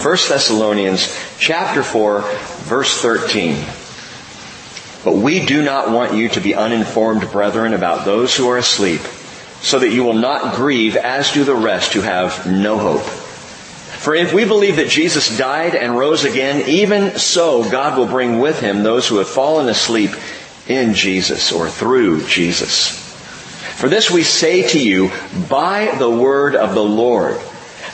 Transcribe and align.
1 0.00 0.16
Thessalonians 0.28 1.12
chapter 1.40 1.82
4 1.82 2.20
verse 2.20 3.00
13. 3.02 3.56
But 5.04 5.16
we 5.16 5.44
do 5.44 5.64
not 5.64 5.90
want 5.90 6.14
you 6.14 6.28
to 6.28 6.40
be 6.40 6.54
uninformed, 6.54 7.28
brethren, 7.32 7.72
about 7.72 8.04
those 8.04 8.36
who 8.36 8.48
are 8.48 8.58
asleep, 8.58 9.00
so 9.60 9.80
that 9.80 9.90
you 9.90 10.04
will 10.04 10.14
not 10.14 10.54
grieve 10.54 10.94
as 10.94 11.32
do 11.32 11.42
the 11.42 11.54
rest 11.54 11.94
who 11.94 12.00
have 12.02 12.46
no 12.46 12.78
hope. 12.78 13.02
For 13.02 14.14
if 14.14 14.32
we 14.32 14.44
believe 14.44 14.76
that 14.76 14.88
Jesus 14.88 15.36
died 15.36 15.74
and 15.74 15.98
rose 15.98 16.24
again, 16.24 16.68
even 16.68 17.18
so 17.18 17.68
God 17.68 17.98
will 17.98 18.06
bring 18.06 18.38
with 18.38 18.60
him 18.60 18.84
those 18.84 19.08
who 19.08 19.16
have 19.16 19.28
fallen 19.28 19.68
asleep 19.68 20.12
in 20.68 20.94
Jesus 20.94 21.50
or 21.50 21.68
through 21.68 22.24
Jesus. 22.28 22.90
For 23.78 23.88
this 23.88 24.12
we 24.12 24.22
say 24.22 24.68
to 24.68 24.80
you 24.80 25.10
by 25.48 25.96
the 25.98 26.08
word 26.08 26.54
of 26.54 26.76
the 26.76 26.84
Lord, 26.84 27.40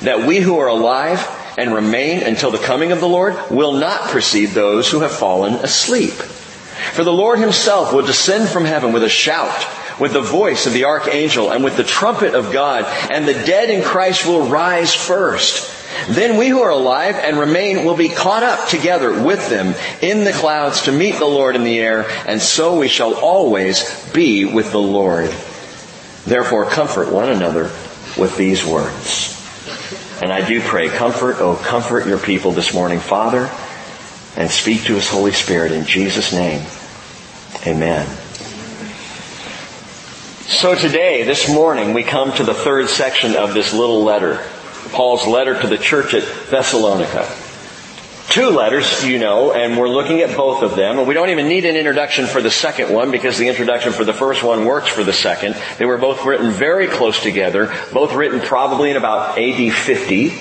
that 0.02 0.26
we 0.26 0.40
who 0.40 0.58
are 0.58 0.68
alive 0.68 1.40
and 1.56 1.74
remain 1.74 2.22
until 2.22 2.50
the 2.50 2.58
coming 2.58 2.92
of 2.92 3.00
the 3.00 3.08
Lord 3.08 3.36
will 3.50 3.72
not 3.74 4.10
precede 4.10 4.50
those 4.50 4.90
who 4.90 5.00
have 5.00 5.12
fallen 5.12 5.54
asleep. 5.54 6.12
For 6.12 7.04
the 7.04 7.12
Lord 7.12 7.38
himself 7.38 7.92
will 7.92 8.04
descend 8.04 8.48
from 8.48 8.64
heaven 8.64 8.92
with 8.92 9.04
a 9.04 9.08
shout, 9.08 9.66
with 10.00 10.12
the 10.12 10.20
voice 10.20 10.66
of 10.66 10.72
the 10.72 10.84
archangel, 10.84 11.50
and 11.50 11.62
with 11.62 11.76
the 11.76 11.84
trumpet 11.84 12.34
of 12.34 12.52
God, 12.52 12.84
and 13.10 13.26
the 13.26 13.32
dead 13.32 13.70
in 13.70 13.82
Christ 13.82 14.26
will 14.26 14.48
rise 14.48 14.94
first. 14.94 15.70
Then 16.08 16.36
we 16.36 16.48
who 16.48 16.60
are 16.60 16.70
alive 16.70 17.14
and 17.16 17.38
remain 17.38 17.84
will 17.84 17.96
be 17.96 18.08
caught 18.08 18.42
up 18.42 18.68
together 18.68 19.22
with 19.22 19.48
them 19.48 19.74
in 20.02 20.24
the 20.24 20.32
clouds 20.32 20.82
to 20.82 20.92
meet 20.92 21.18
the 21.18 21.24
Lord 21.24 21.54
in 21.54 21.64
the 21.64 21.78
air, 21.78 22.06
and 22.26 22.42
so 22.42 22.78
we 22.78 22.88
shall 22.88 23.14
always 23.14 24.12
be 24.12 24.44
with 24.44 24.72
the 24.72 24.80
Lord. 24.80 25.30
Therefore 26.26 26.66
comfort 26.66 27.12
one 27.12 27.28
another 27.28 27.70
with 28.18 28.36
these 28.36 28.64
words. 28.66 29.33
And 30.24 30.32
I 30.32 30.40
do 30.48 30.62
pray, 30.62 30.88
comfort, 30.88 31.36
oh, 31.40 31.54
comfort 31.54 32.06
your 32.06 32.16
people 32.16 32.52
this 32.52 32.72
morning, 32.72 32.98
Father, 32.98 33.50
and 34.38 34.50
speak 34.50 34.84
to 34.84 34.96
us, 34.96 35.06
Holy 35.06 35.32
Spirit 35.32 35.70
in 35.70 35.84
Jesus' 35.84 36.32
name. 36.32 36.64
Amen. 37.66 38.06
So 40.46 40.74
today, 40.76 41.24
this 41.24 41.46
morning, 41.50 41.92
we 41.92 42.04
come 42.04 42.32
to 42.36 42.42
the 42.42 42.54
third 42.54 42.88
section 42.88 43.36
of 43.36 43.52
this 43.52 43.74
little 43.74 44.02
letter, 44.02 44.42
Paul's 44.92 45.26
letter 45.26 45.60
to 45.60 45.66
the 45.66 45.76
church 45.76 46.14
at 46.14 46.22
Thessalonica 46.48 47.30
two 48.28 48.50
letters, 48.50 49.04
you 49.04 49.18
know, 49.18 49.52
and 49.52 49.78
we're 49.78 49.88
looking 49.88 50.20
at 50.20 50.36
both 50.36 50.62
of 50.62 50.76
them. 50.76 50.98
And 50.98 51.06
we 51.06 51.14
don't 51.14 51.30
even 51.30 51.48
need 51.48 51.64
an 51.64 51.76
introduction 51.76 52.26
for 52.26 52.40
the 52.40 52.50
second 52.50 52.92
one 52.92 53.10
because 53.10 53.38
the 53.38 53.48
introduction 53.48 53.92
for 53.92 54.04
the 54.04 54.12
first 54.12 54.42
one 54.42 54.64
works 54.64 54.88
for 54.88 55.04
the 55.04 55.12
second. 55.12 55.56
They 55.78 55.84
were 55.84 55.98
both 55.98 56.24
written 56.24 56.50
very 56.50 56.86
close 56.86 57.22
together, 57.22 57.74
both 57.92 58.14
written 58.14 58.40
probably 58.40 58.90
in 58.90 58.96
about 58.96 59.38
AD 59.38 59.72
50 59.72 60.32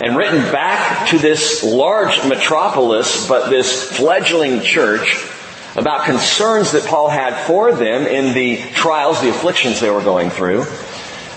and 0.00 0.16
written 0.16 0.40
back 0.52 1.08
to 1.10 1.18
this 1.18 1.62
large 1.62 2.24
metropolis, 2.26 3.28
but 3.28 3.50
this 3.50 3.96
fledgling 3.96 4.60
church 4.60 5.28
about 5.76 6.04
concerns 6.04 6.72
that 6.72 6.84
Paul 6.84 7.08
had 7.08 7.46
for 7.46 7.72
them 7.72 8.06
in 8.06 8.34
the 8.34 8.58
trials, 8.74 9.22
the 9.22 9.30
afflictions 9.30 9.80
they 9.80 9.90
were 9.90 10.02
going 10.02 10.30
through 10.30 10.66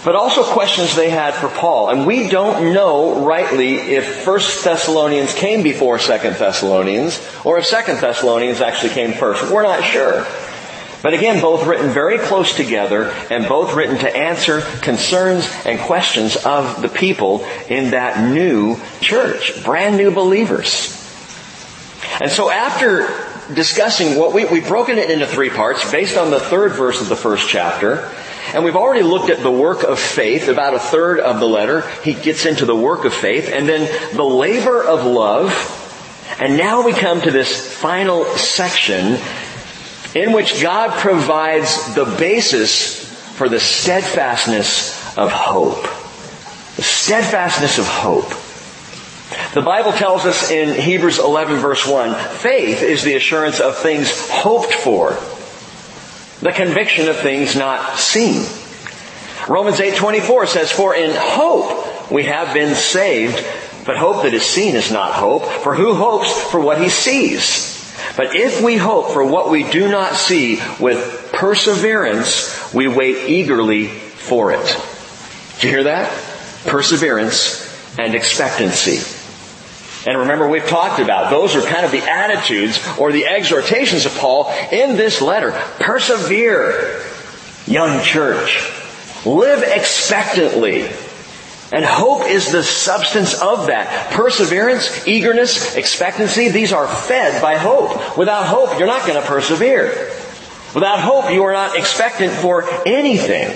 but 0.05 0.15
also 0.15 0.43
questions 0.43 0.95
they 0.95 1.09
had 1.09 1.33
for 1.33 1.49
Paul. 1.49 1.89
And 1.89 2.05
we 2.05 2.29
don't 2.29 2.73
know 2.73 3.25
rightly 3.25 3.75
if 3.75 4.25
1 4.25 4.39
Thessalonians 4.63 5.33
came 5.33 5.63
before 5.63 5.97
2 5.97 6.05
Thessalonians, 6.05 7.19
or 7.43 7.57
if 7.57 7.67
2 7.67 7.95
Thessalonians 7.95 8.61
actually 8.61 8.93
came 8.93 9.13
first. 9.13 9.51
We're 9.51 9.63
not 9.63 9.83
sure. 9.83 10.25
But 11.01 11.13
again, 11.13 11.41
both 11.41 11.65
written 11.67 11.89
very 11.89 12.19
close 12.19 12.55
together 12.55 13.11
and 13.29 13.47
both 13.47 13.75
written 13.75 13.97
to 13.97 14.15
answer 14.15 14.61
concerns 14.81 15.47
and 15.65 15.79
questions 15.79 16.35
of 16.35 16.81
the 16.81 16.89
people 16.89 17.43
in 17.67 17.91
that 17.91 18.31
new 18.31 18.79
church, 19.01 19.63
brand 19.63 19.97
new 19.97 20.11
believers. 20.11 20.91
And 22.21 22.31
so 22.31 22.49
after 22.49 23.07
discussing 23.53 24.17
what 24.17 24.33
we, 24.33 24.45
we've 24.45 24.67
broken 24.67 24.97
it 24.97 25.11
into 25.11 25.27
three 25.27 25.49
parts 25.49 25.91
based 25.91 26.17
on 26.17 26.31
the 26.31 26.39
third 26.39 26.73
verse 26.73 27.01
of 27.01 27.09
the 27.09 27.15
first 27.15 27.49
chapter, 27.49 28.09
and 28.53 28.63
we've 28.63 28.75
already 28.75 29.01
looked 29.01 29.29
at 29.29 29.41
the 29.41 29.51
work 29.51 29.83
of 29.83 29.99
faith, 29.99 30.47
about 30.47 30.73
a 30.73 30.79
third 30.79 31.19
of 31.19 31.39
the 31.39 31.47
letter. 31.47 31.81
He 32.03 32.13
gets 32.13 32.45
into 32.45 32.65
the 32.65 32.75
work 32.75 33.05
of 33.05 33.13
faith, 33.13 33.49
and 33.51 33.67
then 33.67 34.15
the 34.15 34.23
labor 34.23 34.83
of 34.83 35.05
love. 35.05 35.81
And 36.39 36.57
now 36.57 36.83
we 36.83 36.93
come 36.93 37.21
to 37.21 37.31
this 37.31 37.73
final 37.73 38.25
section 38.35 39.17
in 40.13 40.31
which 40.31 40.61
God 40.61 40.91
provides 40.99 41.93
the 41.95 42.05
basis 42.05 43.03
for 43.33 43.49
the 43.49 43.59
steadfastness 43.59 45.17
of 45.17 45.31
hope. 45.31 45.83
The 46.75 46.83
steadfastness 46.83 47.79
of 47.79 47.87
hope. 47.87 48.29
The 49.53 49.61
Bible 49.61 49.91
tells 49.91 50.25
us 50.25 50.51
in 50.51 50.79
Hebrews 50.79 51.19
11 51.19 51.57
verse 51.57 51.85
1, 51.87 52.13
faith 52.37 52.81
is 52.81 53.03
the 53.03 53.15
assurance 53.15 53.59
of 53.59 53.77
things 53.77 54.29
hoped 54.29 54.73
for 54.73 55.17
the 56.41 56.51
conviction 56.51 57.07
of 57.07 57.17
things 57.17 57.55
not 57.55 57.97
seen. 57.97 58.45
Romans 59.47 59.79
8:24 59.79 60.47
says, 60.47 60.71
"For 60.71 60.95
in 60.95 61.15
hope 61.15 62.11
we 62.11 62.23
have 62.23 62.53
been 62.53 62.75
saved, 62.75 63.43
but 63.85 63.97
hope 63.97 64.23
that 64.23 64.33
is 64.33 64.43
seen 64.43 64.75
is 64.75 64.91
not 64.91 65.13
hope, 65.13 65.45
for 65.63 65.75
who 65.75 65.93
hopes 65.93 66.31
for 66.31 66.59
what 66.59 66.79
he 66.79 66.89
sees? 66.89 67.71
But 68.17 68.35
if 68.35 68.61
we 68.61 68.77
hope 68.77 69.13
for 69.13 69.23
what 69.23 69.49
we 69.49 69.63
do 69.63 69.87
not 69.87 70.15
see 70.15 70.61
with 70.79 71.31
perseverance, 71.31 72.73
we 72.73 72.87
wait 72.87 73.17
eagerly 73.27 73.87
for 73.87 74.51
it." 74.51 74.77
Do 75.59 75.67
you 75.67 75.73
hear 75.73 75.83
that? 75.83 76.11
Perseverance 76.65 77.65
and 77.97 78.15
expectancy. 78.15 79.01
And 80.05 80.19
remember, 80.19 80.47
we've 80.47 80.67
talked 80.67 80.99
about 80.99 81.31
those 81.31 81.55
are 81.55 81.61
kind 81.61 81.83
of 81.83 81.91
the 81.91 82.03
attitudes 82.03 82.79
or 82.99 83.11
the 83.11 83.25
exhortations 83.25 84.05
of 84.05 84.15
Paul 84.15 84.51
in 84.71 84.97
this 84.97 85.21
letter. 85.21 85.51
Persevere, 85.79 87.01
young 87.65 88.03
church. 88.03 88.71
Live 89.25 89.63
expectantly. 89.63 90.87
And 91.73 91.83
hope 91.83 92.27
is 92.27 92.51
the 92.51 92.61
substance 92.61 93.41
of 93.41 93.67
that. 93.67 94.11
Perseverance, 94.11 95.07
eagerness, 95.07 95.75
expectancy, 95.75 96.49
these 96.49 96.71
are 96.71 96.87
fed 96.87 97.41
by 97.41 97.57
hope. 97.57 98.15
Without 98.17 98.45
hope, 98.45 98.77
you're 98.77 98.87
not 98.87 99.07
going 99.07 99.19
to 99.19 99.27
persevere. 99.27 100.11
Without 100.75 100.99
hope, 100.99 101.31
you 101.31 101.43
are 101.43 101.53
not 101.53 101.75
expectant 101.75 102.31
for 102.31 102.63
anything. 102.85 103.47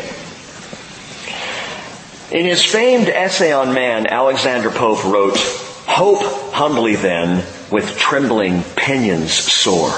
In 2.32 2.46
his 2.46 2.64
famed 2.64 3.10
essay 3.10 3.52
on 3.52 3.74
man, 3.74 4.08
Alexander 4.08 4.72
Pope 4.72 5.04
wrote, 5.06 5.38
Hope 5.90 6.54
humbly 6.54 6.96
then, 6.96 7.44
with 7.72 7.98
trembling 7.98 8.62
pinions 8.76 9.34
soar. 9.34 9.92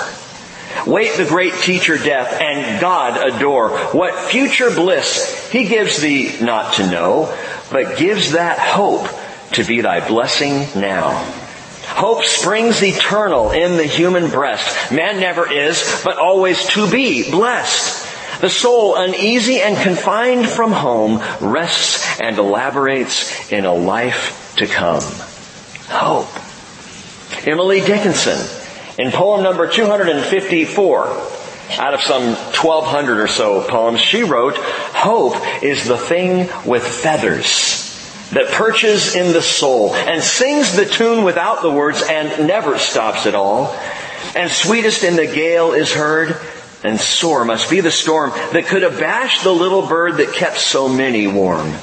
Wait 0.88 1.18
the 1.18 1.26
great 1.26 1.54
teacher 1.56 1.98
death 1.98 2.40
and 2.40 2.80
God 2.80 3.22
adore. 3.22 3.78
What 3.90 4.18
future 4.32 4.72
bliss 4.72 5.52
he 5.52 5.66
gives 5.66 6.02
thee 6.02 6.38
not 6.42 6.76
to 6.76 6.90
know, 6.90 7.38
but 7.72 7.98
gives 7.98 8.32
that 8.32 8.58
hope 8.58 9.06
to 9.52 9.66
be 9.66 9.82
thy 9.82 10.08
blessing 10.08 10.66
now. 10.80 11.12
Hope 11.88 12.24
springs 12.24 12.82
eternal 12.82 13.52
in 13.52 13.76
the 13.76 13.84
human 13.84 14.30
breast. 14.30 14.94
Man 14.94 15.20
never 15.20 15.52
is, 15.52 16.02
but 16.06 16.18
always 16.18 16.66
to 16.70 16.90
be 16.90 17.30
blessed. 17.30 18.40
The 18.40 18.50
soul, 18.50 18.96
uneasy 18.96 19.60
and 19.60 19.78
confined 19.78 20.48
from 20.48 20.72
home, 20.72 21.22
rests 21.42 22.20
and 22.22 22.38
elaborates 22.38 23.52
in 23.52 23.66
a 23.66 23.74
life 23.74 24.56
to 24.58 24.66
come 24.66 25.04
hope. 25.92 26.30
Emily 27.48 27.82
Dickinson, 27.82 28.40
in 28.98 29.12
poem 29.12 29.44
number 29.44 29.68
254, 29.68 31.08
out 31.80 31.94
of 31.94 32.02
some 32.02 32.34
1200 32.34 33.20
or 33.20 33.28
so 33.28 33.66
poems, 33.68 34.02
she 34.02 34.24
wrote, 34.24 34.56
Hope 34.58 35.36
is 35.64 35.88
the 35.88 35.98
thing 35.98 36.50
with 36.66 36.86
feathers 36.86 37.88
that 38.32 38.48
perches 38.52 39.16
in 39.16 39.34
the 39.34 39.42
soul 39.42 39.94
and 39.94 40.22
sings 40.22 40.76
the 40.76 40.86
tune 40.86 41.24
without 41.24 41.62
the 41.62 41.72
words 41.72 42.02
and 42.08 42.48
never 42.48 42.78
stops 42.78 43.26
at 43.26 43.36
all. 43.36 43.76
And 44.36 44.50
sweetest 44.50 45.04
in 45.04 45.16
the 45.16 45.28
gale 45.28 45.74
is 45.74 45.94
heard, 45.94 46.38
and 46.84 47.00
sore 47.00 47.44
must 47.44 47.70
be 47.70 47.82
the 47.82 47.92
storm 47.92 48.32
that 48.54 48.66
could 48.68 48.84
abash 48.84 49.44
the 49.44 49.52
little 49.52 49.86
bird 49.86 50.18
that 50.18 50.34
kept 50.34 50.58
so 50.58 50.88
many 50.88 51.28
warm. 51.28 51.74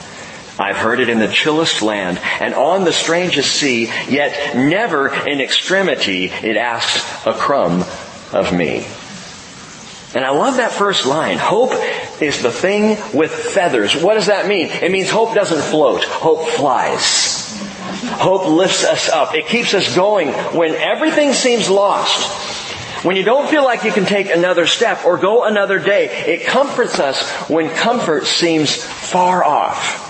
I've 0.59 0.77
heard 0.77 1.01
it 1.01 1.09
in 1.09 1.19
the 1.19 1.29
chillest 1.29 1.83
land 1.83 2.19
and 2.41 2.53
on 2.55 2.85
the 2.85 2.93
strangest 2.93 3.55
sea, 3.55 3.85
yet 4.09 4.57
never 4.57 5.09
in 5.09 5.41
extremity 5.41 6.27
it 6.27 6.57
asks 6.57 7.27
a 7.27 7.33
crumb 7.33 7.85
of 8.33 8.53
me. 8.53 8.87
And 10.15 10.25
I 10.25 10.31
love 10.31 10.57
that 10.57 10.73
first 10.73 11.07
line. 11.07 11.39
Hope 11.39 11.73
is 12.21 12.43
the 12.43 12.51
thing 12.51 12.97
with 13.15 13.31
feathers. 13.31 13.95
What 13.95 14.15
does 14.15 14.27
that 14.27 14.49
mean? 14.49 14.69
It 14.69 14.91
means 14.91 15.11
hope 15.11 15.35
doesn't 15.35 15.63
float. 15.63 16.03
Hope 16.05 16.49
flies. 16.49 17.57
Hope 18.19 18.47
lifts 18.49 18.85
us 18.85 19.09
up. 19.09 19.35
It 19.35 19.47
keeps 19.47 19.75
us 19.75 19.95
going 19.95 20.31
when 20.57 20.75
everything 20.75 21.35
seems 21.35 21.69
lost. 21.69 23.05
When 23.05 23.17
you 23.17 23.23
don't 23.23 23.49
feel 23.49 23.63
like 23.63 23.85
you 23.85 23.93
can 23.93 24.07
take 24.07 24.31
another 24.31 24.67
step 24.67 25.05
or 25.05 25.19
go 25.19 25.45
another 25.45 25.79
day, 25.79 26.07
it 26.07 26.47
comforts 26.47 26.99
us 26.99 27.49
when 27.49 27.71
comfort 27.71 28.27
seems 28.27 28.75
far 28.75 29.45
off. 29.45 30.08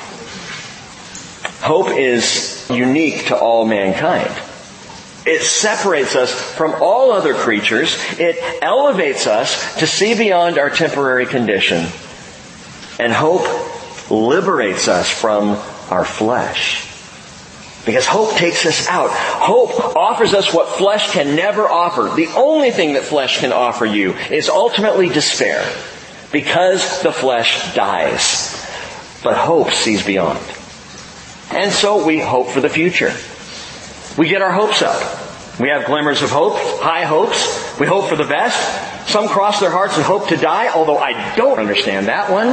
Hope 1.61 1.91
is 1.91 2.67
unique 2.71 3.27
to 3.27 3.37
all 3.37 3.67
mankind. 3.67 4.31
It 5.27 5.43
separates 5.43 6.15
us 6.15 6.33
from 6.33 6.75
all 6.81 7.13
other 7.13 7.35
creatures. 7.35 7.97
It 8.19 8.63
elevates 8.63 9.27
us 9.27 9.79
to 9.79 9.87
see 9.87 10.17
beyond 10.17 10.57
our 10.57 10.71
temporary 10.71 11.27
condition. 11.27 11.87
And 12.99 13.13
hope 13.13 13.47
liberates 14.11 14.89
us 14.89 15.11
from 15.11 15.59
our 15.91 16.05
flesh. 16.05 16.87
Because 17.85 18.07
hope 18.07 18.37
takes 18.37 18.65
us 18.65 18.87
out. 18.89 19.11
Hope 19.11 19.97
offers 19.97 20.35
us 20.35 20.53
what 20.55 20.77
flesh 20.79 21.11
can 21.11 21.37
never 21.37 21.69
offer. 21.69 22.15
The 22.15 22.29
only 22.29 22.71
thing 22.71 22.95
that 22.95 23.03
flesh 23.03 23.41
can 23.41 23.53
offer 23.53 23.85
you 23.85 24.15
is 24.31 24.49
ultimately 24.49 25.09
despair. 25.09 25.65
Because 26.33 27.03
the 27.03 27.13
flesh 27.13 27.75
dies. 27.75 28.55
But 29.23 29.37
hope 29.37 29.73
sees 29.73 30.05
beyond. 30.05 30.39
And 31.51 31.73
so 31.73 32.05
we 32.05 32.19
hope 32.19 32.49
for 32.49 32.61
the 32.61 32.69
future. 32.69 33.13
We 34.17 34.29
get 34.29 34.43
our 34.43 34.53
hopes 34.53 34.83
up. 34.83 35.61
We 35.61 35.69
have 35.71 35.87
glimmers 35.87 36.23
of 36.23 36.31
hope, 36.31 36.57
high 36.81 37.05
hopes. 37.05 37.79
We 37.81 37.87
hope 37.87 38.09
for 38.09 38.17
the 38.17 38.25
best. 38.25 39.09
Some 39.09 39.29
cross 39.29 39.59
their 39.61 39.71
hearts 39.71 39.97
and 39.97 40.05
hope 40.05 40.29
to 40.29 40.37
die, 40.37 40.73
although 40.73 40.99
I 40.99 41.35
don't 41.35 41.59
understand 41.59 42.07
that 42.07 42.31
one. 42.31 42.49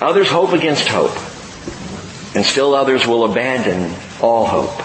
Others 0.00 0.30
hope 0.30 0.52
against 0.52 0.88
hope. 0.88 1.16
And 2.36 2.44
still 2.46 2.74
others 2.74 3.06
will 3.06 3.24
abandon 3.30 3.94
all 4.20 4.46
hope. 4.46 4.76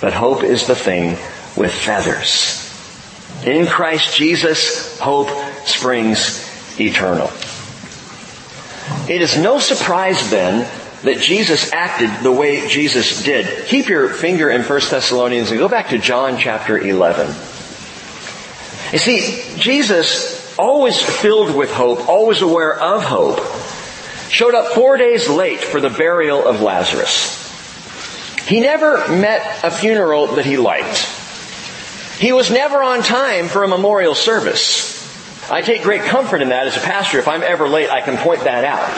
But 0.00 0.12
hope 0.12 0.44
is 0.44 0.66
the 0.66 0.76
thing 0.76 1.18
with 1.56 1.72
feathers. 1.72 2.58
In 3.44 3.66
Christ 3.66 4.16
Jesus, 4.16 4.98
hope 5.00 5.28
springs 5.66 6.78
eternal. 6.78 7.30
It 9.08 9.22
is 9.22 9.36
no 9.36 9.58
surprise 9.58 10.30
then 10.30 10.68
that 11.02 11.18
Jesus 11.18 11.72
acted 11.72 12.22
the 12.22 12.32
way 12.32 12.68
Jesus 12.68 13.24
did. 13.24 13.66
Keep 13.66 13.88
your 13.88 14.08
finger 14.08 14.50
in 14.50 14.62
1 14.62 14.80
Thessalonians 14.90 15.50
and 15.50 15.58
go 15.58 15.68
back 15.68 15.88
to 15.88 15.98
John 15.98 16.38
chapter 16.38 16.78
11. 16.78 17.26
You 18.92 18.98
see, 18.98 19.56
Jesus, 19.58 20.56
always 20.58 21.02
filled 21.02 21.56
with 21.56 21.72
hope, 21.72 22.08
always 22.08 22.42
aware 22.42 22.78
of 22.78 23.02
hope, 23.02 23.40
showed 24.30 24.54
up 24.54 24.74
four 24.74 24.96
days 24.96 25.28
late 25.28 25.60
for 25.60 25.80
the 25.80 25.90
burial 25.90 26.46
of 26.46 26.60
Lazarus. 26.60 27.40
He 28.46 28.60
never 28.60 29.08
met 29.08 29.64
a 29.64 29.70
funeral 29.70 30.34
that 30.34 30.44
he 30.44 30.56
liked. 30.56 31.08
He 32.18 32.32
was 32.32 32.50
never 32.50 32.82
on 32.82 33.02
time 33.02 33.48
for 33.48 33.64
a 33.64 33.68
memorial 33.68 34.14
service. 34.14 35.01
I 35.52 35.60
take 35.60 35.82
great 35.82 36.00
comfort 36.00 36.40
in 36.40 36.48
that 36.48 36.66
as 36.66 36.78
a 36.78 36.80
pastor. 36.80 37.18
If 37.18 37.28
I'm 37.28 37.42
ever 37.42 37.68
late, 37.68 37.90
I 37.90 38.00
can 38.00 38.16
point 38.16 38.44
that 38.44 38.64
out. 38.64 38.88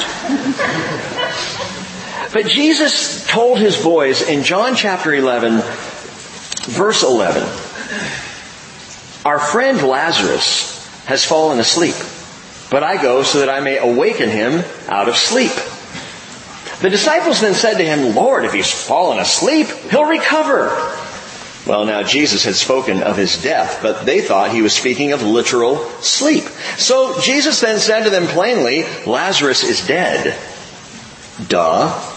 but 2.32 2.46
Jesus 2.46 3.26
told 3.26 3.58
his 3.58 3.82
boys 3.82 4.22
in 4.22 4.44
John 4.44 4.76
chapter 4.76 5.12
11, 5.12 5.60
verse 6.70 7.02
11, 7.02 7.42
Our 9.24 9.40
friend 9.40 9.82
Lazarus 9.82 11.04
has 11.06 11.24
fallen 11.24 11.58
asleep, 11.58 11.96
but 12.70 12.84
I 12.84 13.02
go 13.02 13.24
so 13.24 13.40
that 13.40 13.50
I 13.50 13.58
may 13.58 13.78
awaken 13.78 14.28
him 14.28 14.62
out 14.86 15.08
of 15.08 15.16
sleep. 15.16 15.50
The 16.82 16.90
disciples 16.90 17.40
then 17.40 17.54
said 17.54 17.78
to 17.78 17.84
him, 17.84 18.14
Lord, 18.14 18.44
if 18.44 18.52
he's 18.52 18.70
fallen 18.70 19.18
asleep, 19.18 19.66
he'll 19.90 20.06
recover. 20.06 20.68
Well, 21.66 21.87
now 21.87 22.02
Jesus 22.02 22.44
had 22.44 22.56
spoken 22.56 23.02
of 23.02 23.16
his 23.16 23.43
death, 23.43 23.81
but 23.81 24.05
they 24.05 24.20
thought 24.20 24.52
he 24.52 24.61
was 24.61 24.75
speaking 24.75 25.12
of 25.12 25.22
literal 25.22 25.78
sleep. 26.02 26.44
So 26.76 27.19
Jesus 27.20 27.61
then 27.61 27.78
said 27.78 28.05
to 28.05 28.11
them 28.11 28.26
plainly, 28.26 28.84
Lazarus 29.06 29.64
is 29.64 29.87
dead. 29.87 30.38
Duh. 31.49 32.11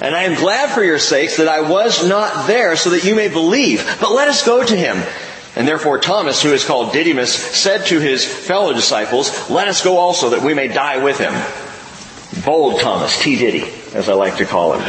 And 0.00 0.14
I 0.14 0.22
am 0.22 0.40
glad 0.40 0.74
for 0.74 0.82
your 0.82 0.98
sakes 0.98 1.36
that 1.36 1.48
I 1.48 1.68
was 1.68 2.08
not 2.08 2.46
there 2.46 2.76
so 2.76 2.90
that 2.90 3.04
you 3.04 3.14
may 3.14 3.28
believe. 3.28 3.84
But 4.00 4.12
let 4.12 4.28
us 4.28 4.46
go 4.46 4.64
to 4.64 4.76
him. 4.76 5.02
And 5.54 5.68
therefore 5.68 5.98
Thomas, 5.98 6.42
who 6.42 6.52
is 6.52 6.64
called 6.64 6.92
Didymus, 6.92 7.34
said 7.34 7.84
to 7.86 8.00
his 8.00 8.24
fellow 8.24 8.72
disciples, 8.72 9.50
let 9.50 9.68
us 9.68 9.84
go 9.84 9.98
also 9.98 10.30
that 10.30 10.42
we 10.42 10.54
may 10.54 10.68
die 10.68 11.02
with 11.04 11.18
him. 11.18 11.34
Bold 12.44 12.80
Thomas, 12.80 13.20
T. 13.20 13.36
Diddy, 13.36 13.70
as 13.92 14.08
I 14.08 14.14
like 14.14 14.36
to 14.38 14.46
call 14.46 14.78
him. 14.78 14.84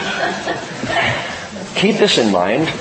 Keep 1.75 1.97
this 1.97 2.17
in 2.17 2.31
mind. 2.31 2.71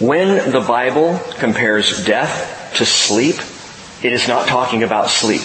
When 0.00 0.50
the 0.50 0.60
Bible 0.60 1.20
compares 1.38 2.06
death 2.06 2.72
to 2.76 2.86
sleep, 2.86 3.36
it 4.02 4.14
is 4.14 4.26
not 4.26 4.48
talking 4.48 4.82
about 4.82 5.10
sleep. 5.10 5.42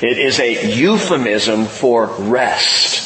It 0.00 0.16
is 0.16 0.40
a 0.40 0.74
euphemism 0.74 1.66
for 1.66 2.06
rest. 2.06 3.02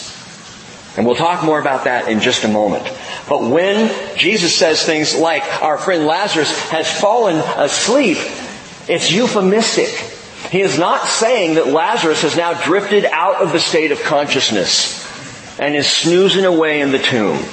And 0.97 1.05
we'll 1.05 1.17
talk 1.17 1.45
more 1.45 1.59
about 1.59 1.85
that 1.85 2.09
in 2.09 2.21
just 2.21 2.45
a 2.45 2.49
moment. 2.49 2.85
But 3.29 3.43
when 3.43 4.17
Jesus 4.17 4.57
says 4.57 4.87
things 4.87 5.17
like, 5.17 5.43
our 5.63 5.79
friend 5.79 6.07
Lazarus 6.07 6.57
has 6.71 6.89
fallen 7.01 7.37
asleep, 7.37 8.19
it's 8.89 9.11
euphemistic. 9.11 9.89
He 10.53 10.61
is 10.61 10.79
not 10.79 11.09
saying 11.09 11.57
that 11.57 11.67
Lazarus 11.67 12.23
has 12.23 12.37
now 12.37 12.55
drifted 12.55 13.05
out 13.05 13.43
of 13.43 13.51
the 13.51 13.61
state 13.61 13.91
of 13.91 14.01
consciousness 14.03 15.01
and 15.59 15.75
is 15.75 15.89
snoozing 15.89 16.45
away 16.45 16.81
in 16.81 16.93
the 16.93 16.99
tomb. 17.01 17.45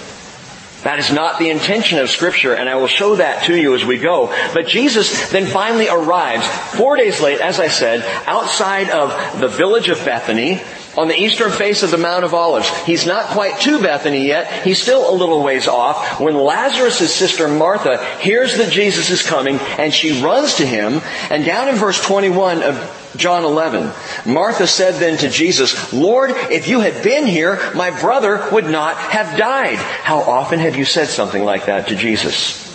That 0.88 1.00
is 1.00 1.12
not 1.12 1.38
the 1.38 1.50
intention 1.50 2.00
of 2.00 2.10
scripture, 2.10 2.54
and 2.54 2.70
I 2.70 2.76
will 2.76 2.88
show 2.88 3.18
that 3.18 3.44
to 3.48 3.54
you 3.54 3.76
as 3.76 3.84
we 3.84 3.98
go. 3.98 4.28
But 4.54 4.68
Jesus 4.68 5.30
then 5.32 5.46
finally 5.46 5.90
arrives, 5.90 6.48
four 6.48 6.96
days 6.96 7.20
late, 7.20 7.42
as 7.42 7.60
I 7.60 7.68
said, 7.68 8.06
outside 8.26 8.90
of 8.90 9.42
the 9.42 9.50
village 9.50 9.90
of 9.90 9.98
Bethany, 10.06 10.62
on 10.98 11.08
the 11.08 11.16
eastern 11.16 11.52
face 11.52 11.84
of 11.84 11.92
the 11.92 11.98
Mount 11.98 12.26
of 12.26 12.34
Olives. 12.34 12.70
He's 12.86 13.06
not 13.06 13.28
quite 13.28 13.62
to 13.62 13.80
Bethany 13.80 14.28
yet. 14.28 14.64
He's 14.64 14.82
still 14.82 15.10
a 15.10 15.14
little 15.14 15.44
ways 15.44 15.68
off. 15.68 16.20
When 16.20 16.36
Lazarus' 16.36 17.14
sister 17.14 17.48
Martha 17.48 18.04
hears 18.20 18.58
that 18.58 18.72
Jesus 18.72 19.12
is 19.12 19.22
coming 19.22 19.60
and 19.78 19.94
she 19.94 20.22
runs 20.22 20.56
to 20.56 20.66
him, 20.66 21.02
and 21.30 21.46
down 21.46 21.70
in 21.70 21.76
verse 21.76 22.04
21 22.04 22.64
of 22.64 23.14
John 23.16 23.44
11, 23.44 23.92
Martha 24.26 24.66
said 24.66 24.96
then 24.96 25.18
to 25.20 25.30
Jesus, 25.30 25.94
Lord, 25.94 26.32
if 26.32 26.68
you 26.68 26.80
had 26.80 27.04
been 27.04 27.28
here, 27.28 27.60
my 27.76 27.92
brother 28.00 28.48
would 28.52 28.66
not 28.66 28.98
have 28.98 29.38
died. 29.38 29.78
How 29.78 30.20
often 30.20 30.60
have 30.60 30.76
you 30.76 30.86
said 30.86 31.08
something 31.08 31.44
like 31.44 31.68
that 31.68 31.90
to 31.90 31.96
Jesus? 31.96 32.66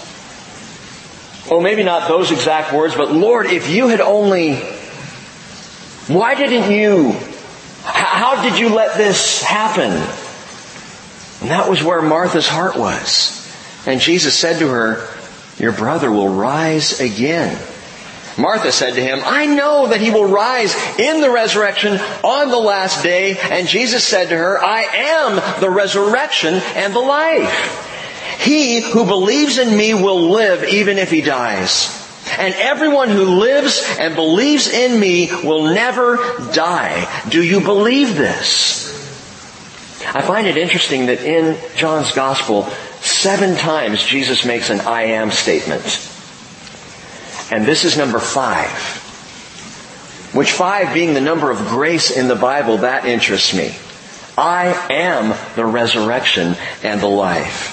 Well, 1.51 1.61
maybe 1.61 1.83
not 1.83 2.09
those 2.09 2.31
exact 2.31 2.73
words, 2.73 2.95
but 2.95 3.13
Lord, 3.13 3.47
if 3.47 3.69
you 3.69 3.89
had 3.89 4.01
only, 4.01 4.57
why 6.07 6.37
didn't 6.37 6.71
you 6.71 7.17
how 7.83 8.43
did 8.43 8.59
you 8.59 8.69
let 8.69 8.97
this 8.97 9.43
happen? 9.43 9.91
And 11.41 11.51
that 11.51 11.69
was 11.69 11.83
where 11.83 12.03
Martha's 12.03 12.49
heart 12.49 12.77
was. 12.77 13.39
And 13.87 14.01
Jesus 14.01 14.39
said 14.39 14.61
to 14.61 14.69
her, 14.69 15.09
your 15.59 15.73
brother 15.73 16.11
will 16.11 16.29
rise 16.29 17.01
again. 17.01 17.59
Martha 18.39 18.73
said 18.73 18.95
to 18.95 19.03
him, 19.03 19.21
I 19.25 19.47
know 19.47 19.89
that 19.89 20.01
he 20.01 20.11
will 20.11 20.25
rise 20.25 20.75
in 20.99 21.21
the 21.21 21.31
resurrection 21.31 21.99
on 22.25 22.49
the 22.49 22.59
last 22.59 23.03
day. 23.03 23.37
And 23.39 23.69
Jesus 23.69 24.05
said 24.05 24.31
to 24.31 24.37
her, 24.37 24.63
I 24.63 24.83
am 24.83 25.61
the 25.61 25.71
resurrection 25.71 26.55
and 26.55 26.95
the 26.95 27.01
life. 27.01 27.89
He 28.41 28.81
who 28.81 29.05
believes 29.05 29.59
in 29.59 29.77
me 29.77 29.95
will 29.95 30.31
live 30.31 30.65
even 30.65 30.99
if 30.99 31.11
he 31.11 31.21
dies. 31.21 32.02
And 32.39 32.55
everyone 32.55 33.09
who 33.09 33.39
lives 33.41 33.85
and 33.99 34.15
believes 34.15 34.69
in 34.69 34.99
me 34.99 35.31
will 35.45 35.75
never 35.75 36.17
die. 36.53 37.25
Do 37.29 37.43
you 37.43 37.61
believe 37.61 38.17
this? 38.17 38.91
I 40.15 40.23
find 40.23 40.47
it 40.47 40.57
interesting 40.57 41.07
that 41.07 41.21
in 41.23 41.59
John's 41.77 42.13
gospel, 42.13 42.65
seven 43.01 43.57
times 43.57 44.03
Jesus 44.03 44.45
makes 44.45 44.71
an 44.71 44.81
I 44.81 45.03
am 45.03 45.31
statement. 45.31 46.09
And 47.51 47.65
this 47.67 47.85
is 47.85 47.97
number 47.97 48.19
five. 48.19 49.01
Which 50.35 50.53
five 50.53 50.95
being 50.95 51.15
the 51.15 51.21
number 51.21 51.51
of 51.51 51.59
grace 51.69 52.11
in 52.11 52.29
the 52.29 52.35
Bible, 52.35 52.79
that 52.79 53.05
interests 53.05 53.55
me. 53.55 53.75
I 54.37 54.69
am 54.91 55.37
the 55.57 55.67
resurrection 55.67 56.57
and 56.83 57.01
the 57.01 57.07
life. 57.07 57.72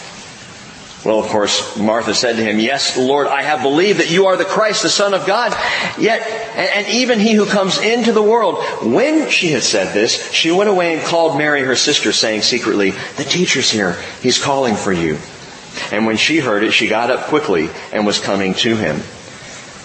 Well, 1.05 1.19
of 1.19 1.27
course, 1.27 1.77
Martha 1.77 2.13
said 2.13 2.35
to 2.35 2.43
him, 2.43 2.59
Yes, 2.59 2.97
Lord, 2.97 3.27
I 3.27 3.41
have 3.41 3.61
believed 3.61 3.99
that 3.99 4.11
you 4.11 4.25
are 4.25 4.35
the 4.35 4.43
Christ, 4.43 4.83
the 4.83 4.89
Son 4.89 5.13
of 5.13 5.25
God. 5.25 5.55
Yet, 5.97 6.21
and 6.27 6.87
even 6.87 7.19
he 7.19 7.33
who 7.33 7.45
comes 7.45 7.77
into 7.79 8.11
the 8.11 8.21
world. 8.21 8.61
When 8.83 9.29
she 9.29 9.51
had 9.51 9.63
said 9.63 9.93
this, 9.93 10.31
she 10.33 10.51
went 10.51 10.69
away 10.69 10.95
and 10.97 11.05
called 11.05 11.37
Mary, 11.37 11.61
her 11.61 11.77
sister, 11.77 12.11
saying 12.11 12.41
secretly, 12.41 12.91
The 13.15 13.23
teacher's 13.23 13.71
here. 13.71 13.95
He's 14.21 14.43
calling 14.43 14.75
for 14.75 14.91
you. 14.91 15.17
And 15.91 16.05
when 16.05 16.17
she 16.17 16.39
heard 16.39 16.63
it, 16.63 16.71
she 16.71 16.89
got 16.89 17.11
up 17.11 17.27
quickly 17.27 17.69
and 17.93 18.05
was 18.05 18.19
coming 18.19 18.53
to 18.55 18.75
him. 18.75 19.01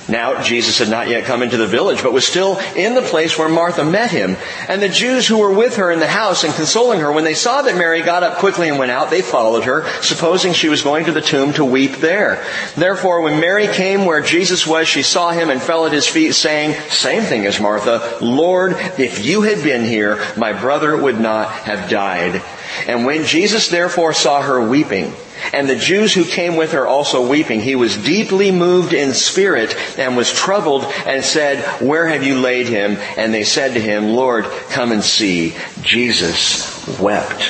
Now, 0.09 0.43
Jesus 0.43 0.79
had 0.79 0.91
not 0.91 1.09
yet 1.09 1.25
come 1.25 1.43
into 1.43 1.57
the 1.57 1.67
village, 1.67 2.03
but 2.03 2.13
was 2.13 2.27
still 2.27 2.59
in 2.77 2.95
the 2.95 3.03
place 3.03 3.39
where 3.39 3.49
Martha 3.49 3.85
met 3.85 4.11
him. 4.11 4.37
And 4.69 4.83
the 4.83 4.89
Jews 4.89 5.27
who 5.27 5.39
were 5.39 5.53
with 5.53 5.77
her 5.77 5.91
in 5.91 6.01
the 6.01 6.07
house 6.07 6.45
and 6.45 6.53
consoling 6.53 7.01
her, 7.01 7.11
when 7.11 7.25
they 7.25 7.35
saw 7.35 7.63
that 7.63 7.77
Mary 7.77 8.03
got 8.03 8.23
up 8.23 8.39
quickly 8.39 8.69
and 8.69 8.79
went 8.79 8.91
out, 8.91 9.11
they 9.11 9.23
followed 9.23 9.65
her, 9.65 9.87
supposing 10.03 10.53
she 10.53 10.69
was 10.69 10.83
going 10.83 11.07
to 11.07 11.13
the 11.13 11.23
tomb 11.23 11.55
to 11.55 11.65
weep 11.65 11.97
there. 11.97 12.45
Therefore, 12.77 13.23
when 13.23 13.41
Mary 13.41 13.67
came 13.67 14.05
where 14.05 14.21
Jesus 14.21 14.67
was, 14.67 14.87
she 14.87 15.03
saw 15.03 15.31
him 15.31 15.49
and 15.49 15.63
fell 15.63 15.87
at 15.87 15.93
his 15.93 16.07
feet, 16.07 16.35
saying, 16.35 16.79
same 16.91 17.23
thing 17.23 17.47
as 17.47 17.61
Martha, 17.61 18.19
Lord, 18.21 18.73
if 18.99 19.25
you 19.25 19.43
had 19.43 19.63
been 19.63 19.85
here, 19.85 20.23
my 20.37 20.53
brother 20.53 20.97
would 20.97 21.19
not 21.19 21.51
have 21.51 21.89
died. 21.89 22.43
And 22.87 23.07
when 23.07 23.25
Jesus 23.25 23.69
therefore 23.69 24.13
saw 24.13 24.43
her 24.43 24.69
weeping, 24.69 25.13
and 25.53 25.69
the 25.69 25.77
Jews 25.77 26.15
who 26.15 26.25
came 26.25 26.57
with 26.57 26.73
her 26.73 26.87
also 26.87 27.27
weeping, 27.27 27.61
he 27.61 27.75
was 27.75 27.97
deeply 27.97 28.51
moved 28.51 28.93
in 28.93 29.13
spirit 29.15 29.77
and 29.99 30.17
was 30.17 30.33
troubled 30.33 30.85
and 31.07 31.25
said, 31.25 31.63
Where 31.81 32.07
have 32.07 32.23
you 32.23 32.41
laid 32.41 32.69
him? 32.69 32.97
And 33.17 33.33
they 33.33 33.45
said 33.45 33.75
to 33.75 33.81
him, 33.81 34.09
Lord, 34.15 34.45
come 34.71 34.93
and 34.93 35.03
see. 35.03 35.55
Jesus 35.83 36.99
wept. 36.99 37.43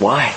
Why? 0.00 0.34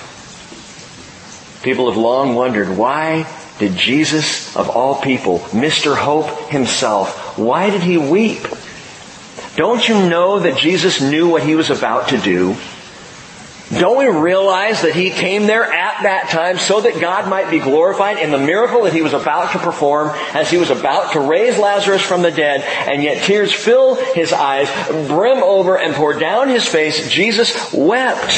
People 1.64 1.90
have 1.90 1.98
long 1.98 2.36
wondered, 2.36 2.78
why 2.78 3.28
did 3.58 3.76
Jesus, 3.76 4.56
of 4.56 4.70
all 4.70 5.02
people, 5.02 5.40
Mr. 5.50 5.96
Hope 5.96 6.50
himself, 6.50 7.38
why 7.40 7.72
did 7.72 7.82
he 7.82 7.98
weep? 7.98 8.46
Don't 9.56 9.88
you 9.88 10.08
know 10.08 10.40
that 10.40 10.58
Jesus 10.58 11.02
knew 11.02 11.30
what 11.30 11.42
he 11.42 11.56
was 11.56 11.72
about 11.72 12.10
to 12.10 12.18
do? 12.18 12.56
Don't 13.72 13.98
we 13.98 14.08
realize 14.08 14.84
that 14.84 14.94
he 14.94 15.10
came 15.10 15.48
there 15.48 15.64
at 15.64 16.04
that 16.04 16.30
time 16.30 16.60
so 16.60 16.82
that 16.82 17.02
God 17.02 17.28
might 17.28 17.50
be 17.50 17.58
glorified 17.58 18.20
in 18.20 18.30
the 18.30 18.38
miracle 18.38 18.84
that 18.84 18.94
he 18.94 19.02
was 19.02 19.14
about 19.14 19.54
to 19.54 19.60
perform 19.60 20.10
as 20.34 20.52
he 20.52 20.58
was 20.58 20.70
about 20.70 21.14
to 21.14 21.20
raise 21.20 21.58
Lazarus 21.58 22.04
from 22.04 22.22
the 22.22 22.32
dead 22.32 22.62
and 22.62 23.02
yet 23.02 23.24
tears 23.24 23.52
fill 23.52 23.96
his 24.14 24.32
eyes, 24.32 24.70
brim 25.08 25.42
over 25.42 25.78
and 25.78 25.96
pour 25.96 26.14
down 26.14 26.48
his 26.50 26.66
face. 26.66 27.10
Jesus 27.10 27.74
wept. 27.74 28.32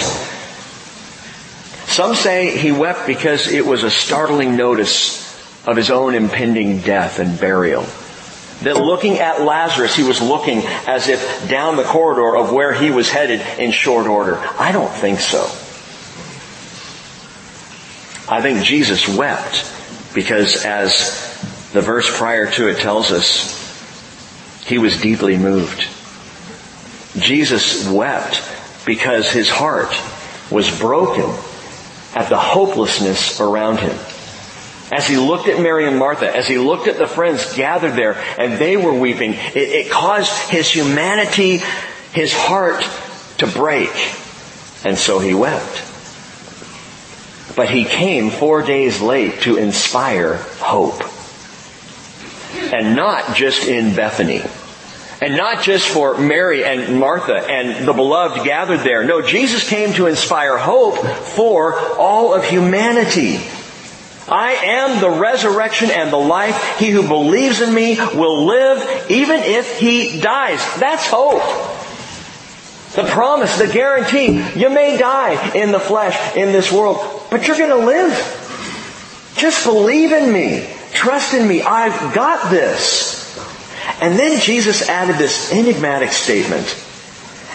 Some 1.87 2.15
say 2.15 2.57
he 2.57 2.71
wept 2.71 3.05
because 3.05 3.51
it 3.51 3.65
was 3.65 3.83
a 3.83 3.91
startling 3.91 4.55
notice 4.55 5.25
of 5.67 5.75
his 5.75 5.91
own 5.91 6.15
impending 6.15 6.79
death 6.79 7.19
and 7.19 7.37
burial. 7.37 7.85
That 8.63 8.77
looking 8.77 9.19
at 9.19 9.41
Lazarus, 9.41 9.95
he 9.95 10.03
was 10.03 10.21
looking 10.21 10.63
as 10.87 11.07
if 11.07 11.47
down 11.47 11.77
the 11.77 11.83
corridor 11.83 12.35
of 12.35 12.51
where 12.51 12.73
he 12.73 12.89
was 12.89 13.09
headed 13.09 13.41
in 13.59 13.71
short 13.71 14.07
order. 14.07 14.37
I 14.57 14.71
don't 14.71 14.91
think 14.91 15.19
so. 15.19 15.43
I 18.29 18.41
think 18.41 18.63
Jesus 18.63 19.07
wept 19.07 19.71
because 20.13 20.65
as 20.65 21.71
the 21.71 21.81
verse 21.81 22.09
prior 22.17 22.49
to 22.51 22.67
it 22.67 22.79
tells 22.79 23.11
us, 23.11 23.55
he 24.65 24.79
was 24.79 24.99
deeply 24.99 25.37
moved. 25.37 25.87
Jesus 27.17 27.87
wept 27.87 28.41
because 28.85 29.31
his 29.31 29.49
heart 29.49 29.95
was 30.51 30.77
broken 30.79 31.29
at 32.15 32.29
the 32.29 32.37
hopelessness 32.37 33.39
around 33.39 33.79
him. 33.79 33.97
As 34.91 35.05
he 35.05 35.17
looked 35.17 35.47
at 35.47 35.61
Mary 35.61 35.85
and 35.85 35.97
Martha, 35.97 36.33
as 36.33 36.47
he 36.47 36.57
looked 36.57 36.87
at 36.87 36.97
the 36.97 37.07
friends 37.07 37.55
gathered 37.55 37.95
there 37.95 38.13
and 38.37 38.53
they 38.53 38.77
were 38.77 38.93
weeping, 38.93 39.33
it, 39.33 39.55
it 39.55 39.91
caused 39.91 40.31
his 40.49 40.69
humanity, 40.69 41.61
his 42.13 42.33
heart 42.33 42.87
to 43.39 43.47
break. 43.47 43.91
And 44.85 44.97
so 44.97 45.19
he 45.19 45.33
wept. 45.33 45.83
But 47.55 47.69
he 47.69 47.83
came 47.83 48.29
four 48.29 48.61
days 48.61 49.01
late 49.01 49.41
to 49.41 49.57
inspire 49.57 50.35
hope. 50.59 51.01
And 52.73 52.95
not 52.95 53.35
just 53.35 53.67
in 53.67 53.93
Bethany. 53.93 54.41
And 55.19 55.35
not 55.35 55.63
just 55.63 55.89
for 55.89 56.17
Mary 56.17 56.63
and 56.63 56.99
Martha 56.99 57.35
and 57.35 57.85
the 57.87 57.93
beloved 57.93 58.45
gathered 58.45 58.81
there. 58.81 59.03
No, 59.03 59.21
Jesus 59.21 59.67
came 59.67 59.93
to 59.93 60.05
inspire 60.05 60.57
hope 60.57 60.97
for 60.97 61.77
all 61.97 62.33
of 62.33 62.45
humanity. 62.45 63.41
I 64.29 64.51
am 64.53 64.99
the 64.99 65.09
resurrection 65.09 65.89
and 65.89 66.11
the 66.11 66.17
life. 66.17 66.77
He 66.79 66.89
who 66.89 67.07
believes 67.07 67.61
in 67.61 67.73
me 67.73 67.95
will 67.97 68.45
live 68.45 69.09
even 69.09 69.39
if 69.39 69.79
he 69.79 70.19
dies. 70.19 70.59
That's 70.79 71.07
hope. 71.07 71.41
The 72.95 73.03
promise, 73.09 73.57
the 73.57 73.67
guarantee. 73.67 74.43
You 74.55 74.69
may 74.69 74.97
die 74.97 75.53
in 75.53 75.71
the 75.71 75.79
flesh 75.79 76.35
in 76.35 76.51
this 76.51 76.71
world, 76.71 76.97
but 77.29 77.47
you're 77.47 77.57
going 77.57 77.69
to 77.69 77.85
live. 77.85 79.33
Just 79.37 79.65
believe 79.65 80.11
in 80.11 80.33
me. 80.33 80.67
Trust 80.91 81.33
in 81.33 81.47
me. 81.47 81.61
I've 81.61 82.13
got 82.13 82.49
this. 82.49 83.37
And 84.01 84.17
then 84.17 84.41
Jesus 84.41 84.89
added 84.89 85.17
this 85.17 85.53
enigmatic 85.53 86.11
statement. 86.11 86.83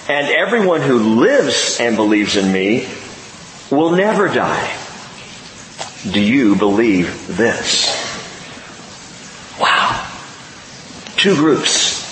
And 0.09 0.29
everyone 0.29 0.81
who 0.81 1.21
lives 1.21 1.79
and 1.81 1.97
believes 1.97 2.37
in 2.37 2.53
me 2.53 2.89
will 3.71 3.91
never 3.91 4.29
die. 4.29 4.82
Do 6.11 6.21
you 6.21 6.57
believe 6.57 7.29
this? 7.37 7.87
Wow. 9.61 10.11
Two 11.17 11.37
groups. 11.37 12.03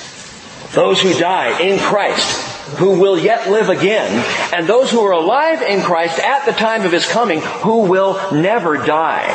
Those 0.74 1.02
who 1.02 1.18
die 1.18 1.60
in 1.60 1.80
Christ, 1.80 2.40
who 2.76 3.00
will 3.00 3.18
yet 3.18 3.50
live 3.50 3.68
again, 3.68 4.24
and 4.54 4.68
those 4.68 4.92
who 4.92 5.00
are 5.00 5.12
alive 5.12 5.62
in 5.62 5.82
Christ 5.82 6.20
at 6.20 6.44
the 6.44 6.52
time 6.52 6.82
of 6.82 6.92
His 6.92 7.04
coming, 7.04 7.40
who 7.40 7.80
will 7.88 8.32
never 8.32 8.76
die. 8.76 9.34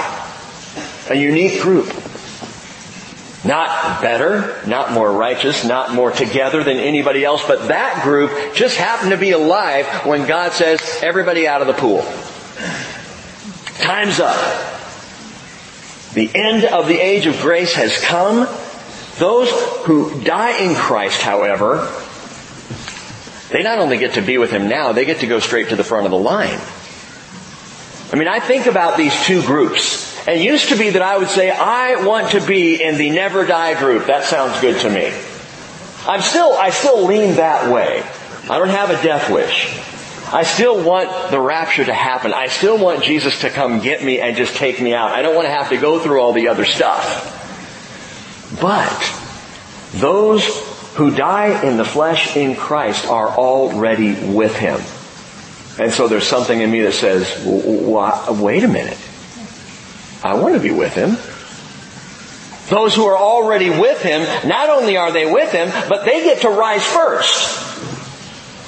A 1.10 1.16
unique 1.16 1.62
group. 1.62 1.88
Not 3.44 4.02
better, 4.02 4.66
not 4.66 4.94
more 4.94 5.12
righteous, 5.12 5.66
not 5.66 5.94
more 5.94 6.12
together 6.12 6.64
than 6.64 6.78
anybody 6.78 7.26
else, 7.26 7.46
but 7.46 7.68
that 7.68 8.04
group 8.04 8.56
just 8.56 8.78
happened 8.78 9.12
to 9.12 9.18
be 9.18 9.32
alive 9.32 9.86
when 10.06 10.26
God 10.26 10.54
says, 10.54 10.82
everybody 11.04 11.48
out 11.48 11.60
of 11.60 11.68
the 11.68 11.74
pool. 11.74 12.06
Time's 13.80 14.20
up. 14.20 14.36
The 16.14 16.32
end 16.34 16.66
of 16.66 16.88
the 16.88 17.00
age 17.00 17.26
of 17.26 17.40
grace 17.42 17.74
has 17.74 18.00
come. 18.00 18.48
Those 19.18 19.50
who 19.86 20.24
die 20.24 20.64
in 20.64 20.76
Christ, 20.76 21.22
however, 21.22 21.92
they 23.52 23.64
not 23.64 23.80
only 23.80 23.98
get 23.98 24.14
to 24.14 24.22
be 24.22 24.38
with 24.38 24.52
Him 24.52 24.68
now, 24.68 24.92
they 24.92 25.06
get 25.06 25.20
to 25.20 25.28
go 25.28 25.40
straight 25.40 25.70
to 25.70 25.76
the 25.76 25.84
front 25.84 26.06
of 26.06 26.12
the 26.12 26.18
line. 26.18 26.60
I 28.12 28.18
mean, 28.18 28.28
I 28.28 28.40
think 28.40 28.66
about 28.66 28.98
these 28.98 29.14
two 29.26 29.42
groups. 29.42 30.16
And 30.28 30.40
it 30.40 30.44
used 30.44 30.70
to 30.70 30.78
be 30.78 30.92
that 30.92 31.02
I 31.02 31.18
would 31.18 31.28
say, 31.28 31.52
I 31.52 32.04
want 32.06 32.32
to 32.32 32.42
be 32.42 32.82
in 32.82 32.98
the 32.98 33.10
never 33.12 33.46
die 33.46 33.78
group. 33.78 34.08
That 34.08 34.24
sounds 34.24 34.60
good 34.60 34.80
to 34.82 34.90
me. 34.90 35.14
I'm 36.08 36.22
still, 36.22 36.54
I 36.54 36.70
still 36.70 37.06
lean 37.06 37.36
that 37.36 37.72
way. 37.72 38.04
I 38.50 38.58
don't 38.58 38.70
have 38.70 38.90
a 38.90 39.02
death 39.04 39.30
wish. 39.30 39.95
I 40.36 40.44
still 40.44 40.84
want 40.84 41.32
the 41.32 41.40
rapture 41.40 41.86
to 41.86 41.94
happen. 41.94 42.34
I 42.34 42.48
still 42.48 42.78
want 42.78 43.02
Jesus 43.04 43.40
to 43.40 43.50
come 43.50 43.80
get 43.80 44.04
me 44.04 44.20
and 44.20 44.36
just 44.36 44.58
take 44.58 44.82
me 44.82 44.94
out. 44.94 45.12
I 45.12 45.22
don't 45.22 45.34
want 45.34 45.48
to 45.48 45.54
have 45.54 45.70
to 45.70 45.78
go 45.78 45.98
through 45.98 46.20
all 46.20 46.34
the 46.34 46.50
other 46.50 46.66
stuff. 46.66 47.32
But 48.60 49.22
those 49.94 50.46
who 50.96 51.16
die 51.16 51.64
in 51.64 51.78
the 51.78 51.86
flesh 51.86 52.36
in 52.36 52.58
Christ 52.58 53.08
are 53.08 53.30
already 53.30 54.14
with 54.14 54.58
Him. 54.58 54.82
And 55.82 55.94
so 55.94 56.10
there's 56.10 56.28
something 56.28 56.60
in 56.60 56.70
me 56.70 56.82
that 56.82 56.96
says, 56.96 57.42
wait 57.46 58.66
a 58.66 58.68
minute. 58.68 59.00
I 60.22 60.34
want 60.34 60.56
to 60.56 60.60
be 60.60 60.72
with 60.72 60.94
Him. 60.96 61.12
Those 62.70 62.94
who 62.94 63.06
are 63.06 63.18
already 63.18 63.70
with 63.70 64.02
Him, 64.02 64.22
not 64.46 64.70
only 64.70 64.98
are 64.98 65.14
they 65.14 65.32
with 65.32 65.54
Him, 65.54 65.70
but 65.88 66.04
they 66.04 66.24
get 66.24 66.42
to 66.42 66.50
rise 66.50 66.86
first. 66.86 67.75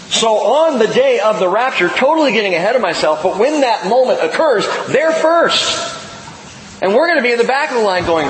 So 0.10 0.38
on 0.38 0.80
the 0.80 0.88
day 0.88 1.20
of 1.20 1.40
the 1.40 1.50
rapture, 1.50 1.90
totally 1.90 2.32
getting 2.32 2.56
ahead 2.56 2.76
of 2.76 2.82
myself, 2.82 3.24
but 3.24 3.38
when 3.38 3.62
that 3.62 3.88
moment 3.88 4.24
occurs, 4.24 4.66
they're 4.88 5.12
first. 5.12 5.96
And 6.82 6.94
we're 6.94 7.08
going 7.08 7.18
to 7.18 7.24
be 7.24 7.32
in 7.32 7.38
the 7.38 7.44
back 7.44 7.72
of 7.72 7.78
the 7.78 7.84
line 7.84 8.06
going, 8.06 8.28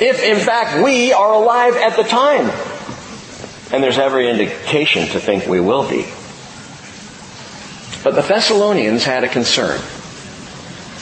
if 0.00 0.22
in 0.22 0.38
fact 0.38 0.82
we 0.82 1.12
are 1.12 1.32
alive 1.34 1.76
at 1.76 1.96
the 1.96 2.02
time. 2.02 2.50
And 3.72 3.84
there's 3.84 3.98
every 3.98 4.28
indication 4.28 5.06
to 5.08 5.20
think 5.20 5.46
we 5.46 5.60
will 5.60 5.88
be. 5.88 6.06
But 8.02 8.14
the 8.14 8.22
Thessalonians 8.22 9.04
had 9.04 9.22
a 9.22 9.28
concern. 9.28 9.80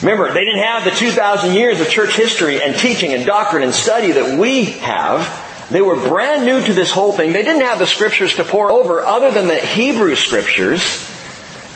Remember, 0.01 0.31
they 0.31 0.45
didn't 0.45 0.63
have 0.63 0.83
the 0.83 0.91
2,000 0.91 1.55
years 1.55 1.81
of 1.81 1.89
church 1.89 2.15
history 2.15 2.61
and 2.61 2.75
teaching 2.75 3.13
and 3.13 3.25
doctrine 3.25 3.63
and 3.63 3.73
study 3.73 4.11
that 4.11 4.37
we 4.37 4.65
have. 4.65 5.48
They 5.69 5.81
were 5.81 5.95
brand 5.95 6.45
new 6.45 6.61
to 6.63 6.73
this 6.73 6.91
whole 6.91 7.13
thing. 7.13 7.31
They 7.31 7.43
didn't 7.43 7.61
have 7.61 7.79
the 7.79 7.85
scriptures 7.85 8.35
to 8.35 8.43
pore 8.43 8.71
over 8.71 9.01
other 9.01 9.31
than 9.31 9.47
the 9.47 9.59
Hebrew 9.59 10.15
scriptures. 10.15 10.81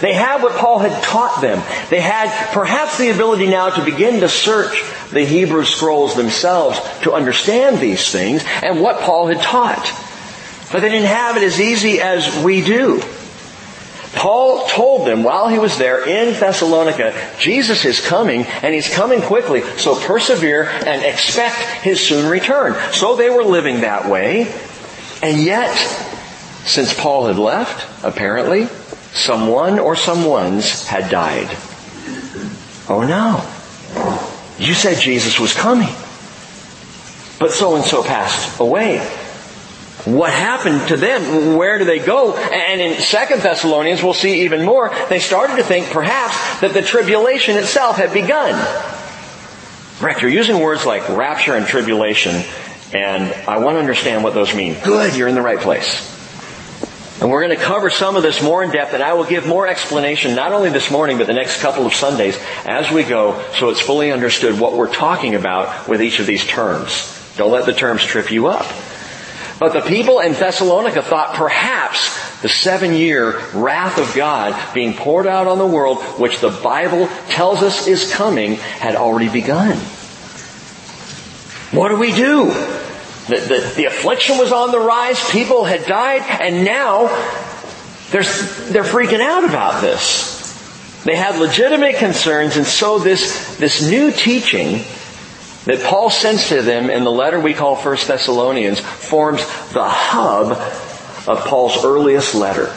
They 0.02 0.14
had 0.14 0.42
what 0.42 0.58
Paul 0.58 0.80
had 0.80 1.04
taught 1.04 1.42
them. 1.42 1.64
They 1.90 2.02
had 2.02 2.54
perhaps 2.54 2.98
the 2.98 3.12
ability 3.12 3.48
now 3.48 3.70
to 3.70 3.86
begin 3.86 4.22
to 4.22 4.30
search 4.30 4.84
the 5.12 5.24
Hebrew 5.24 5.64
scrolls 5.64 6.16
themselves 6.16 6.80
to 7.04 7.14
understand 7.14 7.80
these 7.80 8.12
things 8.12 8.44
and 8.64 8.82
what 8.82 9.02
Paul 9.02 9.28
had 9.28 9.42
taught. 9.42 9.86
But 10.72 10.82
they 10.82 10.90
didn't 10.90 11.08
have 11.08 11.38
it 11.38 11.44
as 11.44 11.62
easy 11.62 12.02
as 12.02 12.44
we 12.44 12.64
do. 12.64 13.02
Paul 14.15 14.67
told 14.67 15.08
them 15.08 15.24
while 15.24 15.48
he 15.48 15.58
was 15.58 15.77
there 15.77 16.08
in 16.08 16.39
Thessalonica, 16.39 17.13
Jesus 17.39 17.84
is 17.84 18.00
coming 18.00 18.43
and 18.43 18.74
he's 18.74 18.93
coming 18.93 19.22
quickly, 19.22 19.62
so 19.77 20.00
persevere 20.00 20.65
and 20.65 21.03
expect 21.03 21.58
his 21.84 22.00
soon 22.00 22.29
return. 22.29 22.75
So 22.93 23.15
they 23.15 23.29
were 23.29 23.43
living 23.43 23.82
that 23.82 24.10
way, 24.10 24.53
and 25.24 25.41
yet, 25.41 25.75
since 26.65 26.93
Paul 26.93 27.25
had 27.25 27.38
left, 27.38 27.88
apparently, 28.03 28.67
someone 29.13 29.79
or 29.79 29.96
someones 29.96 30.86
had 30.86 31.10
died. 31.10 31.50
Oh 32.89 33.03
no. 33.08 33.43
You 34.60 34.74
said 34.75 35.00
Jesus 35.00 35.39
was 35.39 35.53
coming. 35.53 35.89
But 37.39 37.51
so 37.51 37.75
and 37.75 37.84
so 37.84 38.03
passed 38.03 38.60
away 38.60 39.00
what 40.06 40.32
happened 40.32 40.90
to 40.90 40.98
them? 40.98 41.56
Where 41.56 41.80
do 41.80 41.86
they 41.86 42.00
go? 42.00 42.36
And 42.36 42.82
in 42.82 43.00
Second 43.00 43.42
Thessalonians, 43.42 44.04
we'll 44.04 44.14
see 44.14 44.44
even 44.44 44.66
more. 44.66 44.92
They 45.10 45.20
started 45.20 45.58
to 45.58 45.64
think 45.64 45.92
perhaps 45.92 46.60
that 46.60 46.74
the 46.74 46.82
tribulation 46.82 47.56
itself 47.56 47.96
had 47.96 48.14
begun. 48.14 48.54
Rick, 50.02 50.22
you're 50.22 50.32
using 50.32 50.60
words 50.60 50.86
like 50.86 51.08
rapture 51.08 51.56
and 51.56 51.66
tribulation, 51.66 52.44
and 52.94 53.34
I 53.48 53.60
want 53.60 53.76
to 53.76 53.80
understand 53.80 54.24
what 54.24 54.34
those 54.34 54.54
mean. 54.54 54.76
Good, 54.84 55.16
you're 55.16 55.30
in 55.30 55.36
the 55.36 55.42
right 55.42 55.60
place. 55.60 56.10
And 57.22 57.32
we're 57.32 57.46
going 57.46 57.58
to 57.58 57.64
cover 57.64 57.90
some 57.90 58.18
of 58.18 58.24
this 58.24 58.44
more 58.44 58.62
in 58.62 58.72
depth, 58.72 58.94
and 58.94 59.02
I 59.02 59.14
will 59.14 59.24
give 59.24 59.48
more 59.48 59.66
explanation 59.66 60.36
not 60.36 60.52
only 60.52 60.72
this 60.72 60.92
morning, 60.92 61.18
but 61.18 61.28
the 61.28 61.34
next 61.34 61.62
couple 61.62 61.86
of 61.86 61.94
Sundays 61.94 62.38
as 62.66 62.92
we 62.92 63.04
go, 63.04 63.42
so 63.58 63.70
it's 63.70 63.80
fully 63.80 64.12
understood 64.12 64.60
what 64.60 64.74
we're 64.74 64.94
talking 64.94 65.36
about 65.36 65.88
with 65.88 66.02
each 66.02 66.20
of 66.20 66.26
these 66.26 66.46
terms. 66.46 67.10
Don't 67.38 67.52
let 67.52 67.66
the 67.66 67.74
terms 67.74 68.04
trip 68.04 68.30
you 68.30 68.48
up. 68.48 68.66
But 69.60 69.74
the 69.74 69.82
people 69.82 70.20
in 70.20 70.34
Thessalonica 70.34 71.02
thought 71.02 71.36
perhaps 71.36 72.42
the 72.42 72.50
seven 72.50 72.94
year 72.94 73.40
wrath 73.54 73.98
of 73.98 74.14
God 74.16 74.74
being 74.74 74.94
poured 74.94 75.28
out 75.28 75.48
on 75.48 75.58
the 75.58 75.68
world, 75.68 76.02
which 76.20 76.40
the 76.40 76.50
Bible 76.50 77.08
tells 77.30 77.62
us 77.62 77.88
is 77.88 78.12
coming, 78.14 78.56
had 78.56 78.96
already 78.96 79.30
begun. 79.30 79.78
What 81.72 81.90
do 81.90 81.98
we 81.98 82.12
do? 82.12 82.46
The, 83.28 83.40
the, 83.40 83.74
the 83.78 83.86
affliction 83.86 84.38
was 84.38 84.52
on 84.52 84.72
the 84.72 84.80
rise, 84.80 85.32
people 85.32 85.64
had 85.64 85.86
died, 85.86 86.22
and 86.42 86.66
now 86.66 87.08
they're, 88.12 88.24
they're 88.24 88.84
freaking 88.84 89.22
out 89.22 89.46
about 89.46 89.82
this. 89.82 90.34
They 91.04 91.16
had 91.16 91.40
legitimate 91.40 91.96
concerns, 91.96 92.58
and 92.58 92.66
so 92.66 93.00
this, 93.00 93.58
this 93.58 93.90
new 93.90 94.12
teaching 94.12 94.84
that 95.65 95.84
Paul 95.84 96.10
sends 96.10 96.50
to 96.50 96.62
them 96.62 96.89
in 96.89 97.03
the 97.03 97.12
letter 97.12 97.39
we 97.39 97.53
call 97.53 97.75
1 97.75 97.98
Thessalonians 98.08 98.79
forms 98.79 99.41
the 99.72 99.88
hub 99.88 100.51
of 101.27 101.46
Paul's 101.46 101.84
earliest 101.86 102.36
letter. 102.36 102.74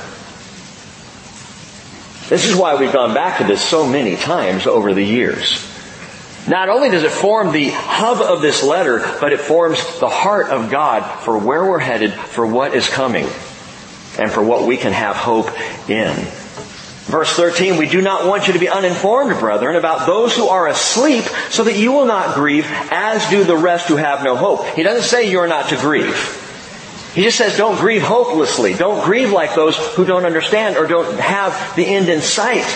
This 2.28 2.44
is 2.44 2.56
why 2.56 2.74
we've 2.76 2.92
gone 2.92 3.14
back 3.14 3.38
to 3.38 3.44
this 3.44 3.62
so 3.62 3.86
many 3.86 4.16
times 4.16 4.66
over 4.66 4.94
the 4.94 5.04
years. 5.04 5.64
Not 6.48 6.68
only 6.68 6.90
does 6.90 7.02
it 7.02 7.10
form 7.10 7.52
the 7.52 7.70
hub 7.70 8.20
of 8.20 8.40
this 8.40 8.62
letter, 8.62 8.98
but 9.20 9.32
it 9.32 9.40
forms 9.40 9.78
the 9.98 10.08
heart 10.08 10.48
of 10.48 10.70
God 10.70 11.02
for 11.22 11.36
where 11.38 11.64
we're 11.64 11.80
headed, 11.80 12.12
for 12.12 12.46
what 12.46 12.74
is 12.74 12.88
coming, 12.88 13.26
and 14.18 14.30
for 14.30 14.42
what 14.42 14.66
we 14.66 14.76
can 14.76 14.92
have 14.92 15.16
hope 15.16 15.50
in. 15.90 16.14
Verse 17.06 17.32
13, 17.34 17.76
we 17.76 17.88
do 17.88 18.02
not 18.02 18.26
want 18.26 18.48
you 18.48 18.52
to 18.54 18.58
be 18.58 18.68
uninformed, 18.68 19.38
brethren, 19.38 19.76
about 19.76 20.08
those 20.08 20.34
who 20.34 20.48
are 20.48 20.66
asleep, 20.66 21.22
so 21.50 21.62
that 21.62 21.78
you 21.78 21.92
will 21.92 22.04
not 22.04 22.34
grieve, 22.34 22.66
as 22.90 23.30
do 23.30 23.44
the 23.44 23.56
rest 23.56 23.86
who 23.86 23.94
have 23.94 24.24
no 24.24 24.34
hope. 24.34 24.66
He 24.74 24.82
doesn't 24.82 25.04
say 25.04 25.30
you're 25.30 25.46
not 25.46 25.68
to 25.68 25.76
grieve. 25.76 26.42
He 27.14 27.22
just 27.22 27.38
says 27.38 27.56
don't 27.56 27.78
grieve 27.78 28.02
hopelessly. 28.02 28.74
Don't 28.74 29.04
grieve 29.04 29.30
like 29.30 29.54
those 29.54 29.76
who 29.94 30.04
don't 30.04 30.24
understand 30.24 30.76
or 30.76 30.88
don't 30.88 31.18
have 31.20 31.76
the 31.76 31.86
end 31.86 32.08
in 32.08 32.20
sight. 32.20 32.66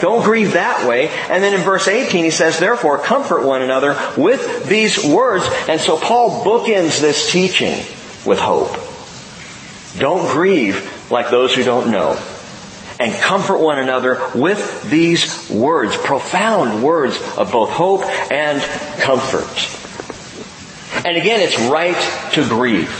Don't 0.00 0.24
grieve 0.24 0.54
that 0.54 0.88
way. 0.88 1.08
And 1.08 1.44
then 1.44 1.52
in 1.52 1.60
verse 1.60 1.86
18 1.86 2.24
he 2.24 2.30
says, 2.30 2.58
therefore 2.58 2.98
comfort 2.98 3.44
one 3.44 3.60
another 3.60 3.96
with 4.16 4.68
these 4.70 5.04
words. 5.04 5.44
And 5.68 5.80
so 5.80 5.98
Paul 5.98 6.44
bookends 6.44 6.98
this 7.00 7.30
teaching 7.30 7.76
with 8.26 8.38
hope. 8.40 8.74
Don't 10.00 10.32
grieve 10.32 11.10
like 11.12 11.30
those 11.30 11.54
who 11.54 11.62
don't 11.62 11.92
know 11.92 12.18
and 13.04 13.12
comfort 13.20 13.58
one 13.58 13.78
another 13.78 14.18
with 14.34 14.90
these 14.90 15.50
words, 15.50 15.94
profound 15.94 16.82
words 16.82 17.20
of 17.36 17.52
both 17.52 17.68
hope 17.68 18.02
and 18.32 18.62
comfort. 19.00 19.44
And 21.04 21.18
again, 21.18 21.40
it's 21.40 21.58
right 21.60 22.32
to 22.32 22.48
grieve. 22.48 22.90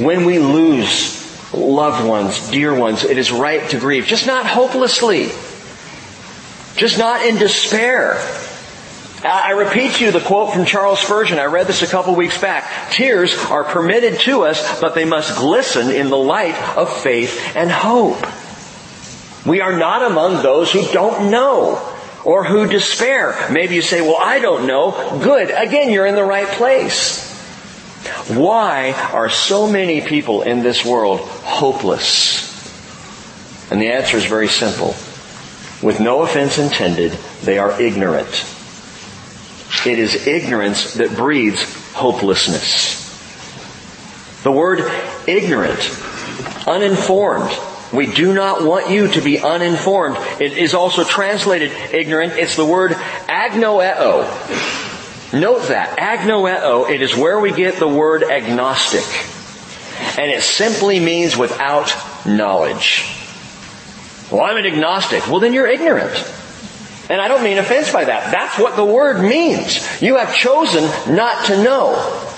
When 0.00 0.24
we 0.24 0.38
lose 0.38 1.20
loved 1.52 2.08
ones, 2.08 2.50
dear 2.50 2.74
ones, 2.74 3.04
it 3.04 3.18
is 3.18 3.30
right 3.30 3.68
to 3.68 3.78
grieve. 3.78 4.06
Just 4.06 4.26
not 4.26 4.46
hopelessly. 4.46 5.26
Just 6.74 6.98
not 6.98 7.26
in 7.26 7.36
despair. 7.36 8.14
I 9.22 9.50
repeat 9.50 9.92
to 9.96 10.06
you 10.06 10.10
the 10.10 10.20
quote 10.20 10.54
from 10.54 10.64
Charles 10.64 11.00
Spurgeon. 11.00 11.38
I 11.38 11.44
read 11.44 11.66
this 11.66 11.82
a 11.82 11.86
couple 11.86 12.14
weeks 12.14 12.40
back. 12.40 12.90
Tears 12.90 13.36
are 13.50 13.62
permitted 13.62 14.20
to 14.20 14.44
us, 14.44 14.80
but 14.80 14.94
they 14.94 15.04
must 15.04 15.36
glisten 15.36 15.90
in 15.90 16.08
the 16.08 16.16
light 16.16 16.56
of 16.76 16.90
faith 17.02 17.54
and 17.54 17.70
hope. 17.70 18.24
We 19.46 19.60
are 19.60 19.76
not 19.76 20.02
among 20.10 20.42
those 20.42 20.70
who 20.70 20.86
don't 20.92 21.30
know 21.30 21.88
or 22.24 22.44
who 22.44 22.66
despair. 22.66 23.48
Maybe 23.50 23.74
you 23.74 23.82
say, 23.82 24.00
well, 24.00 24.18
I 24.18 24.38
don't 24.38 24.66
know. 24.66 25.18
Good. 25.22 25.50
Again, 25.50 25.90
you're 25.90 26.06
in 26.06 26.14
the 26.14 26.24
right 26.24 26.46
place. 26.46 27.30
Why 28.28 28.92
are 29.12 29.28
so 29.28 29.68
many 29.68 30.00
people 30.00 30.42
in 30.42 30.62
this 30.62 30.84
world 30.84 31.20
hopeless? 31.20 32.50
And 33.70 33.80
the 33.80 33.88
answer 33.88 34.16
is 34.16 34.26
very 34.26 34.48
simple. 34.48 34.94
With 35.82 35.98
no 35.98 36.22
offense 36.22 36.58
intended, 36.58 37.12
they 37.42 37.58
are 37.58 37.80
ignorant. 37.80 38.46
It 39.84 39.98
is 39.98 40.26
ignorance 40.28 40.94
that 40.94 41.16
breeds 41.16 41.64
hopelessness. 41.92 43.00
The 44.44 44.52
word 44.52 44.80
ignorant, 45.26 45.80
uninformed, 46.66 47.50
we 47.92 48.06
do 48.06 48.32
not 48.32 48.64
want 48.64 48.90
you 48.90 49.08
to 49.08 49.20
be 49.20 49.38
uninformed. 49.38 50.16
It 50.40 50.56
is 50.56 50.74
also 50.74 51.04
translated 51.04 51.72
ignorant. 51.92 52.34
It's 52.34 52.56
the 52.56 52.64
word 52.64 52.92
agnoeo. 52.92 54.22
Note 55.32 55.68
that. 55.68 55.98
Agnoeo, 55.98 56.90
it 56.90 57.02
is 57.02 57.16
where 57.16 57.40
we 57.40 57.52
get 57.52 57.76
the 57.76 57.88
word 57.88 58.22
agnostic. 58.22 59.04
And 60.18 60.30
it 60.30 60.42
simply 60.42 61.00
means 61.00 61.36
without 61.36 61.94
knowledge. 62.26 63.04
Well, 64.30 64.42
I'm 64.42 64.56
an 64.56 64.66
agnostic. 64.66 65.26
Well, 65.26 65.40
then 65.40 65.52
you're 65.52 65.66
ignorant. 65.66 66.14
And 67.10 67.20
I 67.20 67.28
don't 67.28 67.42
mean 67.42 67.58
offense 67.58 67.92
by 67.92 68.04
that. 68.04 68.32
That's 68.32 68.58
what 68.58 68.76
the 68.76 68.84
word 68.84 69.22
means. 69.22 70.00
You 70.00 70.16
have 70.16 70.34
chosen 70.34 70.84
not 71.14 71.46
to 71.46 71.62
know. 71.62 72.28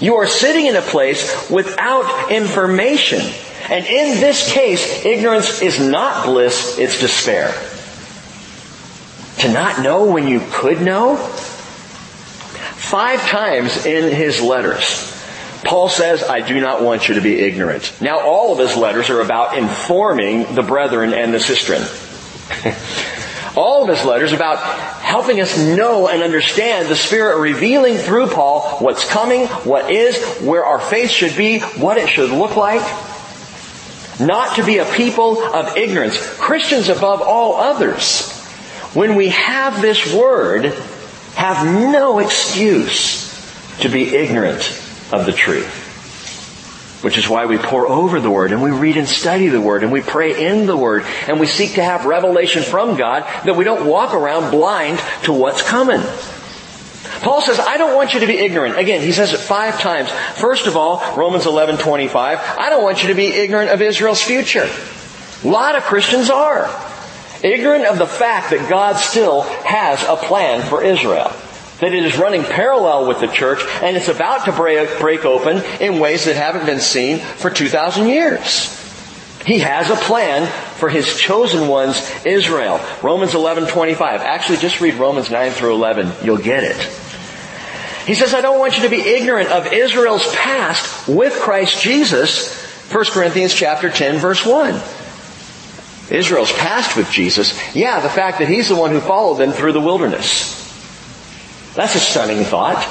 You 0.00 0.16
are 0.16 0.26
sitting 0.26 0.66
in 0.66 0.76
a 0.76 0.82
place 0.82 1.50
without 1.50 2.30
information. 2.30 3.20
And 3.68 3.84
in 3.84 4.20
this 4.20 4.52
case, 4.52 5.04
ignorance 5.04 5.60
is 5.60 5.80
not 5.80 6.26
bliss, 6.26 6.78
it's 6.78 7.00
despair. 7.00 7.52
To 9.40 9.52
not 9.52 9.82
know 9.82 10.10
when 10.10 10.28
you 10.28 10.40
could 10.52 10.80
know? 10.80 11.16
Five 12.76 13.20
times 13.22 13.84
in 13.84 14.14
his 14.14 14.40
letters, 14.40 15.12
Paul 15.64 15.88
says, 15.88 16.22
I 16.22 16.40
do 16.40 16.60
not 16.60 16.82
want 16.82 17.08
you 17.08 17.16
to 17.16 17.20
be 17.20 17.40
ignorant. 17.40 17.92
Now 18.00 18.20
all 18.20 18.52
of 18.52 18.60
his 18.60 18.76
letters 18.76 19.10
are 19.10 19.20
about 19.20 19.58
informing 19.58 20.54
the 20.54 20.62
brethren 20.62 21.12
and 21.12 21.34
the 21.34 21.38
sistren. 21.38 21.82
all 23.56 23.82
of 23.82 23.88
his 23.88 24.04
letters 24.04 24.32
about 24.32 24.58
helping 25.00 25.40
us 25.40 25.58
know 25.58 26.08
and 26.08 26.22
understand 26.22 26.88
the 26.88 26.94
Spirit 26.94 27.38
revealing 27.40 27.96
through 27.96 28.28
Paul 28.28 28.78
what's 28.78 29.08
coming, 29.08 29.46
what 29.64 29.90
is, 29.90 30.22
where 30.38 30.64
our 30.64 30.78
faith 30.78 31.10
should 31.10 31.36
be, 31.36 31.60
what 31.60 31.96
it 31.96 32.08
should 32.08 32.30
look 32.30 32.54
like. 32.54 32.82
Not 34.18 34.56
to 34.56 34.64
be 34.64 34.78
a 34.78 34.84
people 34.84 35.42
of 35.42 35.76
ignorance. 35.76 36.18
Christians 36.38 36.88
above 36.88 37.20
all 37.20 37.56
others. 37.56 38.32
When 38.94 39.14
we 39.14 39.28
have 39.28 39.82
this 39.82 40.12
word, 40.14 40.72
have 41.34 41.66
no 41.66 42.18
excuse 42.18 43.26
to 43.80 43.90
be 43.90 44.14
ignorant 44.16 44.62
of 45.12 45.26
the 45.26 45.32
truth. 45.32 45.84
Which 47.02 47.18
is 47.18 47.28
why 47.28 47.44
we 47.44 47.58
pore 47.58 47.86
over 47.86 48.20
the 48.20 48.30
Word 48.30 48.52
and 48.52 48.62
we 48.62 48.70
read 48.70 48.96
and 48.96 49.06
study 49.06 49.48
the 49.48 49.60
Word 49.60 49.82
and 49.82 49.92
we 49.92 50.00
pray 50.00 50.46
in 50.46 50.66
the 50.66 50.76
Word 50.76 51.04
and 51.28 51.38
we 51.38 51.46
seek 51.46 51.74
to 51.74 51.84
have 51.84 52.06
revelation 52.06 52.62
from 52.62 52.96
God 52.96 53.22
that 53.44 53.54
we 53.54 53.64
don't 53.64 53.86
walk 53.86 54.14
around 54.14 54.50
blind 54.50 54.98
to 55.24 55.32
what's 55.32 55.62
coming. 55.62 56.00
Paul 57.22 57.42
says, 57.42 57.58
I 57.58 57.76
don't 57.76 57.94
want 57.94 58.14
you 58.14 58.20
to 58.20 58.26
be 58.26 58.38
ignorant. 58.38 58.78
Again, 58.78 59.00
he 59.00 59.12
says 59.12 59.32
it 59.32 59.38
five 59.38 59.80
times. 59.80 60.10
First 60.38 60.66
of 60.66 60.76
all, 60.76 61.16
Romans 61.16 61.46
11, 61.46 61.78
25, 61.78 62.38
I 62.58 62.70
don't 62.70 62.82
want 62.82 63.02
you 63.02 63.08
to 63.08 63.14
be 63.14 63.26
ignorant 63.26 63.70
of 63.70 63.82
Israel's 63.82 64.22
future. 64.22 64.68
A 65.44 65.48
lot 65.48 65.76
of 65.76 65.82
Christians 65.84 66.30
are. 66.30 66.68
Ignorant 67.42 67.84
of 67.84 67.98
the 67.98 68.06
fact 68.06 68.50
that 68.50 68.68
God 68.68 68.96
still 68.96 69.42
has 69.42 70.02
a 70.02 70.16
plan 70.16 70.68
for 70.68 70.82
Israel. 70.82 71.32
That 71.80 71.92
it 71.92 72.04
is 72.04 72.16
running 72.16 72.42
parallel 72.42 73.06
with 73.06 73.20
the 73.20 73.26
church 73.26 73.60
and 73.82 73.96
it's 73.96 74.08
about 74.08 74.46
to 74.46 74.52
break, 74.52 74.98
break 74.98 75.24
open 75.24 75.62
in 75.80 76.00
ways 76.00 76.24
that 76.24 76.36
haven't 76.36 76.64
been 76.64 76.80
seen 76.80 77.18
for 77.18 77.50
2,000 77.50 78.08
years. 78.08 78.72
He 79.46 79.60
has 79.60 79.90
a 79.90 79.94
plan 79.94 80.50
for 80.76 80.88
his 80.88 81.16
chosen 81.16 81.68
ones, 81.68 82.10
Israel. 82.24 82.80
Romans 83.00 83.32
11:25. 83.32 84.20
Actually, 84.20 84.58
just 84.58 84.80
read 84.80 84.94
Romans 84.94 85.30
9 85.30 85.52
through 85.52 85.74
11. 85.74 86.12
You'll 86.24 86.38
get 86.38 86.64
it. 86.64 86.76
He 88.06 88.14
says, 88.14 88.34
I 88.34 88.40
don't 88.40 88.60
want 88.60 88.76
you 88.76 88.84
to 88.84 88.88
be 88.88 89.00
ignorant 89.00 89.50
of 89.50 89.72
Israel's 89.72 90.26
past 90.34 91.08
with 91.08 91.34
Christ 91.40 91.82
Jesus. 91.82 92.64
1 92.92 93.04
Corinthians 93.06 93.52
chapter 93.52 93.90
10 93.90 94.18
verse 94.18 94.46
1. 94.46 94.80
Israel's 96.08 96.52
past 96.52 96.96
with 96.96 97.10
Jesus. 97.10 97.58
Yeah, 97.74 97.98
the 97.98 98.08
fact 98.08 98.38
that 98.38 98.48
he's 98.48 98.68
the 98.68 98.76
one 98.76 98.92
who 98.92 99.00
followed 99.00 99.38
them 99.38 99.50
through 99.50 99.72
the 99.72 99.80
wilderness. 99.80 100.54
That's 101.74 101.96
a 101.96 101.98
stunning 101.98 102.44
thought. 102.44 102.86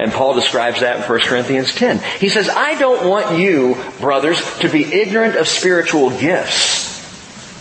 And 0.00 0.10
Paul 0.10 0.34
describes 0.34 0.80
that 0.80 0.96
in 0.96 1.02
1 1.02 1.20
Corinthians 1.20 1.74
10. 1.74 1.98
He 2.18 2.30
says, 2.30 2.48
I 2.48 2.76
don't 2.76 3.06
want 3.06 3.38
you, 3.38 3.76
brothers, 4.00 4.40
to 4.60 4.70
be 4.70 4.82
ignorant 4.82 5.36
of 5.36 5.46
spiritual 5.46 6.08
gifts. 6.08 6.90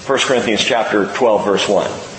1 0.07 0.19
Corinthians 0.19 0.63
chapter 0.63 1.13
12 1.13 1.45
verse 1.45 1.67
1. 1.67 2.10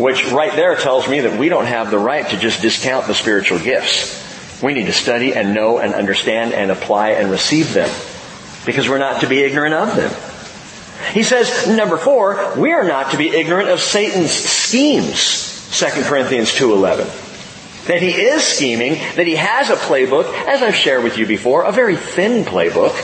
Which 0.00 0.32
right 0.32 0.56
there 0.56 0.76
tells 0.76 1.06
me 1.06 1.20
that 1.20 1.38
we 1.38 1.50
don't 1.50 1.66
have 1.66 1.90
the 1.90 1.98
right 1.98 2.26
to 2.30 2.38
just 2.38 2.62
discount 2.62 3.06
the 3.06 3.14
spiritual 3.14 3.58
gifts. 3.58 4.62
We 4.62 4.72
need 4.72 4.86
to 4.86 4.94
study 4.94 5.34
and 5.34 5.52
know 5.52 5.76
and 5.76 5.92
understand 5.92 6.54
and 6.54 6.70
apply 6.70 7.10
and 7.10 7.30
receive 7.30 7.74
them. 7.74 7.90
Because 8.64 8.88
we're 8.88 8.96
not 8.96 9.20
to 9.20 9.28
be 9.28 9.40
ignorant 9.40 9.74
of 9.74 9.94
them. 9.94 10.10
He 11.12 11.22
says, 11.22 11.68
number 11.68 11.98
four, 11.98 12.54
we 12.58 12.72
are 12.72 12.84
not 12.84 13.10
to 13.10 13.18
be 13.18 13.28
ignorant 13.28 13.68
of 13.68 13.80
Satan's 13.80 14.30
schemes. 14.30 15.78
2 15.78 15.86
Corinthians 16.04 16.50
2.11. 16.50 17.86
That 17.86 18.00
he 18.00 18.12
is 18.12 18.42
scheming, 18.42 18.94
that 19.16 19.26
he 19.26 19.36
has 19.36 19.68
a 19.68 19.76
playbook, 19.76 20.32
as 20.46 20.62
I've 20.62 20.74
shared 20.74 21.04
with 21.04 21.18
you 21.18 21.26
before, 21.26 21.64
a 21.64 21.72
very 21.72 21.96
thin 21.96 22.46
playbook. 22.46 22.94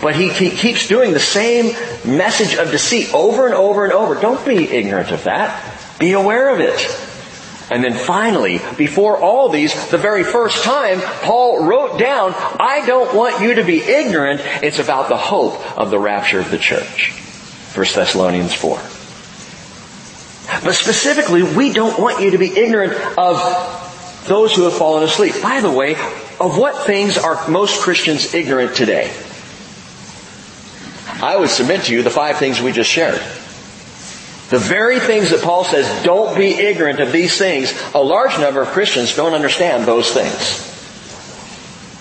But 0.00 0.14
he 0.14 0.30
keeps 0.30 0.86
doing 0.86 1.12
the 1.12 1.20
same 1.20 1.74
message 2.04 2.56
of 2.56 2.70
deceit 2.70 3.12
over 3.14 3.46
and 3.46 3.54
over 3.54 3.84
and 3.84 3.92
over. 3.92 4.14
Don't 4.20 4.44
be 4.44 4.68
ignorant 4.68 5.10
of 5.10 5.24
that. 5.24 5.71
Be 6.02 6.14
aware 6.14 6.52
of 6.52 6.58
it. 6.58 6.80
And 7.70 7.84
then 7.84 7.94
finally, 7.94 8.60
before 8.76 9.18
all 9.18 9.50
these, 9.50 9.72
the 9.88 9.98
very 9.98 10.24
first 10.24 10.64
time, 10.64 11.00
Paul 11.00 11.64
wrote 11.64 11.96
down, 11.96 12.34
I 12.34 12.82
don't 12.84 13.14
want 13.14 13.40
you 13.40 13.54
to 13.54 13.62
be 13.62 13.80
ignorant. 13.80 14.40
It's 14.64 14.80
about 14.80 15.08
the 15.08 15.16
hope 15.16 15.78
of 15.78 15.90
the 15.92 16.00
rapture 16.00 16.40
of 16.40 16.50
the 16.50 16.58
church. 16.58 17.12
1 17.76 17.86
Thessalonians 17.94 18.52
4. 18.52 18.78
But 20.64 20.74
specifically, 20.74 21.44
we 21.44 21.72
don't 21.72 21.96
want 22.00 22.20
you 22.20 22.32
to 22.32 22.38
be 22.38 22.48
ignorant 22.48 22.94
of 23.16 24.24
those 24.26 24.56
who 24.56 24.64
have 24.64 24.74
fallen 24.74 25.04
asleep. 25.04 25.40
By 25.40 25.60
the 25.60 25.70
way, 25.70 25.92
of 26.40 26.58
what 26.58 26.84
things 26.84 27.16
are 27.16 27.48
most 27.48 27.80
Christians 27.80 28.34
ignorant 28.34 28.74
today? 28.74 29.14
I 31.22 31.36
would 31.36 31.50
submit 31.50 31.82
to 31.82 31.94
you 31.94 32.02
the 32.02 32.10
five 32.10 32.38
things 32.38 32.60
we 32.60 32.72
just 32.72 32.90
shared. 32.90 33.22
The 34.52 34.58
very 34.58 35.00
things 35.00 35.30
that 35.30 35.40
Paul 35.40 35.64
says, 35.64 36.04
don't 36.04 36.36
be 36.36 36.50
ignorant 36.50 37.00
of 37.00 37.10
these 37.10 37.38
things, 37.38 37.72
a 37.94 38.02
large 38.02 38.38
number 38.38 38.60
of 38.60 38.68
Christians 38.68 39.16
don't 39.16 39.32
understand 39.32 39.86
those 39.86 40.12
things. 40.12 40.68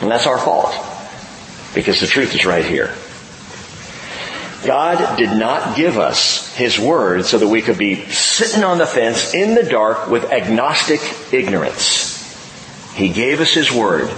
And 0.02 0.12
that's 0.12 0.28
our 0.28 0.38
fault. 0.38 0.76
Because 1.74 2.02
the 2.02 2.08
truth 2.08 2.36
is 2.36 2.46
right 2.46 2.66
here. 2.66 2.94
God 4.68 5.18
did 5.18 5.30
not 5.40 5.78
give 5.78 5.98
us 5.98 6.54
His 6.54 6.78
Word 6.78 7.24
so 7.24 7.38
that 7.38 7.48
we 7.48 7.62
could 7.62 7.78
be 7.78 8.04
sitting 8.08 8.66
on 8.66 8.80
the 8.80 8.86
fence 8.86 9.34
in 9.34 9.56
the 9.56 9.64
dark 9.64 10.10
with 10.10 10.30
agnostic 10.30 11.00
ignorance. 11.32 12.20
He 12.96 13.08
gave 13.08 13.40
us 13.40 13.54
His 13.54 13.72
Word 13.72 14.12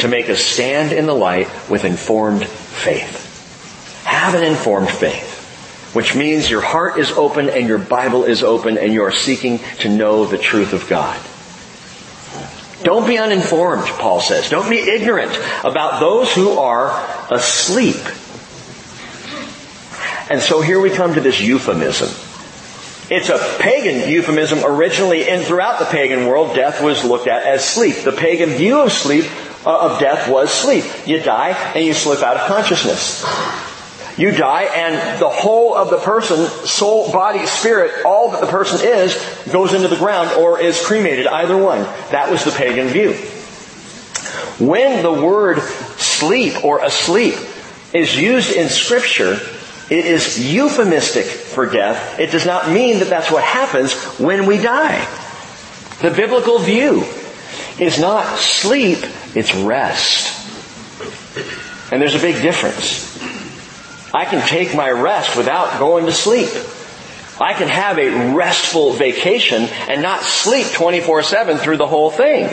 to 0.00 0.08
make 0.08 0.28
us 0.28 0.40
stand 0.40 0.90
in 0.90 1.06
the 1.06 1.14
light 1.14 1.46
with 1.70 1.84
informed 1.84 2.44
faith. 2.44 4.02
Have 4.04 4.34
an 4.34 4.42
informed 4.42 4.90
faith 4.90 5.27
which 5.92 6.14
means 6.14 6.50
your 6.50 6.60
heart 6.60 6.98
is 6.98 7.10
open 7.12 7.48
and 7.48 7.66
your 7.66 7.78
Bible 7.78 8.24
is 8.24 8.42
open 8.42 8.78
and 8.78 8.92
you 8.92 9.02
are 9.02 9.12
seeking 9.12 9.60
to 9.80 9.88
know 9.88 10.26
the 10.26 10.38
truth 10.38 10.72
of 10.72 10.88
God. 10.88 11.18
Don't 12.82 13.06
be 13.06 13.18
uninformed, 13.18 13.86
Paul 13.86 14.20
says. 14.20 14.50
Don't 14.50 14.70
be 14.70 14.78
ignorant 14.78 15.36
about 15.64 16.00
those 16.00 16.32
who 16.32 16.58
are 16.58 16.90
asleep. 17.30 17.96
And 20.30 20.40
so 20.40 20.60
here 20.60 20.78
we 20.78 20.90
come 20.90 21.14
to 21.14 21.20
this 21.20 21.40
euphemism. 21.40 22.08
It's 23.10 23.30
a 23.30 23.38
pagan 23.58 24.08
euphemism 24.08 24.60
originally, 24.64 25.28
and 25.28 25.42
throughout 25.42 25.78
the 25.78 25.86
pagan 25.86 26.26
world, 26.26 26.54
death 26.54 26.82
was 26.82 27.02
looked 27.04 27.26
at 27.26 27.42
as 27.44 27.64
sleep. 27.64 27.96
The 27.96 28.12
pagan 28.12 28.50
view 28.50 28.80
of 28.80 28.92
sleep, 28.92 29.24
uh, 29.66 29.90
of 29.90 29.98
death 29.98 30.28
was 30.28 30.50
sleep. 30.50 30.84
You 31.06 31.20
die 31.20 31.50
and 31.74 31.84
you 31.84 31.94
slip 31.94 32.22
out 32.22 32.36
of 32.36 32.46
consciousness. 32.46 33.24
You 34.18 34.32
die 34.32 34.64
and 34.64 35.20
the 35.20 35.28
whole 35.28 35.76
of 35.76 35.90
the 35.90 35.98
person, 35.98 36.44
soul, 36.66 37.12
body, 37.12 37.46
spirit, 37.46 38.04
all 38.04 38.32
that 38.32 38.40
the 38.40 38.48
person 38.48 38.80
is, 38.86 39.14
goes 39.52 39.72
into 39.72 39.86
the 39.86 39.96
ground 39.96 40.30
or 40.32 40.60
is 40.60 40.84
cremated, 40.84 41.28
either 41.28 41.56
one. 41.56 41.82
That 42.10 42.28
was 42.30 42.44
the 42.44 42.50
pagan 42.50 42.88
view. 42.88 43.12
When 44.58 45.04
the 45.04 45.12
word 45.12 45.60
sleep 45.60 46.64
or 46.64 46.84
asleep 46.84 47.36
is 47.94 48.18
used 48.18 48.52
in 48.52 48.68
scripture, 48.68 49.38
it 49.88 50.04
is 50.04 50.52
euphemistic 50.52 51.24
for 51.24 51.66
death. 51.66 52.18
It 52.18 52.32
does 52.32 52.44
not 52.44 52.68
mean 52.68 52.98
that 52.98 53.08
that's 53.08 53.30
what 53.30 53.44
happens 53.44 53.94
when 54.18 54.46
we 54.46 54.58
die. 54.58 54.98
The 56.02 56.10
biblical 56.10 56.58
view 56.58 57.04
is 57.78 58.00
not 58.00 58.38
sleep, 58.38 58.98
it's 59.36 59.54
rest. 59.54 60.34
And 61.92 62.02
there's 62.02 62.16
a 62.16 62.20
big 62.20 62.42
difference. 62.42 63.07
I 64.14 64.24
can 64.24 64.46
take 64.46 64.74
my 64.74 64.90
rest 64.90 65.36
without 65.36 65.78
going 65.78 66.06
to 66.06 66.12
sleep. 66.12 66.48
I 67.40 67.54
can 67.54 67.68
have 67.68 67.98
a 67.98 68.34
restful 68.34 68.92
vacation 68.92 69.62
and 69.88 70.02
not 70.02 70.22
sleep 70.22 70.66
24-7 70.66 71.58
through 71.58 71.76
the 71.76 71.86
whole 71.86 72.10
thing. 72.10 72.44
In 72.44 72.50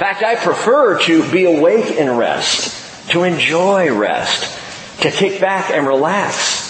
fact, 0.00 0.22
I 0.22 0.36
prefer 0.36 0.98
to 1.02 1.30
be 1.30 1.44
awake 1.44 1.96
in 1.96 2.16
rest, 2.16 3.10
to 3.10 3.24
enjoy 3.24 3.92
rest, 3.94 5.02
to 5.02 5.10
kick 5.10 5.40
back 5.40 5.70
and 5.70 5.86
relax. 5.86 6.62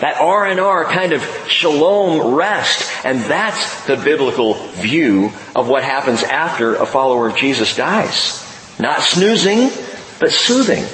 That 0.00 0.20
R&R 0.20 0.84
kind 0.84 1.12
of 1.12 1.22
shalom 1.48 2.34
rest. 2.34 3.04
And 3.04 3.20
that's 3.20 3.86
the 3.86 3.96
biblical 3.96 4.54
view 4.54 5.32
of 5.54 5.68
what 5.68 5.82
happens 5.82 6.22
after 6.22 6.74
a 6.74 6.84
follower 6.84 7.28
of 7.28 7.36
Jesus 7.36 7.74
dies. 7.74 8.44
Not 8.78 9.00
snoozing, 9.00 9.70
but 10.20 10.30
soothing. 10.30 10.84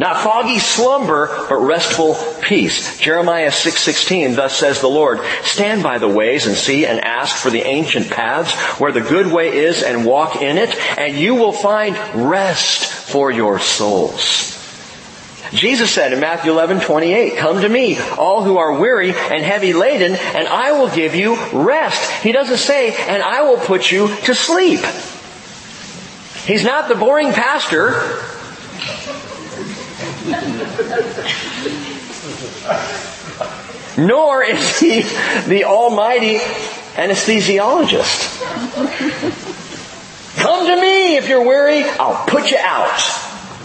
Not 0.00 0.22
foggy 0.22 0.58
slumber, 0.58 1.26
but 1.50 1.58
restful 1.58 2.14
peace. 2.40 2.98
Jeremiah 2.98 3.50
6:16 3.50 4.34
thus 4.34 4.56
says 4.56 4.80
the 4.80 4.88
Lord, 4.88 5.20
stand 5.44 5.82
by 5.82 5.98
the 5.98 6.08
ways 6.08 6.46
and 6.46 6.56
see 6.56 6.86
and 6.86 7.04
ask 7.04 7.36
for 7.36 7.50
the 7.50 7.60
ancient 7.60 8.08
paths 8.08 8.50
where 8.80 8.92
the 8.92 9.02
good 9.02 9.26
way 9.26 9.54
is 9.58 9.82
and 9.82 10.06
walk 10.06 10.40
in 10.40 10.56
it, 10.56 10.74
and 10.96 11.18
you 11.18 11.34
will 11.34 11.52
find 11.52 11.98
rest 12.14 12.86
for 12.86 13.30
your 13.30 13.58
souls. 13.58 14.56
Jesus 15.52 15.90
said 15.90 16.14
in 16.14 16.20
Matthew 16.20 16.50
11, 16.50 16.80
28, 16.80 17.36
come 17.36 17.60
to 17.60 17.68
me, 17.68 17.98
all 18.16 18.42
who 18.42 18.56
are 18.56 18.78
weary 18.78 19.10
and 19.10 19.44
heavy 19.44 19.74
laden, 19.74 20.14
and 20.14 20.48
I 20.48 20.72
will 20.72 20.88
give 20.88 21.14
you 21.14 21.36
rest. 21.52 22.22
He 22.22 22.32
doesn't 22.32 22.56
say, 22.56 22.94
and 22.94 23.22
I 23.22 23.42
will 23.42 23.58
put 23.58 23.92
you 23.92 24.08
to 24.24 24.34
sleep. 24.34 24.80
He's 26.46 26.64
not 26.64 26.88
the 26.88 26.94
boring 26.94 27.32
pastor 27.32 28.29
Nor 33.98 34.44
is 34.44 34.78
he 34.78 35.02
the 35.48 35.64
almighty 35.64 36.38
anesthesiologist. 36.94 38.40
Come 40.36 40.66
to 40.66 40.80
me 40.80 41.16
if 41.16 41.28
you're 41.28 41.44
weary, 41.44 41.84
I'll 41.84 42.24
put 42.26 42.50
you 42.50 42.58
out. 42.58 43.00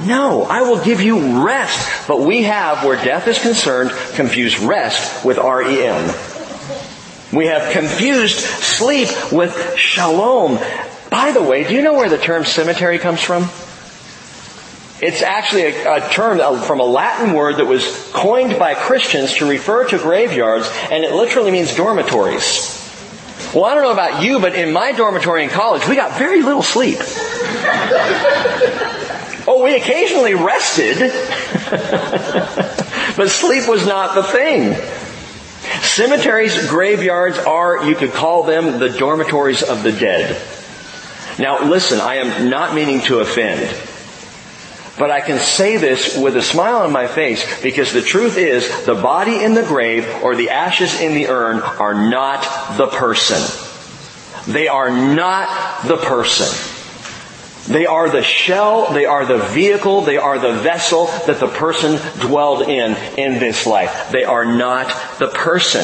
No, 0.04 0.43
I 0.43 0.62
will 0.63 0.84
give 0.84 1.01
you 1.01 1.45
rest. 1.45 2.08
But 2.08 2.21
we 2.21 2.43
have, 2.43 2.84
where 2.84 2.97
death 3.04 3.28
is 3.28 3.39
concerned, 3.39 3.91
confused 4.15 4.60
rest 4.60 5.23
with 5.23 5.38
REM. 5.38 6.13
We 7.32 7.47
have 7.47 7.71
confused 7.71 8.39
sleep 8.39 9.10
with 9.32 9.78
shalom. 9.78 10.60
By 11.10 11.32
the 11.32 11.41
way, 11.41 11.63
do 11.63 11.73
you 11.73 11.82
know 11.82 11.93
where 11.93 12.10
the 12.10 12.17
term 12.17 12.45
cemetery 12.45 12.99
comes 12.99 13.21
from? 13.21 13.49
It's 15.01 15.21
actually 15.21 15.63
a, 15.63 15.95
a, 15.95 16.10
term 16.10 16.39
uh, 16.39 16.62
from 16.62 16.79
a 16.79 16.86
Latin 16.86 17.34
word 17.34 17.58
that 17.58 17.65
was 17.65 18.10
coined 18.13 18.58
by 18.58 18.75
Christians 18.75 19.34
to 19.36 19.49
refer 19.49 19.86
to 19.89 19.97
graveyards, 19.97 20.69
and 20.89 21.03
it 21.03 21.12
literally 21.12 21.51
means 21.51 21.75
dormitories. 21.75 22.81
Well, 23.53 23.65
I 23.65 23.73
don't 23.73 23.84
know 23.84 23.91
about 23.91 24.23
you, 24.23 24.39
but 24.39 24.55
in 24.55 24.71
my 24.71 24.93
dormitory 24.93 25.43
in 25.43 25.49
college, 25.49 25.86
we 25.88 25.97
got 25.97 26.17
very 26.17 26.41
little 26.41 26.63
sleep. 26.63 26.97
oh, 29.47 29.62
we 29.63 29.75
occasionally 29.75 30.34
rested, 30.34 30.97
but 33.17 33.29
sleep 33.29 33.67
was 33.67 33.86
not 33.86 34.15
the 34.15 34.23
thing. 34.23 34.75
Cemeteries, 35.81 36.69
graveyards 36.69 37.38
are, 37.38 37.86
you 37.86 37.95
could 37.95 38.13
call 38.13 38.43
them 38.43 38.79
the 38.79 38.89
dormitories 38.89 39.62
of 39.62 39.84
the 39.84 39.91
dead. 39.91 40.41
Now 41.38 41.65
listen, 41.65 41.99
I 41.99 42.15
am 42.15 42.49
not 42.49 42.73
meaning 42.73 43.01
to 43.01 43.19
offend. 43.19 43.62
But 44.97 45.12
I 45.12 45.19
can 45.19 45.39
say 45.39 45.75
this 45.75 46.17
with 46.17 46.38
a 46.38 46.41
smile 46.41 46.77
on 46.77 46.91
my 46.91 47.08
face 47.08 47.62
because 47.62 47.91
the 47.91 48.01
truth 48.01 48.38
is 48.38 48.86
the 48.86 48.95
body 48.95 49.43
in 49.43 49.53
the 49.53 49.63
grave 49.63 50.08
or 50.23 50.36
the 50.36 50.51
ashes 50.51 51.01
in 51.01 51.13
the 51.13 51.27
urn 51.27 51.60
are 51.60 52.10
not 52.10 52.77
the 52.77 52.88
person. 52.88 53.41
They 54.47 54.67
are 54.69 54.89
not 54.89 55.86
the 55.86 55.97
person. 55.97 56.47
They 57.67 57.88
are 57.88 58.10
the 58.10 58.21
shell, 58.21 58.93
they 58.93 59.05
are 59.05 59.25
the 59.25 59.39
vehicle, 59.39 60.01
they 60.01 60.17
are 60.17 60.38
the 60.38 60.53
vessel 60.53 61.08
that 61.25 61.39
the 61.39 61.47
person 61.47 61.99
dwelled 62.19 62.62
in 62.62 62.95
in 63.17 63.39
this 63.39 63.65
life. 63.65 64.12
They 64.12 64.23
are 64.23 64.45
not 64.45 64.88
the 65.17 65.29
person. 65.29 65.84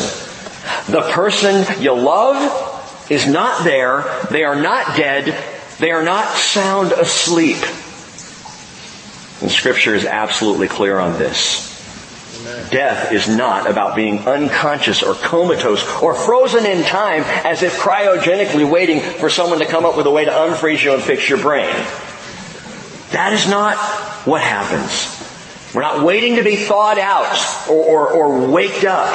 The 0.89 1.01
person 1.11 1.81
you 1.81 1.93
love 1.93 3.09
is 3.09 3.27
not 3.27 3.63
there. 3.63 4.05
They 4.29 4.43
are 4.43 4.55
not 4.55 4.95
dead. 4.95 5.35
They 5.79 5.91
are 5.91 6.03
not 6.03 6.27
sound 6.37 6.91
asleep. 6.91 7.57
And 9.41 9.49
scripture 9.49 9.95
is 9.95 10.05
absolutely 10.05 10.67
clear 10.67 10.99
on 10.99 11.17
this. 11.17 11.69
Death 12.69 13.11
is 13.11 13.27
not 13.27 13.69
about 13.69 13.95
being 13.95 14.19
unconscious 14.19 15.03
or 15.03 15.13
comatose 15.13 15.83
or 16.01 16.15
frozen 16.15 16.65
in 16.65 16.83
time 16.83 17.23
as 17.45 17.63
if 17.63 17.77
cryogenically 17.77 18.69
waiting 18.69 18.99
for 18.99 19.29
someone 19.29 19.59
to 19.59 19.65
come 19.65 19.85
up 19.85 19.97
with 19.97 20.05
a 20.05 20.11
way 20.11 20.25
to 20.25 20.31
unfreeze 20.31 20.83
you 20.83 20.93
and 20.93 21.03
fix 21.03 21.27
your 21.27 21.39
brain. 21.39 21.73
That 23.11 23.33
is 23.33 23.49
not 23.49 23.77
what 24.25 24.41
happens. 24.41 25.17
We're 25.73 25.81
not 25.81 26.03
waiting 26.03 26.35
to 26.35 26.43
be 26.43 26.55
thawed 26.55 26.97
out 26.97 27.35
or, 27.69 27.83
or, 27.83 28.09
or 28.09 28.47
waked 28.49 28.85
up. 28.85 29.09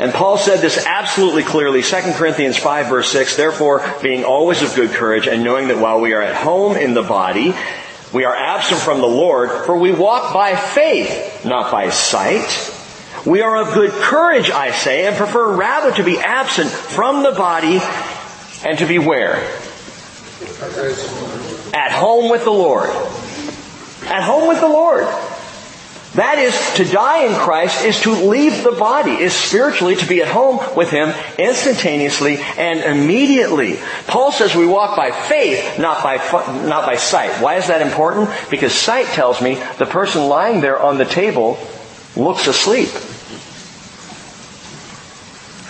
And 0.00 0.12
Paul 0.12 0.38
said 0.38 0.60
this 0.60 0.84
absolutely 0.86 1.42
clearly, 1.42 1.82
2 1.82 1.96
Corinthians 2.14 2.56
5 2.56 2.88
verse 2.88 3.10
6, 3.10 3.36
therefore 3.36 3.84
being 4.00 4.24
always 4.24 4.62
of 4.62 4.74
good 4.74 4.90
courage 4.90 5.26
and 5.26 5.42
knowing 5.42 5.68
that 5.68 5.78
while 5.78 6.00
we 6.00 6.12
are 6.12 6.22
at 6.22 6.36
home 6.36 6.76
in 6.76 6.94
the 6.94 7.02
body, 7.02 7.54
we 8.12 8.24
are 8.24 8.34
absent 8.34 8.80
from 8.80 9.00
the 9.00 9.06
Lord, 9.06 9.50
for 9.66 9.76
we 9.76 9.92
walk 9.92 10.32
by 10.32 10.56
faith, 10.56 11.44
not 11.44 11.70
by 11.70 11.90
sight. 11.90 12.74
We 13.26 13.42
are 13.42 13.56
of 13.56 13.74
good 13.74 13.90
courage, 13.90 14.50
I 14.50 14.70
say, 14.70 15.06
and 15.06 15.16
prefer 15.16 15.54
rather 15.54 15.92
to 15.96 16.02
be 16.02 16.18
absent 16.18 16.70
from 16.70 17.22
the 17.22 17.32
body 17.32 17.80
and 18.64 18.78
to 18.78 18.86
be 18.86 18.98
where? 18.98 19.36
At 21.74 21.92
home 21.92 22.30
with 22.30 22.44
the 22.44 22.50
Lord. 22.50 22.88
At 24.04 24.22
home 24.22 24.48
with 24.48 24.60
the 24.60 24.68
Lord. 24.68 25.06
That 26.18 26.40
is, 26.40 26.74
to 26.74 26.84
die 26.84 27.26
in 27.26 27.34
Christ 27.36 27.84
is 27.84 28.00
to 28.00 28.10
leave 28.10 28.64
the 28.64 28.72
body, 28.72 29.12
is 29.12 29.32
spiritually 29.32 29.94
to 29.94 30.04
be 30.04 30.20
at 30.20 30.26
home 30.26 30.58
with 30.76 30.90
Him 30.90 31.14
instantaneously 31.38 32.38
and 32.38 32.80
immediately. 32.80 33.78
Paul 34.08 34.32
says 34.32 34.52
we 34.56 34.66
walk 34.66 34.96
by 34.96 35.12
faith, 35.12 35.78
not 35.78 36.02
by, 36.02 36.16
not 36.66 36.84
by 36.86 36.96
sight. 36.96 37.40
Why 37.40 37.54
is 37.54 37.68
that 37.68 37.82
important? 37.82 38.30
Because 38.50 38.72
sight 38.72 39.06
tells 39.06 39.40
me 39.40 39.62
the 39.78 39.86
person 39.86 40.26
lying 40.26 40.60
there 40.60 40.82
on 40.82 40.98
the 40.98 41.04
table 41.04 41.56
looks 42.16 42.48
asleep. 42.48 42.88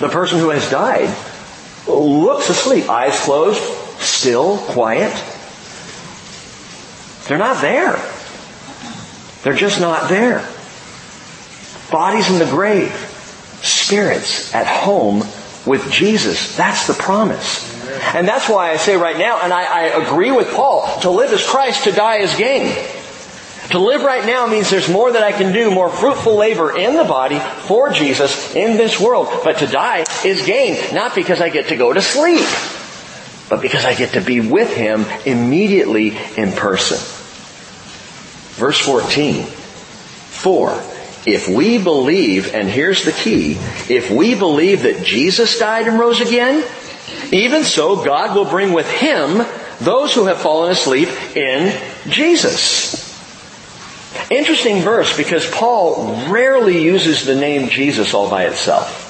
The 0.01 0.09
person 0.09 0.39
who 0.39 0.49
has 0.49 0.71
died 0.71 1.15
looks 1.87 2.49
asleep, 2.49 2.89
eyes 2.89 3.21
closed, 3.21 3.61
still, 4.01 4.57
quiet. 4.57 5.13
They're 7.29 7.37
not 7.37 7.61
there. 7.61 8.03
They're 9.49 9.57
just 9.57 9.81
not 9.81 10.11
there. 10.11 10.47
Bodies 11.91 12.31
in 12.31 12.39
the 12.39 12.45
grave. 12.45 12.93
Spirits 13.63 14.55
at 14.55 14.67
home 14.67 15.21
with 15.65 15.91
Jesus. 15.91 16.55
That's 16.55 16.87
the 16.87 16.93
promise. 16.93 17.65
And 18.15 18.29
that's 18.29 18.47
why 18.47 18.73
I 18.73 18.77
say 18.77 18.97
right 18.97 19.17
now, 19.17 19.41
and 19.41 19.51
I, 19.51 19.63
I, 19.65 19.83
agree 20.05 20.33
with 20.33 20.53
Paul, 20.53 21.01
to 21.01 21.11
live 21.11 21.33
is 21.33 21.43
Christ, 21.43 21.85
to 21.85 21.93
die 21.93 22.17
is 22.17 22.37
gain. 22.37 22.77
To 23.71 23.79
live 23.79 24.03
right 24.03 24.27
now 24.27 24.47
means 24.47 24.69
there's 24.69 24.91
more 24.91 25.13
that 25.13 25.23
I 25.23 25.33
can 25.33 25.55
do, 25.55 25.71
more 25.71 25.89
fruitful 25.89 26.37
labor 26.37 26.77
in 26.77 26.95
the 26.95 27.05
body 27.05 27.39
for 27.39 27.89
Jesus 27.89 28.55
in 28.55 28.77
this 28.77 29.01
world. 29.01 29.29
But 29.45 29.61
to 29.61 29.67
die 29.67 30.05
is 30.27 30.45
gain, 30.45 30.95
not 30.95 31.15
because 31.15 31.41
I 31.41 31.49
get 31.49 31.69
to 31.69 31.77
go 31.77 31.91
to 31.91 32.03
sleep, 32.03 32.47
but 33.49 33.63
because 33.63 33.87
I 33.87 33.95
get 33.95 34.13
to 34.13 34.21
be 34.21 34.41
with 34.41 34.77
Him 34.77 35.07
immediately 35.25 36.19
in 36.37 36.53
person. 36.53 37.18
Verse 38.59 38.79
14. 38.81 39.45
For 39.45 40.71
if 41.25 41.49
we 41.49 41.79
believe, 41.79 42.55
and 42.55 42.69
here's 42.69 43.05
the 43.05 43.13
key, 43.13 43.53
if 43.89 44.11
we 44.11 44.35
believe 44.35 44.83
that 44.83 45.05
Jesus 45.05 45.59
died 45.59 45.87
and 45.87 45.99
rose 45.99 46.21
again, 46.21 46.65
even 47.33 47.65
so 47.65 48.05
God 48.05 48.35
will 48.35 48.45
bring 48.45 48.73
with 48.73 48.91
Him 48.91 49.47
those 49.81 50.15
who 50.15 50.27
have 50.27 50.41
fallen 50.41 50.73
asleep 50.73 51.09
in 51.37 51.73
Jesus. 52.09 53.07
Interesting 54.31 54.83
verse 54.83 55.17
because 55.17 55.49
Paul 55.51 56.31
rarely 56.31 56.83
uses 56.83 57.25
the 57.25 57.37
name 57.37 57.69
Jesus 57.69 58.13
all 58.13 58.29
by 58.29 58.47
itself. 58.47 59.08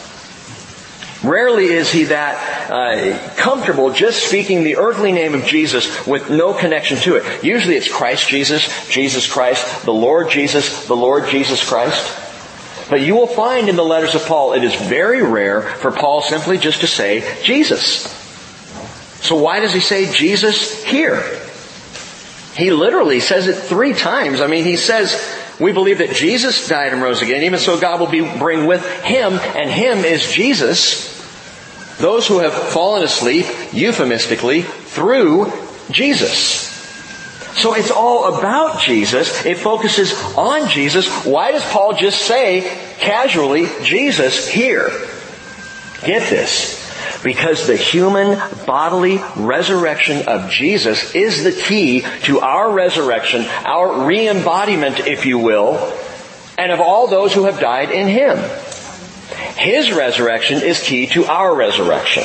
Rarely 1.22 1.66
is 1.66 1.90
he 1.90 2.04
that 2.04 2.70
uh, 2.70 3.35
comfortable 3.35 3.92
just 3.92 4.26
speaking 4.26 4.62
the 4.62 4.76
earthly 4.76 5.11
name 5.11 5.35
of 5.35 5.44
Jesus 5.44 6.07
with 6.07 6.31
no 6.31 6.54
connection 6.54 6.98
to 6.98 7.16
it. 7.16 7.44
Usually 7.44 7.74
it's 7.74 7.92
Christ 7.92 8.28
Jesus, 8.28 8.68
Jesus 8.88 9.31
Christ, 9.31 9.85
the 9.85 9.92
Lord 9.92 10.31
Jesus, 10.31 10.87
the 10.87 10.96
Lord 10.96 11.28
Jesus 11.28 11.66
Christ. 11.68 12.16
But 12.88 13.00
you 13.00 13.16
will 13.16 13.26
find 13.26 13.68
in 13.68 13.76
the 13.76 13.85
letters 13.85 14.14
of 14.14 14.24
Paul, 14.26 14.52
it 14.52 14.62
is 14.62 14.74
very 14.74 15.22
rare 15.22 15.62
for 15.62 15.90
Paul 15.90 16.22
simply 16.22 16.57
just 16.57 16.83
to 16.83 16.87
say 16.87 17.42
Jesus. 17.42 18.07
So 19.20 19.37
why 19.37 19.59
does 19.61 19.74
he 19.74 19.81
say 19.81 20.11
Jesus 20.11 20.85
here? 20.85 21.20
He 22.54 22.70
literally 22.70 23.20
says 23.20 23.46
it 23.46 23.57
three 23.57 23.92
times. 23.92 24.40
I 24.40 24.46
mean, 24.46 24.64
he 24.64 24.76
says, 24.76 25.12
we 25.61 25.73
believe 25.73 25.99
that 25.99 26.14
Jesus 26.14 26.68
died 26.68 26.92
and 26.92 27.03
rose 27.03 27.23
again, 27.23 27.42
even 27.42 27.59
so 27.59 27.81
God 27.81 28.01
will 28.01 28.07
be, 28.07 28.21
bring 28.21 28.66
with 28.66 28.87
Him, 29.03 29.33
and 29.35 29.71
Him 29.71 30.05
is 30.05 30.31
Jesus, 30.31 31.16
those 31.99 32.27
who 32.27 32.38
have 32.38 32.53
fallen 32.53 33.03
asleep, 33.03 33.47
euphemistically, 33.73 34.62
through 34.62 35.53
Jesus. 35.90 36.68
So 37.59 37.75
it's 37.75 37.90
all 37.90 38.38
about 38.38 38.81
Jesus. 38.81 39.44
It 39.44 39.59
focuses 39.59 40.12
on 40.37 40.68
Jesus. 40.68 41.09
Why 41.25 41.51
does 41.51 41.64
Paul 41.64 41.94
just 41.94 42.23
say 42.23 42.61
casually, 42.99 43.66
Jesus 43.83 44.47
here? 44.47 44.90
Get 46.05 46.31
this. 46.31 46.88
Because 47.24 47.66
the 47.66 47.76
human 47.76 48.38
bodily 48.64 49.20
resurrection 49.37 50.28
of 50.28 50.50
Jesus 50.50 51.14
is 51.14 51.42
the 51.42 51.52
key 51.52 52.04
to 52.22 52.40
our 52.40 52.70
resurrection, 52.72 53.44
our 53.44 54.07
re-embodiment, 54.07 55.00
if 55.00 55.26
you 55.26 55.38
will, 55.38 55.92
and 56.57 56.70
of 56.70 56.81
all 56.81 57.09
those 57.09 57.35
who 57.35 57.44
have 57.44 57.61
died 57.61 57.90
in 57.90 58.07
Him. 58.07 58.38
His 59.57 59.92
resurrection 59.92 60.62
is 60.62 60.81
key 60.81 61.09
to 61.09 61.24
our 61.26 61.54
resurrection. 61.54 62.24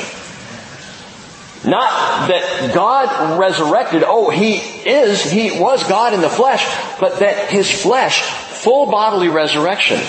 Not 1.66 2.28
that 2.28 2.72
God 2.76 3.40
resurrected, 3.40 4.04
oh, 4.06 4.30
He 4.30 4.56
is, 4.58 5.24
He 5.24 5.60
was 5.60 5.84
God 5.88 6.14
in 6.14 6.22
the 6.22 6.30
flesh, 6.30 6.66
but 7.00 7.20
that 7.20 7.50
His 7.50 7.72
flesh, 7.72 8.22
full 8.22 8.92
bodily 8.92 9.30
resurrection, 9.30 10.00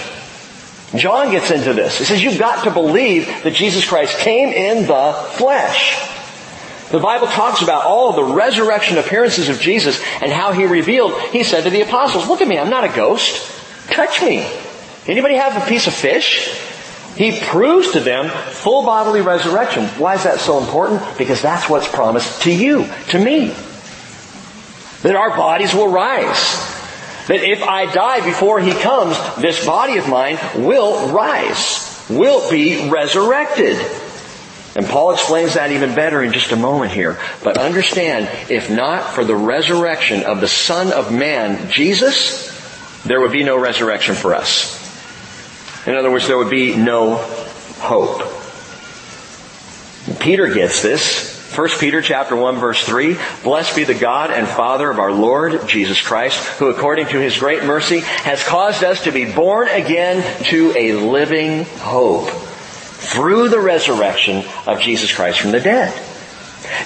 John 0.98 1.30
gets 1.30 1.50
into 1.50 1.72
this. 1.72 1.98
He 1.98 2.04
says, 2.04 2.22
you've 2.22 2.38
got 2.38 2.64
to 2.64 2.70
believe 2.70 3.26
that 3.42 3.54
Jesus 3.54 3.86
Christ 3.86 4.18
came 4.18 4.48
in 4.50 4.86
the 4.86 5.12
flesh. 5.32 6.10
The 6.90 7.00
Bible 7.00 7.26
talks 7.26 7.62
about 7.62 7.84
all 7.84 8.10
of 8.10 8.16
the 8.16 8.34
resurrection 8.34 8.98
appearances 8.98 9.48
of 9.48 9.58
Jesus 9.58 10.00
and 10.22 10.30
how 10.30 10.52
he 10.52 10.64
revealed, 10.64 11.18
he 11.30 11.42
said 11.42 11.64
to 11.64 11.70
the 11.70 11.80
apostles, 11.80 12.28
look 12.28 12.40
at 12.40 12.48
me, 12.48 12.58
I'm 12.58 12.70
not 12.70 12.84
a 12.84 12.94
ghost. 12.94 13.50
Touch 13.90 14.22
me. 14.22 14.48
Anybody 15.06 15.34
have 15.34 15.62
a 15.62 15.66
piece 15.68 15.86
of 15.86 15.94
fish? 15.94 16.48
He 17.16 17.40
proves 17.40 17.92
to 17.92 18.00
them 18.00 18.28
full 18.28 18.84
bodily 18.84 19.20
resurrection. 19.20 19.86
Why 19.98 20.14
is 20.14 20.24
that 20.24 20.40
so 20.40 20.58
important? 20.58 21.02
Because 21.16 21.40
that's 21.40 21.68
what's 21.68 21.88
promised 21.88 22.42
to 22.42 22.52
you, 22.52 22.88
to 23.10 23.18
me. 23.18 23.54
That 25.02 25.14
our 25.14 25.30
bodies 25.30 25.74
will 25.74 25.88
rise. 25.88 26.73
That 27.28 27.42
if 27.42 27.62
I 27.62 27.90
die 27.92 28.24
before 28.24 28.60
he 28.60 28.72
comes, 28.72 29.16
this 29.36 29.64
body 29.64 29.96
of 29.98 30.08
mine 30.08 30.38
will 30.56 31.08
rise, 31.12 32.04
will 32.10 32.50
be 32.50 32.90
resurrected. 32.90 33.78
And 34.76 34.86
Paul 34.86 35.12
explains 35.12 35.54
that 35.54 35.70
even 35.70 35.94
better 35.94 36.22
in 36.22 36.32
just 36.32 36.52
a 36.52 36.56
moment 36.56 36.90
here. 36.90 37.18
But 37.42 37.58
understand, 37.58 38.28
if 38.50 38.70
not 38.70 39.14
for 39.14 39.24
the 39.24 39.36
resurrection 39.36 40.24
of 40.24 40.40
the 40.40 40.48
Son 40.48 40.92
of 40.92 41.12
Man, 41.12 41.70
Jesus, 41.70 42.50
there 43.04 43.20
would 43.20 43.32
be 43.32 43.44
no 43.44 43.56
resurrection 43.56 44.14
for 44.16 44.34
us. 44.34 44.80
In 45.86 45.94
other 45.94 46.10
words, 46.10 46.26
there 46.26 46.38
would 46.38 46.50
be 46.50 46.76
no 46.76 47.16
hope. 47.78 48.22
Peter 50.18 50.52
gets 50.52 50.82
this. 50.82 51.33
1 51.54 51.68
Peter 51.78 52.02
chapter 52.02 52.34
1 52.34 52.56
verse 52.56 52.82
3, 52.84 53.16
Blessed 53.44 53.76
be 53.76 53.84
the 53.84 53.94
God 53.94 54.32
and 54.32 54.48
Father 54.48 54.90
of 54.90 54.98
our 54.98 55.12
Lord 55.12 55.68
Jesus 55.68 56.00
Christ, 56.00 56.44
who 56.58 56.68
according 56.68 57.06
to 57.08 57.20
his 57.20 57.38
great 57.38 57.62
mercy 57.62 58.00
has 58.00 58.42
caused 58.42 58.82
us 58.82 59.04
to 59.04 59.12
be 59.12 59.32
born 59.32 59.68
again 59.68 60.22
to 60.46 60.72
a 60.76 60.94
living 60.94 61.64
hope 61.78 62.28
through 62.28 63.50
the 63.50 63.60
resurrection 63.60 64.44
of 64.66 64.80
Jesus 64.80 65.14
Christ 65.14 65.38
from 65.38 65.52
the 65.52 65.60
dead. 65.60 65.94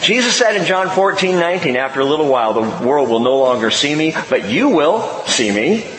Jesus 0.03 0.37
said 0.37 0.57
in 0.57 0.67
John 0.67 0.91
14, 0.91 1.37
19, 1.37 1.77
after 1.77 2.01
a 2.01 2.05
little 2.05 2.29
while, 2.29 2.53
the 2.53 2.87
world 2.87 3.09
will 3.09 3.21
no 3.21 3.39
longer 3.39 3.71
see 3.71 3.95
me, 3.95 4.15
but 4.29 4.51
you 4.51 4.69
will 4.69 5.25
see 5.25 5.51
me. 5.51 5.91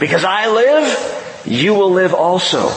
Because 0.00 0.24
I 0.24 0.50
live, 0.50 1.42
you 1.44 1.74
will 1.74 1.90
live 1.90 2.14
also. 2.14 2.70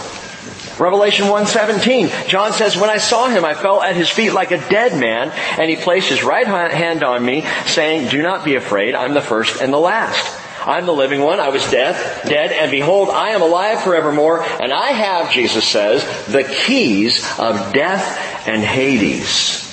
Revelation 0.80 1.28
1:17. 1.28 2.12
John 2.28 2.54
says, 2.54 2.78
"When 2.78 2.90
I 2.90 2.98
saw 2.98 3.28
him, 3.28 3.44
I 3.44 3.54
fell 3.54 3.82
at 3.82 3.96
his 3.96 4.10
feet 4.10 4.32
like 4.32 4.52
a 4.52 4.58
dead 4.58 4.96
man, 4.96 5.32
and 5.58 5.70
he 5.70 5.76
placed 5.76 6.10
his 6.10 6.24
right 6.24 6.48
hand 6.48 7.04
on 7.04 7.26
me, 7.26 7.46
saying, 7.66 8.10
"Do 8.10 8.22
not 8.22 8.46
be 8.46 8.56
afraid. 8.56 8.96
I'm 8.96 9.14
the 9.14 9.22
first 9.22 9.62
and 9.62 9.74
the 9.74 9.80
last. 9.80 10.26
I'm 10.66 10.86
the 10.86 10.94
living 10.94 11.22
one. 11.22 11.40
I 11.40 11.50
was 11.50 11.64
dead, 11.72 11.96
dead, 12.28 12.52
and 12.52 12.70
behold, 12.70 13.10
I 13.10 13.30
am 13.30 13.42
alive 13.42 13.82
forevermore, 13.84 14.46
and 14.60 14.74
I 14.74 14.92
have, 14.92 15.32
Jesus 15.32 15.66
says, 15.66 16.04
the 16.28 16.44
keys 16.44 17.26
of 17.40 17.72
death 17.74 18.20
and 18.46 18.62
Hades." 18.64 19.64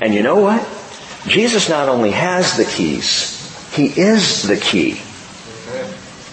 And 0.00 0.14
you 0.14 0.22
know 0.22 0.36
what? 0.36 0.66
Jesus 1.26 1.68
not 1.68 1.88
only 1.88 2.10
has 2.10 2.56
the 2.56 2.64
keys, 2.64 3.34
he 3.72 3.86
is 3.86 4.42
the 4.42 4.56
key. 4.56 5.00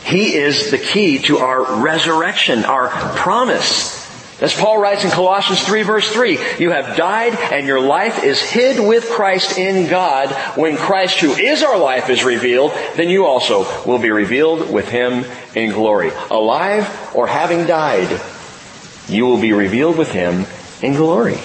He 0.06 0.36
is 0.36 0.70
the 0.70 0.78
key 0.78 1.20
to 1.24 1.40
our 1.40 1.82
resurrection, 1.82 2.64
our 2.64 2.90
promise. 2.90 4.06
As 4.40 4.54
Paul 4.54 4.80
writes 4.80 5.04
in 5.04 5.12
Colossians 5.12 5.64
3 5.64 5.84
verse 5.84 6.12
3, 6.12 6.38
you 6.60 6.72
have 6.72 6.98
died 6.98 7.34
and 7.54 7.66
your 7.66 7.80
life 7.80 8.24
is 8.24 8.42
hid 8.42 8.86
with 8.86 9.10
Christ 9.10 9.58
in 9.58 9.90
God. 9.90 10.30
When 10.58 10.78
Christ 10.78 11.20
who 11.22 11.32
is 11.32 11.64
our 11.64 11.80
life 11.80 12.10
is 12.10 12.24
revealed, 12.24 12.72
then 12.96 13.10
you 13.10 13.26
also 13.26 13.66
will 13.86 13.98
be 13.98 14.12
revealed 14.12 14.72
with 14.72 14.90
Him 14.90 15.26
in 15.56 15.72
glory. 15.72 16.12
Alive 16.30 17.16
or 17.16 17.28
having 17.28 17.66
died, 17.66 18.22
you 19.08 19.26
will 19.26 19.40
be 19.40 19.54
revealed 19.54 19.98
with 19.98 20.12
Him 20.12 20.46
in 20.82 20.94
glory. 20.94 21.40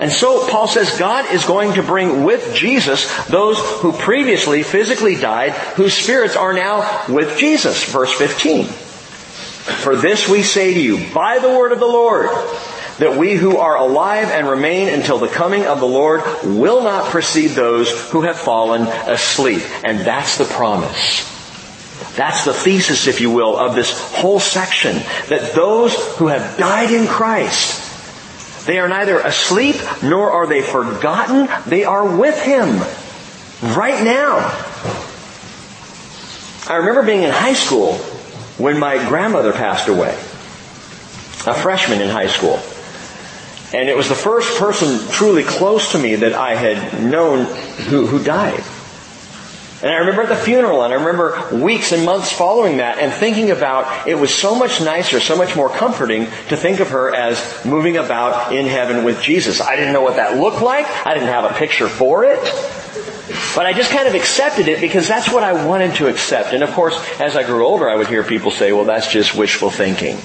And 0.00 0.12
so 0.12 0.48
Paul 0.48 0.68
says 0.68 0.96
God 0.98 1.32
is 1.32 1.44
going 1.44 1.74
to 1.74 1.82
bring 1.82 2.24
with 2.24 2.54
Jesus 2.54 3.26
those 3.26 3.58
who 3.80 3.92
previously 3.92 4.62
physically 4.62 5.16
died, 5.16 5.52
whose 5.74 5.94
spirits 5.94 6.36
are 6.36 6.52
now 6.52 7.06
with 7.08 7.38
Jesus. 7.38 7.84
Verse 7.92 8.12
15. 8.12 8.66
For 8.66 9.96
this 9.96 10.28
we 10.28 10.42
say 10.42 10.72
to 10.74 10.80
you, 10.80 11.12
by 11.12 11.40
the 11.40 11.48
word 11.48 11.72
of 11.72 11.80
the 11.80 11.86
Lord, 11.86 12.30
that 12.98 13.16
we 13.16 13.34
who 13.34 13.58
are 13.58 13.76
alive 13.76 14.28
and 14.28 14.48
remain 14.48 14.88
until 14.88 15.18
the 15.18 15.28
coming 15.28 15.66
of 15.66 15.80
the 15.80 15.86
Lord 15.86 16.22
will 16.44 16.82
not 16.82 17.10
precede 17.10 17.50
those 17.50 18.10
who 18.10 18.22
have 18.22 18.38
fallen 18.38 18.82
asleep. 18.82 19.62
And 19.84 20.00
that's 20.00 20.38
the 20.38 20.44
promise. 20.44 21.26
That's 22.16 22.44
the 22.44 22.52
thesis, 22.52 23.06
if 23.06 23.20
you 23.20 23.30
will, 23.30 23.56
of 23.56 23.74
this 23.74 23.92
whole 24.12 24.40
section. 24.40 24.96
That 25.28 25.52
those 25.54 25.94
who 26.16 26.28
have 26.28 26.56
died 26.58 26.90
in 26.90 27.06
Christ 27.06 27.87
they 28.68 28.78
are 28.78 28.88
neither 28.88 29.18
asleep 29.18 29.76
nor 30.02 30.30
are 30.30 30.46
they 30.46 30.60
forgotten. 30.60 31.48
They 31.66 31.84
are 31.84 32.04
with 32.04 32.38
Him 32.42 32.76
right 33.74 34.04
now. 34.04 34.40
I 36.68 36.76
remember 36.76 37.02
being 37.02 37.22
in 37.22 37.30
high 37.30 37.54
school 37.54 37.94
when 38.58 38.78
my 38.78 38.98
grandmother 39.08 39.54
passed 39.54 39.88
away. 39.88 40.12
A 41.46 41.54
freshman 41.54 42.02
in 42.02 42.10
high 42.10 42.26
school. 42.26 42.60
And 43.72 43.88
it 43.88 43.96
was 43.96 44.10
the 44.10 44.14
first 44.14 44.58
person 44.58 44.98
truly 45.12 45.44
close 45.44 45.92
to 45.92 45.98
me 45.98 46.16
that 46.16 46.34
I 46.34 46.54
had 46.54 47.02
known 47.02 47.46
who, 47.46 48.06
who 48.06 48.22
died. 48.22 48.62
And 49.80 49.92
I 49.92 49.98
remember 49.98 50.22
at 50.22 50.28
the 50.28 50.36
funeral, 50.36 50.82
and 50.82 50.92
I 50.92 50.96
remember 50.96 51.54
weeks 51.64 51.92
and 51.92 52.04
months 52.04 52.32
following 52.32 52.78
that, 52.78 52.98
and 52.98 53.12
thinking 53.12 53.52
about 53.52 54.08
it 54.08 54.16
was 54.16 54.34
so 54.34 54.56
much 54.56 54.80
nicer, 54.80 55.20
so 55.20 55.36
much 55.36 55.54
more 55.54 55.68
comforting 55.68 56.24
to 56.48 56.56
think 56.56 56.80
of 56.80 56.90
her 56.90 57.14
as 57.14 57.64
moving 57.64 57.96
about 57.96 58.52
in 58.52 58.66
heaven 58.66 59.04
with 59.04 59.22
Jesus. 59.22 59.60
I 59.60 59.76
didn't 59.76 59.92
know 59.92 60.02
what 60.02 60.16
that 60.16 60.36
looked 60.36 60.62
like. 60.62 60.86
I 61.06 61.14
didn't 61.14 61.28
have 61.28 61.44
a 61.44 61.54
picture 61.54 61.88
for 61.88 62.24
it. 62.24 62.40
But 63.54 63.66
I 63.66 63.72
just 63.72 63.92
kind 63.92 64.08
of 64.08 64.14
accepted 64.14 64.66
it 64.66 64.80
because 64.80 65.06
that's 65.06 65.30
what 65.30 65.44
I 65.44 65.64
wanted 65.66 65.94
to 65.96 66.08
accept. 66.08 66.52
And 66.52 66.64
of 66.64 66.72
course, 66.72 66.98
as 67.20 67.36
I 67.36 67.44
grew 67.44 67.64
older, 67.64 67.88
I 67.88 67.94
would 67.94 68.08
hear 68.08 68.24
people 68.24 68.50
say, 68.50 68.72
well, 68.72 68.84
that's 68.84 69.12
just 69.12 69.36
wishful 69.36 69.70
thinking. 69.70 70.18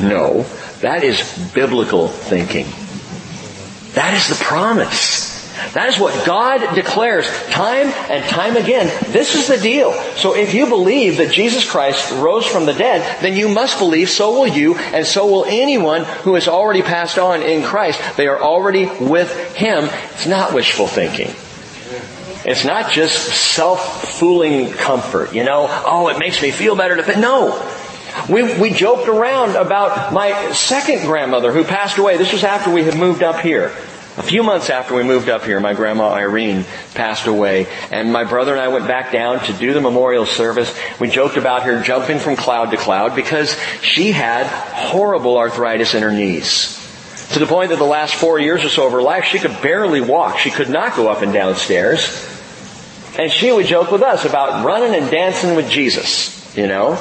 No, 0.00 0.42
that 0.80 1.04
is 1.04 1.20
biblical 1.54 2.08
thinking. 2.08 2.66
That 3.94 4.14
is 4.14 4.28
the 4.28 4.42
promise. 4.44 5.27
That 5.72 5.88
is 5.88 5.98
what 6.00 6.26
God 6.26 6.74
declares 6.74 7.28
time 7.48 7.88
and 8.10 8.24
time 8.30 8.56
again. 8.56 8.86
This 9.12 9.34
is 9.34 9.48
the 9.48 9.58
deal. 9.58 9.92
So 10.16 10.34
if 10.34 10.54
you 10.54 10.68
believe 10.68 11.18
that 11.18 11.32
Jesus 11.32 11.68
Christ 11.68 12.12
rose 12.12 12.46
from 12.46 12.66
the 12.66 12.72
dead, 12.72 13.22
then 13.22 13.36
you 13.36 13.48
must 13.48 13.78
believe 13.78 14.08
so 14.08 14.40
will 14.40 14.48
you 14.48 14.76
and 14.76 15.06
so 15.06 15.26
will 15.26 15.44
anyone 15.46 16.04
who 16.04 16.34
has 16.34 16.48
already 16.48 16.82
passed 16.82 17.18
on 17.18 17.42
in 17.42 17.62
Christ. 17.62 18.00
They 18.16 18.26
are 18.26 18.40
already 18.40 18.86
with 18.86 19.54
Him. 19.54 19.88
It's 20.12 20.26
not 20.26 20.54
wishful 20.54 20.86
thinking. 20.86 21.34
It's 22.44 22.64
not 22.64 22.92
just 22.92 23.16
self-fooling 23.16 24.72
comfort, 24.72 25.34
you 25.34 25.44
know, 25.44 25.66
oh, 25.68 26.08
it 26.08 26.18
makes 26.18 26.40
me 26.40 26.50
feel 26.50 26.76
better 26.76 26.96
to 26.96 27.02
think. 27.02 27.18
No. 27.18 27.60
We, 28.28 28.58
we 28.58 28.70
joked 28.70 29.08
around 29.08 29.56
about 29.56 30.12
my 30.12 30.52
second 30.52 31.06
grandmother 31.06 31.52
who 31.52 31.64
passed 31.64 31.98
away. 31.98 32.16
This 32.16 32.32
was 32.32 32.44
after 32.44 32.70
we 32.70 32.84
had 32.84 32.96
moved 32.96 33.22
up 33.22 33.40
here. 33.40 33.72
A 34.18 34.22
few 34.22 34.42
months 34.42 34.68
after 34.68 34.96
we 34.96 35.04
moved 35.04 35.28
up 35.28 35.44
here, 35.44 35.60
my 35.60 35.74
grandma 35.74 36.12
Irene 36.12 36.64
passed 36.94 37.28
away, 37.28 37.68
and 37.92 38.12
my 38.12 38.24
brother 38.24 38.50
and 38.50 38.60
I 38.60 38.66
went 38.66 38.88
back 38.88 39.12
down 39.12 39.38
to 39.44 39.52
do 39.52 39.72
the 39.72 39.80
memorial 39.80 40.26
service. 40.26 40.76
We 40.98 41.08
joked 41.08 41.36
about 41.36 41.62
her 41.62 41.80
jumping 41.84 42.18
from 42.18 42.34
cloud 42.34 42.72
to 42.72 42.76
cloud 42.76 43.14
because 43.14 43.56
she 43.80 44.10
had 44.10 44.48
horrible 44.48 45.38
arthritis 45.38 45.94
in 45.94 46.02
her 46.02 46.10
knees. 46.10 46.74
To 47.34 47.38
the 47.38 47.46
point 47.46 47.70
that 47.70 47.78
the 47.78 47.84
last 47.84 48.16
four 48.16 48.40
years 48.40 48.64
or 48.64 48.68
so 48.68 48.86
of 48.86 48.92
her 48.92 49.02
life, 49.02 49.24
she 49.24 49.38
could 49.38 49.62
barely 49.62 50.00
walk. 50.00 50.38
She 50.38 50.50
could 50.50 50.68
not 50.68 50.96
go 50.96 51.06
up 51.08 51.22
and 51.22 51.32
down 51.32 51.54
stairs. 51.54 52.26
And 53.16 53.30
she 53.30 53.52
would 53.52 53.66
joke 53.66 53.92
with 53.92 54.02
us 54.02 54.24
about 54.24 54.66
running 54.66 55.00
and 55.00 55.08
dancing 55.12 55.54
with 55.54 55.70
Jesus, 55.70 56.56
you 56.56 56.66
know. 56.66 56.94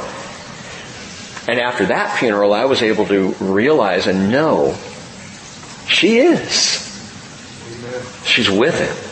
And 1.47 1.59
after 1.59 1.87
that 1.87 2.19
funeral, 2.19 2.53
I 2.53 2.65
was 2.65 2.83
able 2.83 3.07
to 3.07 3.29
realize 3.39 4.05
and 4.05 4.29
know 4.29 4.77
she 5.87 6.19
is. 6.19 6.86
She's 8.27 8.49
with 8.49 8.77
him. 8.77 9.07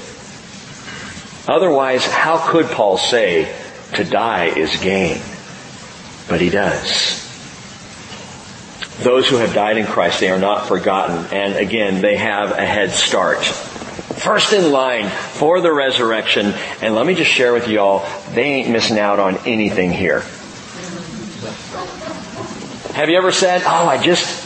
Otherwise, 1.48 2.06
how 2.06 2.38
could 2.52 2.66
Paul 2.66 2.98
say 2.98 3.54
to 3.94 4.04
die 4.04 4.46
is 4.46 4.76
gain? 4.78 5.22
But 6.28 6.42
he 6.42 6.50
does. 6.50 7.22
Those 9.00 9.30
who 9.30 9.38
have 9.38 9.54
died 9.54 9.78
in 9.78 9.86
Christ, 9.86 10.20
they 10.20 10.30
are 10.30 10.40
not 10.40 10.68
forgotten. 10.68 11.34
And 11.34 11.56
again, 11.56 12.02
they 12.02 12.18
have 12.18 12.52
a 12.52 12.66
head 12.66 12.92
start. 12.92 13.46
First 13.46 14.54
in 14.54 14.72
line 14.72 15.10
for 15.10 15.62
the 15.62 15.72
resurrection. 15.72 16.54
And 16.82 16.94
let 16.94 17.06
me 17.06 17.14
just 17.14 17.32
share 17.32 17.54
with 17.54 17.68
you 17.70 17.80
all, 17.80 18.06
they 18.34 18.44
ain't 18.44 18.70
missing 18.70 19.00
out 19.00 19.20
on 19.20 19.38
anything 19.46 19.92
here. 19.92 20.22
Have 22.96 23.10
you 23.10 23.18
ever 23.18 23.32
said, 23.32 23.62
oh, 23.66 23.88
I 23.88 24.02
just, 24.02 24.44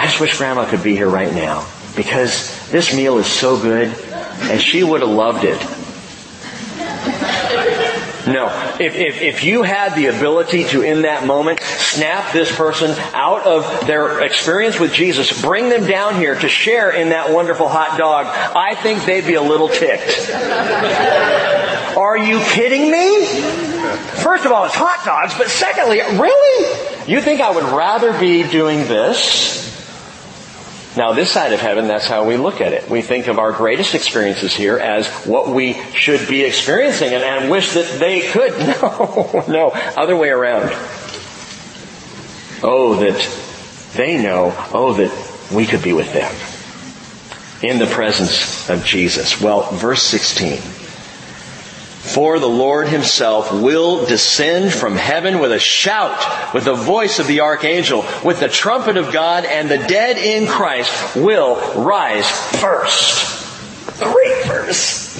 I 0.00 0.06
just 0.06 0.20
wish 0.20 0.38
grandma 0.38 0.64
could 0.68 0.82
be 0.82 0.96
here 0.96 1.08
right 1.08 1.32
now 1.32 1.66
because 1.96 2.70
this 2.70 2.94
meal 2.94 3.18
is 3.18 3.26
so 3.26 3.60
good 3.60 3.88
and 3.88 4.60
she 4.60 4.82
would 4.82 5.00
have 5.00 5.10
loved 5.10 5.44
it. 5.44 5.60
No. 8.26 8.46
If, 8.78 8.94
if, 8.94 9.20
if 9.20 9.44
you 9.44 9.62
had 9.62 9.94
the 9.96 10.06
ability 10.06 10.64
to, 10.68 10.82
in 10.82 11.02
that 11.02 11.26
moment, 11.26 11.60
snap 11.60 12.32
this 12.32 12.54
person 12.54 12.90
out 13.14 13.44
of 13.46 13.86
their 13.86 14.20
experience 14.20 14.78
with 14.78 14.92
Jesus, 14.92 15.42
bring 15.42 15.68
them 15.68 15.86
down 15.86 16.14
here 16.16 16.34
to 16.36 16.48
share 16.48 16.90
in 16.90 17.08
that 17.08 17.32
wonderful 17.32 17.68
hot 17.68 17.98
dog, 17.98 18.26
I 18.26 18.74
think 18.76 19.04
they'd 19.04 19.26
be 19.26 19.34
a 19.34 19.42
little 19.42 19.68
ticked. 19.68 20.30
Are 21.96 22.16
you 22.16 22.40
kidding 22.50 22.90
me? 22.90 23.26
First 24.22 24.44
of 24.44 24.52
all, 24.52 24.64
it's 24.66 24.74
hot 24.74 25.04
dogs, 25.04 25.34
but 25.36 25.48
secondly, 25.48 25.98
really? 25.98 27.12
You 27.12 27.20
think 27.20 27.40
I 27.40 27.50
would 27.50 27.64
rather 27.64 28.18
be 28.18 28.44
doing 28.44 28.78
this 28.86 29.71
now, 30.94 31.14
this 31.14 31.30
side 31.30 31.54
of 31.54 31.60
heaven, 31.60 31.88
that's 31.88 32.06
how 32.06 32.26
we 32.26 32.36
look 32.36 32.60
at 32.60 32.74
it. 32.74 32.90
We 32.90 33.00
think 33.00 33.26
of 33.26 33.38
our 33.38 33.52
greatest 33.52 33.94
experiences 33.94 34.54
here 34.54 34.78
as 34.78 35.08
what 35.24 35.48
we 35.48 35.72
should 35.94 36.28
be 36.28 36.42
experiencing 36.42 37.14
and, 37.14 37.24
and 37.24 37.50
wish 37.50 37.72
that 37.72 37.98
they 37.98 38.20
could. 38.20 38.52
No, 38.82 39.44
no, 39.48 39.68
other 39.70 40.16
way 40.16 40.28
around. 40.28 40.70
Oh, 42.62 42.96
that 43.00 43.94
they 43.96 44.22
know, 44.22 44.54
oh, 44.72 44.94
that 44.94 45.54
we 45.54 45.66
could 45.66 45.82
be 45.82 45.92
with 45.92 46.12
them 46.12 46.34
in 47.62 47.78
the 47.78 47.86
presence 47.86 48.68
of 48.68 48.84
Jesus. 48.84 49.40
Well, 49.40 49.70
verse 49.72 50.02
16. 50.02 50.81
For 52.02 52.40
the 52.40 52.48
Lord 52.48 52.88
himself 52.88 53.52
will 53.52 54.04
descend 54.06 54.72
from 54.72 54.96
heaven 54.96 55.38
with 55.38 55.52
a 55.52 55.60
shout, 55.60 56.52
with 56.52 56.64
the 56.64 56.74
voice 56.74 57.20
of 57.20 57.28
the 57.28 57.40
archangel, 57.40 58.04
with 58.24 58.40
the 58.40 58.48
trumpet 58.48 58.96
of 58.96 59.12
God, 59.12 59.44
and 59.44 59.70
the 59.70 59.78
dead 59.78 60.18
in 60.18 60.48
Christ 60.48 61.14
will 61.14 61.80
rise 61.80 62.28
first. 62.60 64.00
Great 64.00 64.44
verse. 64.46 65.16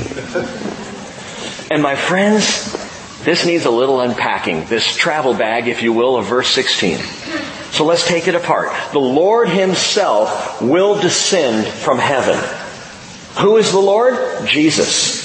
And 1.71 1.83
my 1.83 1.95
friends, 1.95 2.73
this 3.25 3.47
needs 3.47 3.65
a 3.65 3.71
little 3.71 4.01
unpacking. 4.01 4.65
This 4.65 4.85
travel 4.97 5.35
bag, 5.35 5.69
if 5.69 5.85
you 5.85 5.93
will, 5.93 6.17
of 6.17 6.27
verse 6.27 6.49
16. 6.49 6.99
So 7.71 7.85
let's 7.87 8.07
take 8.07 8.27
it 8.27 8.35
apart. 8.35 8.73
The 8.93 8.99
Lord 8.99 9.49
Himself 9.49 10.61
will 10.61 11.01
descend 11.01 11.67
from 11.67 11.99
heaven. 11.99 12.37
Who 13.39 13.57
is 13.57 13.71
the 13.71 13.79
Lord? 13.79 14.47
Jesus. 14.47 15.22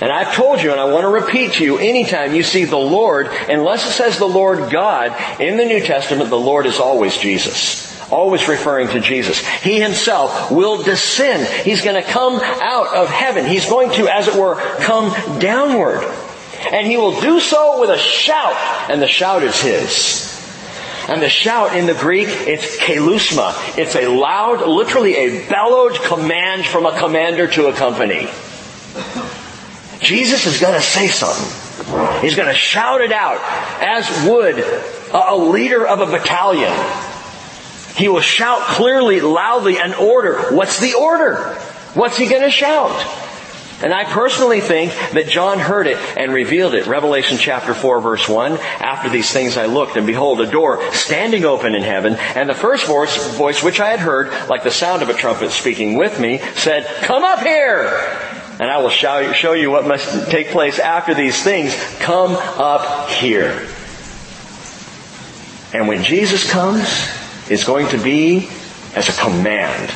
And 0.00 0.10
I've 0.10 0.34
told 0.34 0.62
you, 0.62 0.70
and 0.72 0.80
I 0.80 0.84
want 0.84 1.04
to 1.04 1.08
repeat 1.08 1.54
to 1.54 1.64
you, 1.64 1.76
anytime 1.78 2.34
you 2.34 2.42
see 2.42 2.64
the 2.64 2.76
Lord, 2.76 3.26
unless 3.26 3.86
it 3.86 3.92
says 3.92 4.18
the 4.18 4.26
Lord 4.26 4.70
God, 4.70 5.14
in 5.40 5.58
the 5.58 5.66
New 5.66 5.80
Testament, 5.80 6.30
the 6.30 6.38
Lord 6.38 6.64
is 6.64 6.78
always 6.78 7.16
Jesus. 7.18 7.88
Always 8.10 8.48
referring 8.48 8.88
to 8.88 9.00
Jesus. 9.00 9.46
He 9.62 9.78
himself 9.78 10.50
will 10.50 10.82
descend. 10.82 11.46
He's 11.64 11.82
going 11.82 12.02
to 12.02 12.08
come 12.08 12.40
out 12.42 12.96
of 12.96 13.08
heaven. 13.08 13.44
He's 13.44 13.68
going 13.68 13.90
to, 13.92 14.08
as 14.08 14.26
it 14.26 14.34
were, 14.34 14.56
come 14.80 15.38
downward. 15.38 16.02
And 16.72 16.86
he 16.86 16.96
will 16.96 17.20
do 17.20 17.38
so 17.38 17.80
with 17.80 17.90
a 17.90 17.98
shout, 17.98 18.56
and 18.90 19.00
the 19.00 19.06
shout 19.06 19.42
is 19.42 19.60
his. 19.60 20.26
And 21.08 21.20
the 21.20 21.28
shout 21.28 21.76
in 21.76 21.86
the 21.86 21.94
Greek, 21.94 22.28
it's 22.28 22.78
keleusma. 22.78 23.78
It's 23.78 23.96
a 23.96 24.06
loud, 24.06 24.66
literally 24.66 25.16
a 25.16 25.48
bellowed 25.48 25.94
command 26.02 26.64
from 26.66 26.86
a 26.86 26.98
commander 26.98 27.46
to 27.48 27.66
a 27.66 27.72
company. 27.72 28.28
Jesus 30.00 30.46
is 30.46 30.60
going 30.60 30.74
to 30.74 30.80
say 30.80 31.08
something. 31.08 32.20
He's 32.20 32.34
going 32.34 32.48
to 32.48 32.54
shout 32.54 33.00
it 33.00 33.12
out, 33.12 33.40
as 33.82 34.28
would 34.28 34.58
a 35.12 35.36
leader 35.36 35.86
of 35.86 36.00
a 36.00 36.06
battalion. 36.06 36.72
He 37.96 38.08
will 38.08 38.20
shout 38.20 38.62
clearly, 38.62 39.20
loudly, 39.20 39.78
an 39.78 39.94
order. 39.94 40.54
What's 40.54 40.80
the 40.80 40.94
order? 40.94 41.54
What's 41.94 42.16
he 42.16 42.28
going 42.28 42.42
to 42.42 42.50
shout? 42.50 42.90
And 43.82 43.94
I 43.94 44.04
personally 44.04 44.60
think 44.60 44.92
that 45.12 45.28
John 45.28 45.58
heard 45.58 45.86
it 45.86 45.96
and 46.16 46.32
revealed 46.32 46.74
it. 46.74 46.86
Revelation 46.86 47.38
chapter 47.38 47.72
4 47.72 48.00
verse 48.00 48.28
1. 48.28 48.52
After 48.52 49.08
these 49.08 49.30
things 49.32 49.56
I 49.56 49.66
looked 49.66 49.96
and 49.96 50.06
behold 50.06 50.40
a 50.42 50.50
door 50.50 50.82
standing 50.92 51.46
open 51.46 51.74
in 51.74 51.82
heaven 51.82 52.14
and 52.14 52.48
the 52.48 52.54
first 52.54 52.86
voice, 52.86 53.36
voice 53.36 53.62
which 53.62 53.80
I 53.80 53.88
had 53.88 54.00
heard 54.00 54.50
like 54.50 54.64
the 54.64 54.70
sound 54.70 55.00
of 55.00 55.08
a 55.08 55.14
trumpet 55.14 55.50
speaking 55.50 55.96
with 55.96 56.20
me 56.20 56.38
said, 56.56 56.86
come 57.04 57.24
up 57.24 57.40
here 57.40 58.39
and 58.60 58.70
I 58.70 58.76
will 58.76 58.90
show, 58.90 59.54
you 59.54 59.70
what 59.70 59.86
must 59.86 60.30
take 60.30 60.48
place 60.48 60.78
after 60.78 61.14
these 61.14 61.42
things. 61.42 61.74
Come 62.00 62.32
up 62.32 63.08
here. 63.08 63.66
And 65.72 65.88
when 65.88 66.04
Jesus 66.04 66.50
comes, 66.50 67.08
it's 67.48 67.64
going 67.64 67.88
to 67.88 67.96
be 67.96 68.50
as 68.94 69.08
a 69.08 69.18
command. 69.18 69.90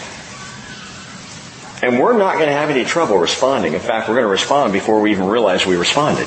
And 1.82 2.00
we're 2.00 2.16
not 2.16 2.36
going 2.36 2.46
to 2.46 2.54
have 2.54 2.70
any 2.70 2.86
trouble 2.86 3.18
responding. 3.18 3.74
In 3.74 3.80
fact, 3.80 4.08
we're 4.08 4.14
going 4.14 4.24
to 4.24 4.30
respond 4.30 4.72
before 4.72 4.98
we 5.02 5.10
even 5.10 5.26
realize 5.26 5.66
we 5.66 5.76
responded. 5.76 6.26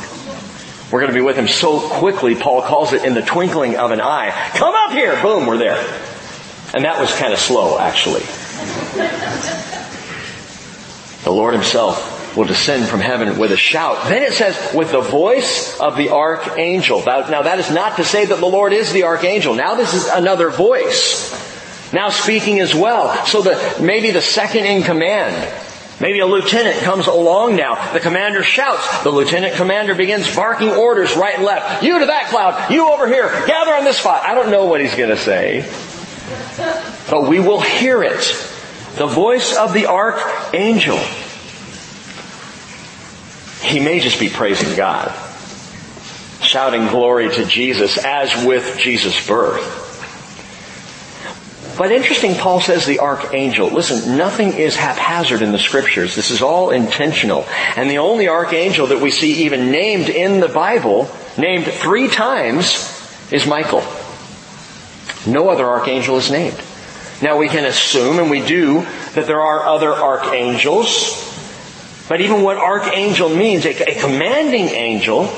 We're 0.91 0.99
going 0.99 1.11
to 1.11 1.17
be 1.17 1.21
with 1.21 1.37
him 1.37 1.47
so 1.47 1.79
quickly, 1.79 2.35
Paul 2.35 2.61
calls 2.61 2.93
it 2.93 3.03
in 3.03 3.15
the 3.15 3.23
twinkling 3.23 3.77
of 3.77 3.89
an 3.89 3.99
eye. 3.99 4.29
Come 4.53 4.75
up 4.75 4.91
here! 4.91 5.19
Boom, 5.23 5.47
we're 5.47 5.57
there. 5.57 5.79
And 6.75 6.85
that 6.85 6.99
was 6.99 7.11
kind 7.15 7.33
of 7.33 7.39
slow, 7.39 7.79
actually. 7.79 8.21
The 11.23 11.31
Lord 11.31 11.55
himself 11.55 12.16
will 12.37 12.45
descend 12.45 12.87
from 12.87 12.99
heaven 12.99 13.39
with 13.39 13.51
a 13.51 13.57
shout. 13.57 14.07
Then 14.07 14.21
it 14.21 14.33
says, 14.33 14.73
with 14.73 14.91
the 14.91 15.01
voice 15.01 15.77
of 15.79 15.97
the 15.97 16.09
archangel. 16.11 17.03
Now 17.03 17.41
that 17.41 17.59
is 17.59 17.71
not 17.71 17.97
to 17.97 18.05
say 18.05 18.25
that 18.25 18.39
the 18.39 18.45
Lord 18.45 18.73
is 18.73 18.93
the 18.93 19.03
archangel. 19.03 19.55
Now 19.55 19.73
this 19.73 19.95
is 19.95 20.07
another 20.07 20.51
voice. 20.51 21.33
Now 21.91 22.09
speaking 22.09 22.59
as 22.59 22.75
well. 22.75 23.25
So 23.25 23.41
the, 23.41 23.79
maybe 23.81 24.11
the 24.11 24.21
second 24.21 24.65
in 24.65 24.83
command. 24.83 25.63
Maybe 25.99 26.19
a 26.19 26.27
lieutenant 26.27 26.77
comes 26.83 27.07
along 27.07 27.55
now. 27.55 27.91
The 27.91 27.99
commander 27.99 28.43
shouts. 28.43 29.03
The 29.03 29.09
lieutenant 29.09 29.55
commander 29.55 29.95
begins 29.95 30.33
barking 30.35 30.69
orders 30.69 31.17
right 31.17 31.33
and 31.33 31.43
left. 31.43 31.81
You 31.83 31.97
to 31.99 32.05
that 32.05 32.27
cloud. 32.27 32.69
You 32.69 32.93
over 32.93 33.07
here. 33.07 33.29
Gather 33.47 33.73
on 33.73 33.83
this 33.83 33.97
spot. 33.97 34.21
I 34.23 34.35
don't 34.35 34.51
know 34.51 34.65
what 34.65 34.79
he's 34.79 34.93
going 34.93 35.09
to 35.09 35.17
say. 35.17 35.61
But 37.09 37.27
we 37.27 37.39
will 37.39 37.61
hear 37.61 38.03
it. 38.03 38.21
The 38.95 39.07
voice 39.07 39.57
of 39.57 39.73
the 39.73 39.87
archangel. 39.87 40.99
He 43.61 43.79
may 43.79 43.99
just 43.99 44.19
be 44.19 44.29
praising 44.29 44.75
God, 44.75 45.11
shouting 46.41 46.87
glory 46.87 47.29
to 47.29 47.45
Jesus 47.45 47.97
as 47.97 48.45
with 48.45 48.77
Jesus' 48.77 49.25
birth. 49.27 49.85
But 51.77 51.91
interesting, 51.91 52.33
Paul 52.33 52.59
says 52.59 52.87
the 52.87 52.99
archangel. 52.99 53.69
Listen, 53.69 54.17
nothing 54.17 54.53
is 54.53 54.75
haphazard 54.75 55.43
in 55.43 55.51
the 55.51 55.59
scriptures. 55.59 56.15
This 56.15 56.31
is 56.31 56.41
all 56.41 56.71
intentional. 56.71 57.45
And 57.75 57.87
the 57.87 57.99
only 57.99 58.27
archangel 58.27 58.87
that 58.87 58.99
we 58.99 59.11
see 59.11 59.45
even 59.45 59.69
named 59.69 60.09
in 60.09 60.39
the 60.39 60.47
Bible, 60.47 61.07
named 61.37 61.65
three 61.65 62.07
times, 62.07 62.93
is 63.31 63.45
Michael. 63.45 63.83
No 65.27 65.49
other 65.49 65.67
archangel 65.67 66.17
is 66.17 66.31
named. 66.31 66.59
Now 67.21 67.37
we 67.37 67.47
can 67.47 67.65
assume, 67.65 68.17
and 68.17 68.31
we 68.31 68.43
do, 68.43 68.81
that 69.13 69.27
there 69.27 69.41
are 69.41 69.65
other 69.65 69.93
archangels, 69.93 71.26
but 72.07 72.21
even 72.21 72.41
what 72.41 72.57
archangel 72.57 73.29
means, 73.29 73.65
a, 73.65 73.91
a 73.91 73.99
commanding 73.99 74.69
angel, 74.69 75.29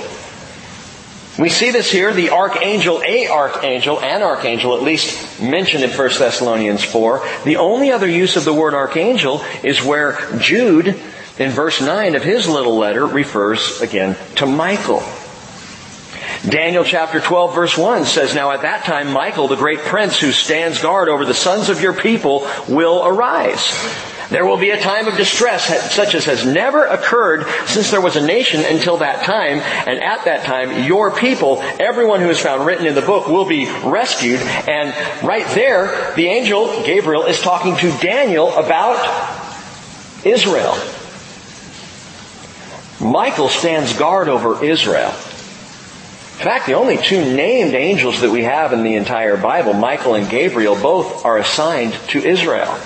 we 1.40 1.48
see 1.48 1.72
this 1.72 1.90
here, 1.90 2.14
the 2.14 2.32
archangel, 2.32 3.02
a 3.02 3.28
archangel, 3.28 4.02
an 4.02 4.22
archangel, 4.22 4.76
at 4.76 4.84
least 4.84 5.42
mentioned 5.42 5.86
in 5.86 5.90
1 5.90 5.98
Thessalonians 6.20 6.84
4. 6.84 7.26
The 7.46 7.56
only 7.56 7.92
other 7.92 8.10
use 8.10 8.36
of 8.36 8.44
the 8.44 8.54
word 8.54 8.74
archangel 8.74 9.42
is 9.64 9.82
where 9.82 10.20
Jude, 10.40 10.88
in 11.38 11.52
verse 11.52 11.80
9 11.80 12.16
of 12.16 12.24
his 12.24 12.50
little 12.50 12.78
letter, 12.78 13.06
refers 13.06 13.80
again 13.80 14.18
to 14.36 14.46
Michael. 14.46 15.02
Daniel 16.48 16.84
chapter 16.84 17.22
12 17.22 17.56
verse 17.56 17.78
1 17.78 18.04
says, 18.06 18.36
Now 18.36 18.52
at 18.52 18.64
that 18.64 18.84
time 18.84 19.12
Michael, 19.12 19.48
the 19.48 19.56
great 19.56 19.80
prince 19.80 20.20
who 20.20 20.34
stands 20.34 20.82
guard 20.82 21.08
over 21.08 21.24
the 21.24 21.34
sons 21.34 21.70
of 21.70 21.82
your 21.82 21.94
people, 21.94 22.50
will 22.68 23.06
arise. 23.06 23.66
There 24.30 24.46
will 24.46 24.58
be 24.58 24.70
a 24.70 24.80
time 24.80 25.08
of 25.08 25.18
distress 25.18 25.94
such 25.94 26.14
as 26.14 26.26
has 26.26 26.46
never 26.46 26.86
occurred 26.86 27.48
since 27.66 27.90
there 27.90 28.02
was 28.02 28.16
a 28.16 28.26
nation 28.26 28.62
until 28.64 28.98
that 28.98 29.24
time. 29.24 29.58
And 29.60 30.04
at 30.04 30.26
that 30.26 30.46
time, 30.46 30.84
your 30.84 31.10
people, 31.10 31.62
everyone 31.80 32.22
who 32.22 32.30
is 32.30 32.40
found 32.40 32.64
written 32.66 32.86
in 32.86 32.94
the 32.94 33.02
book 33.02 33.28
will 33.28 33.46
be 33.46 33.66
rescued. 33.84 34.40
And 34.40 34.94
right 35.26 35.48
there, 35.56 36.14
the 36.16 36.28
angel, 36.28 36.84
Gabriel, 36.84 37.26
is 37.26 37.42
talking 37.42 37.76
to 37.78 37.92
Daniel 37.98 38.54
about 38.54 39.00
Israel. 40.24 40.78
Michael 43.02 43.50
stands 43.50 43.98
guard 43.98 44.30
over 44.30 44.64
Israel. 44.64 45.10
In 45.10 46.46
fact, 46.46 46.68
the 46.68 46.74
only 46.74 46.98
two 46.98 47.34
named 47.36 47.74
angels 47.74 48.22
that 48.22 48.30
we 48.30 48.44
have 48.44 48.74
in 48.74 48.84
the 48.84 48.96
entire 48.96 49.38
Bible, 49.38 49.74
Michael 49.74 50.14
and 50.14 50.30
Gabriel, 50.30 50.76
both 50.76 51.26
are 51.26 51.38
assigned 51.38 51.94
to 52.10 52.20
Israel. 52.20 52.80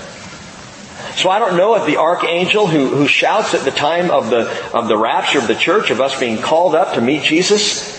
So 1.16 1.30
I 1.30 1.39
don't 1.39 1.55
know 1.57 1.76
if 1.76 1.86
the 1.86 1.97
archangel 1.97 2.68
who, 2.68 2.88
who 2.88 3.07
shouts 3.07 3.53
at 3.53 3.64
the 3.64 3.72
time 3.72 4.09
of 4.09 4.30
the, 4.30 4.49
of 4.76 4.88
the 4.88 4.97
rapture 4.97 5.39
of 5.39 5.47
the 5.47 5.55
church, 5.55 5.91
of 5.91 6.01
us 6.01 6.20
being 6.20 6.41
called 6.41 6.76
up 6.76 6.95
to 6.95 7.01
meet 7.01 7.24
Jesus, 7.24 7.97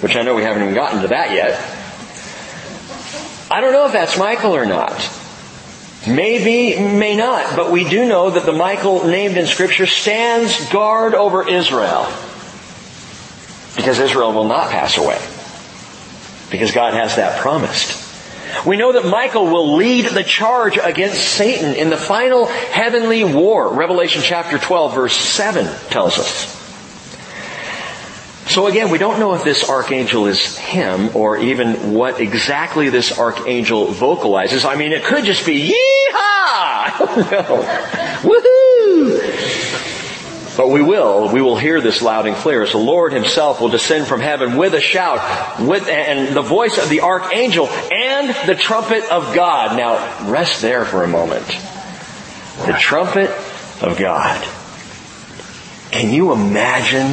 which 0.00 0.14
I 0.14 0.22
know 0.22 0.34
we 0.34 0.42
haven't 0.42 0.62
even 0.62 0.74
gotten 0.74 1.02
to 1.02 1.08
that 1.08 1.32
yet. 1.32 1.58
I 3.50 3.60
don't 3.60 3.72
know 3.72 3.86
if 3.86 3.92
that's 3.92 4.18
Michael 4.18 4.54
or 4.54 4.66
not. 4.66 5.10
Maybe, 6.06 6.78
may 6.78 7.16
not, 7.16 7.56
but 7.56 7.72
we 7.72 7.88
do 7.88 8.06
know 8.06 8.30
that 8.30 8.44
the 8.44 8.52
Michael 8.52 9.06
named 9.06 9.36
in 9.36 9.46
scripture 9.46 9.86
stands 9.86 10.68
guard 10.70 11.14
over 11.14 11.48
Israel. 11.48 12.12
Because 13.74 13.98
Israel 13.98 14.32
will 14.32 14.44
not 14.44 14.70
pass 14.70 14.98
away. 14.98 15.20
Because 16.50 16.72
God 16.72 16.94
has 16.94 17.16
that 17.16 17.40
promised. 17.40 18.07
We 18.66 18.76
know 18.76 18.92
that 18.92 19.04
Michael 19.04 19.46
will 19.46 19.76
lead 19.76 20.06
the 20.06 20.24
charge 20.24 20.78
against 20.78 21.20
Satan 21.22 21.74
in 21.74 21.90
the 21.90 21.96
final 21.96 22.46
heavenly 22.46 23.24
war. 23.24 23.72
Revelation 23.72 24.22
chapter 24.22 24.58
12 24.58 24.94
verse 24.94 25.16
7 25.16 25.66
tells 25.90 26.18
us. 26.18 26.56
So 28.48 28.66
again, 28.66 28.90
we 28.90 28.96
don't 28.96 29.20
know 29.20 29.34
if 29.34 29.44
this 29.44 29.68
archangel 29.68 30.26
is 30.26 30.56
him 30.56 31.14
or 31.14 31.36
even 31.36 31.92
what 31.92 32.18
exactly 32.18 32.88
this 32.88 33.18
archangel 33.18 33.86
vocalizes. 33.88 34.64
I 34.64 34.74
mean, 34.74 34.92
it 34.92 35.04
could 35.04 35.24
just 35.24 35.44
be 35.44 35.70
yeehaw! 35.70 36.86
Woohoo! 38.22 39.87
But 40.58 40.70
we 40.70 40.82
will, 40.82 41.28
we 41.28 41.40
will 41.40 41.56
hear 41.56 41.80
this 41.80 42.02
loud 42.02 42.26
and 42.26 42.34
clear 42.34 42.64
as 42.64 42.72
the 42.72 42.78
Lord 42.78 43.12
himself 43.12 43.60
will 43.60 43.68
descend 43.68 44.08
from 44.08 44.20
heaven 44.20 44.56
with 44.56 44.74
a 44.74 44.80
shout, 44.80 45.60
with, 45.60 45.86
and 45.86 46.34
the 46.34 46.42
voice 46.42 46.78
of 46.78 46.88
the 46.88 47.02
archangel 47.02 47.68
and 47.68 48.34
the 48.48 48.56
trumpet 48.56 49.08
of 49.08 49.36
God. 49.36 49.76
Now, 49.76 50.28
rest 50.28 50.60
there 50.60 50.84
for 50.84 51.04
a 51.04 51.06
moment. 51.06 51.46
The 52.66 52.76
trumpet 52.76 53.30
of 53.82 53.96
God. 54.00 54.44
Can 55.92 56.12
you 56.12 56.32
imagine 56.32 57.12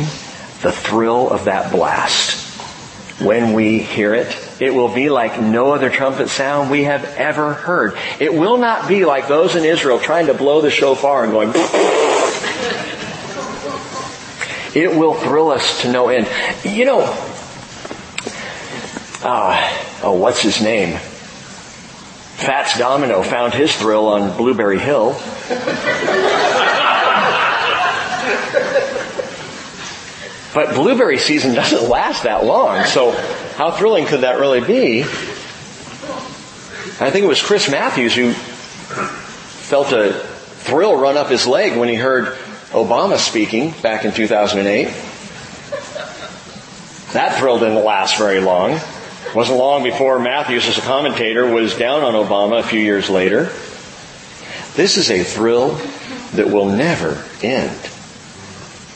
the 0.63 0.71
thrill 0.71 1.29
of 1.29 1.45
that 1.45 1.71
blast 1.71 2.59
when 3.21 3.53
we 3.53 3.77
hear 3.77 4.15
it? 4.15 4.35
It 4.59 4.73
will 4.73 4.91
be 4.91 5.11
like 5.11 5.39
no 5.39 5.71
other 5.71 5.91
trumpet 5.91 6.29
sound 6.29 6.71
we 6.71 6.85
have 6.85 7.05
ever 7.17 7.53
heard. 7.53 7.95
It 8.19 8.33
will 8.33 8.57
not 8.57 8.87
be 8.87 9.05
like 9.05 9.27
those 9.27 9.55
in 9.55 9.65
Israel 9.65 9.99
trying 9.99 10.25
to 10.27 10.33
blow 10.33 10.61
the 10.61 10.71
shofar 10.71 11.25
and 11.25 11.31
going, 11.31 11.51
it 14.75 14.93
will 14.93 15.13
thrill 15.13 15.49
us 15.51 15.81
to 15.81 15.91
no 15.91 16.09
end. 16.09 16.27
You 16.63 16.85
know, 16.85 16.99
uh, 19.23 19.73
oh, 20.03 20.17
what's 20.19 20.41
his 20.41 20.61
name? 20.61 20.97
Fats 22.35 22.77
Domino 22.77 23.23
found 23.23 23.53
his 23.53 23.73
thrill 23.75 24.07
on 24.07 24.35
Blueberry 24.35 24.77
Hill. 24.77 25.13
but 30.53 30.75
blueberry 30.75 31.17
season 31.17 31.55
doesn't 31.55 31.89
last 31.89 32.23
that 32.23 32.43
long, 32.43 32.83
so 32.83 33.11
how 33.55 33.71
thrilling 33.71 34.05
could 34.05 34.21
that 34.21 34.39
really 34.39 34.59
be? 34.61 35.03
I 36.97 37.11
think 37.11 37.23
it 37.23 37.27
was 37.27 37.41
Chris 37.41 37.71
Matthews 37.71 38.13
who 38.15 38.33
felt 38.33 39.91
a 39.93 40.13
thrill 40.13 40.97
run 40.97 41.15
up 41.17 41.29
his 41.29 41.47
leg 41.47 41.77
when 41.77 41.87
he 41.87 41.95
heard 41.95 42.37
Obama 42.75 43.17
speaking 43.17 43.73
back 43.81 44.03
in 44.03 44.11
2008. 44.11 44.87
That 47.13 47.39
thrill 47.39 47.57
didn't 47.57 47.85
last 47.85 48.17
very 48.17 48.41
long. 48.41 48.71
It 48.71 49.33
wasn't 49.33 49.59
long 49.59 49.83
before 49.83 50.19
Matthews, 50.19 50.67
as 50.67 50.77
a 50.77 50.81
commentator, 50.81 51.47
was 51.47 51.73
down 51.77 52.03
on 52.03 52.13
Obama 52.15 52.59
a 52.59 52.63
few 52.63 52.81
years 52.81 53.09
later. 53.09 53.43
This 54.75 54.97
is 54.97 55.09
a 55.09 55.23
thrill 55.23 55.79
that 56.33 56.49
will 56.49 56.65
never 56.65 57.23
end. 57.41 57.71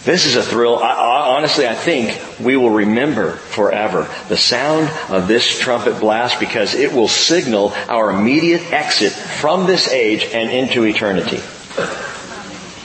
This 0.03 0.25
is 0.25 0.35
a 0.35 0.43
thrill, 0.43 0.77
I, 0.79 1.37
honestly, 1.37 1.65
I 1.65 1.73
think 1.73 2.21
we 2.37 2.57
will 2.57 2.71
remember 2.71 3.31
forever 3.31 4.09
the 4.27 4.35
sound 4.35 4.89
of 5.07 5.29
this 5.29 5.57
trumpet 5.57 6.01
blast 6.01 6.37
because 6.41 6.75
it 6.75 6.91
will 6.91 7.07
signal 7.07 7.71
our 7.87 8.11
immediate 8.11 8.73
exit 8.73 9.13
from 9.13 9.67
this 9.67 9.87
age 9.87 10.25
and 10.33 10.51
into 10.51 10.83
eternity. 10.83 11.39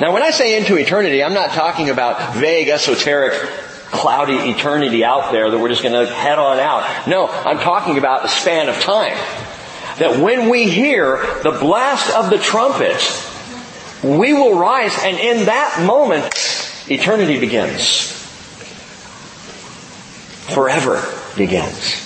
Now 0.00 0.12
when 0.12 0.22
I 0.22 0.30
say 0.30 0.56
into 0.56 0.76
eternity, 0.76 1.22
I'm 1.22 1.34
not 1.34 1.50
talking 1.50 1.90
about 1.90 2.34
vague, 2.34 2.68
esoteric, 2.68 3.32
cloudy 3.90 4.34
eternity 4.50 5.04
out 5.04 5.30
there 5.30 5.50
that 5.50 5.58
we're 5.58 5.68
just 5.68 5.82
going 5.82 5.94
to 5.94 6.12
head 6.12 6.38
on 6.38 6.58
out. 6.58 7.06
No, 7.06 7.28
I'm 7.28 7.58
talking 7.58 7.96
about 7.96 8.24
a 8.24 8.28
span 8.28 8.68
of 8.68 8.80
time. 8.80 9.16
That 9.98 10.18
when 10.18 10.48
we 10.48 10.68
hear 10.68 11.18
the 11.44 11.56
blast 11.60 12.12
of 12.12 12.28
the 12.28 12.38
trumpet, 12.38 13.00
we 14.02 14.32
will 14.32 14.58
rise 14.58 14.92
and 15.02 15.16
in 15.16 15.46
that 15.46 15.84
moment, 15.86 16.24
eternity 16.90 17.38
begins. 17.38 18.10
Forever 20.52 21.02
begins. 21.36 22.02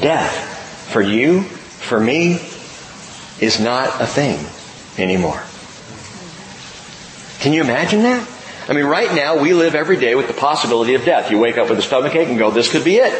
Death, 0.00 0.88
for 0.90 1.02
you, 1.02 1.42
for 1.42 2.00
me, 2.00 2.40
is 3.40 3.60
not 3.60 4.00
a 4.00 4.06
thing 4.06 4.38
anymore. 4.96 5.42
Can 7.40 7.52
you 7.52 7.60
imagine 7.62 8.02
that? 8.02 8.28
I 8.68 8.74
mean, 8.74 8.84
right 8.84 9.14
now 9.14 9.40
we 9.40 9.54
live 9.54 9.74
every 9.74 9.96
day 9.96 10.14
with 10.14 10.26
the 10.26 10.34
possibility 10.34 10.94
of 10.94 11.04
death. 11.04 11.30
You 11.30 11.38
wake 11.38 11.56
up 11.56 11.70
with 11.70 11.78
a 11.78 11.82
stomachache 11.82 12.28
and 12.28 12.38
go, 12.38 12.50
this 12.50 12.70
could 12.70 12.84
be 12.84 12.96
it. 12.96 13.12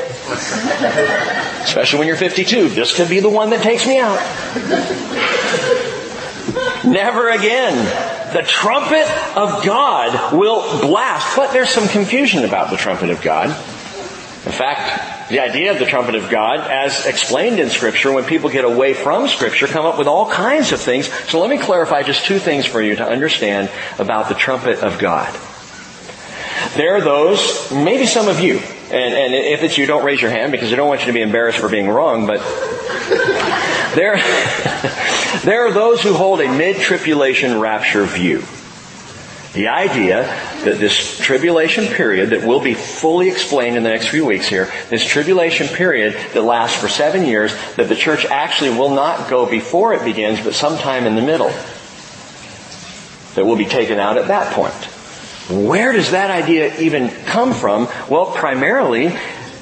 Especially 1.63 1.99
when 1.99 2.07
you're 2.07 2.19
52. 2.19 2.69
This 2.69 2.95
could 2.95 3.09
be 3.09 3.21
the 3.21 3.31
one 3.31 3.51
that 3.51 3.63
takes 3.63 3.87
me 3.87 3.99
out. 3.99 4.19
Never 6.85 7.31
again. 7.31 7.77
The 8.35 8.43
trumpet 8.43 9.09
of 9.37 9.65
God 9.65 10.35
will 10.37 10.81
blast. 10.83 11.35
But 11.35 11.53
there's 11.53 11.71
some 11.71 11.89
confusion 11.89 12.45
about 12.45 12.71
the 12.71 12.77
trumpet 12.77 13.09
of 13.09 13.23
God. 13.23 13.49
In 13.49 14.53
fact, 14.53 15.18
the 15.29 15.41
idea 15.41 15.73
of 15.73 15.79
the 15.79 15.85
trumpet 15.85 16.15
of 16.15 16.31
God, 16.31 16.61
as 16.61 17.07
explained 17.07 17.61
in 17.61 17.69
Scripture, 17.69 18.11
when 18.13 18.25
people 18.25 18.49
get 18.49 18.65
away 18.65 18.95
from 18.95 19.29
Scripture, 19.29 19.67
come 19.67 19.85
up 19.85 19.99
with 19.99 20.07
all 20.07 20.31
kinds 20.31 20.73
of 20.73 20.81
things. 20.81 21.13
So 21.29 21.41
let 21.41 21.51
me 21.51 21.59
clarify 21.59 22.03
just 22.03 22.25
two 22.25 22.39
things 22.39 22.65
for 22.65 22.81
you 22.81 22.97
to 22.97 23.07
understand 23.07 23.71
about 23.99 24.29
the 24.29 24.35
trumpet 24.35 24.79
of 24.81 24.99
God. 24.99 25.33
There 26.77 26.97
are 26.97 27.01
those, 27.01 27.71
maybe 27.73 28.07
some 28.07 28.29
of 28.29 28.41
you, 28.41 28.59
and, 28.59 29.15
and 29.15 29.35
if 29.35 29.63
it's 29.63 29.77
you, 29.77 29.87
don't 29.87 30.05
raise 30.05 30.21
your 30.21 30.31
hand 30.31 30.51
because 30.51 30.73
I 30.73 30.77
don't 30.77 30.89
want 30.89 31.01
you 31.03 31.07
to 31.09 31.13
be 31.13 31.23
embarrassed 31.23 31.59
for 31.59 31.69
being 31.69 31.89
wrong, 31.89 32.27
but 32.27 32.41
there, 33.95 34.17
there 35.45 35.67
are 35.67 35.73
those 35.73 36.03
who 36.03 36.15
hold 36.15 36.41
a 36.41 36.51
mid-tribulation 36.51 37.61
rapture 37.61 38.05
view. 38.05 38.43
The 39.59 39.67
idea 39.67 40.23
that 40.67 40.79
this 40.79 41.19
tribulation 41.19 41.87
period 41.87 42.31
that 42.31 42.47
will 42.47 42.61
be 42.61 42.75
fully 42.75 43.29
explained 43.29 43.77
in 43.77 43.83
the 43.83 43.89
next 43.89 44.07
few 44.07 44.25
weeks 44.25 44.47
here, 44.47 44.71
this 44.89 45.05
tribulation 45.05 45.67
period 45.67 46.15
that 46.33 46.43
lasts 46.43 46.81
for 46.81 46.89
seven 46.89 47.27
years, 47.27 47.53
that 47.75 47.89
the 47.89 47.97
church 47.97 48.25
actually 48.25 48.71
will 48.71 48.95
not 48.95 49.29
go 49.29 49.47
before 49.47 49.95
it 49.95 50.05
begins, 50.05 50.41
but 50.41 50.55
sometime 50.55 51.09
in 51.09 51.17
the 51.17 51.23
middle. 51.23 51.49
That 53.35 53.47
will 53.47 53.57
be 53.57 53.65
taken 53.65 53.99
out 53.99 54.17
at 54.17 54.29
that 54.29 54.53
point. 54.53 54.75
Where 55.51 55.91
does 55.91 56.13
that 56.13 56.31
idea 56.31 56.79
even 56.79 57.09
come 57.25 57.53
from? 57.53 57.89
Well, 58.09 58.27
primarily, 58.27 59.09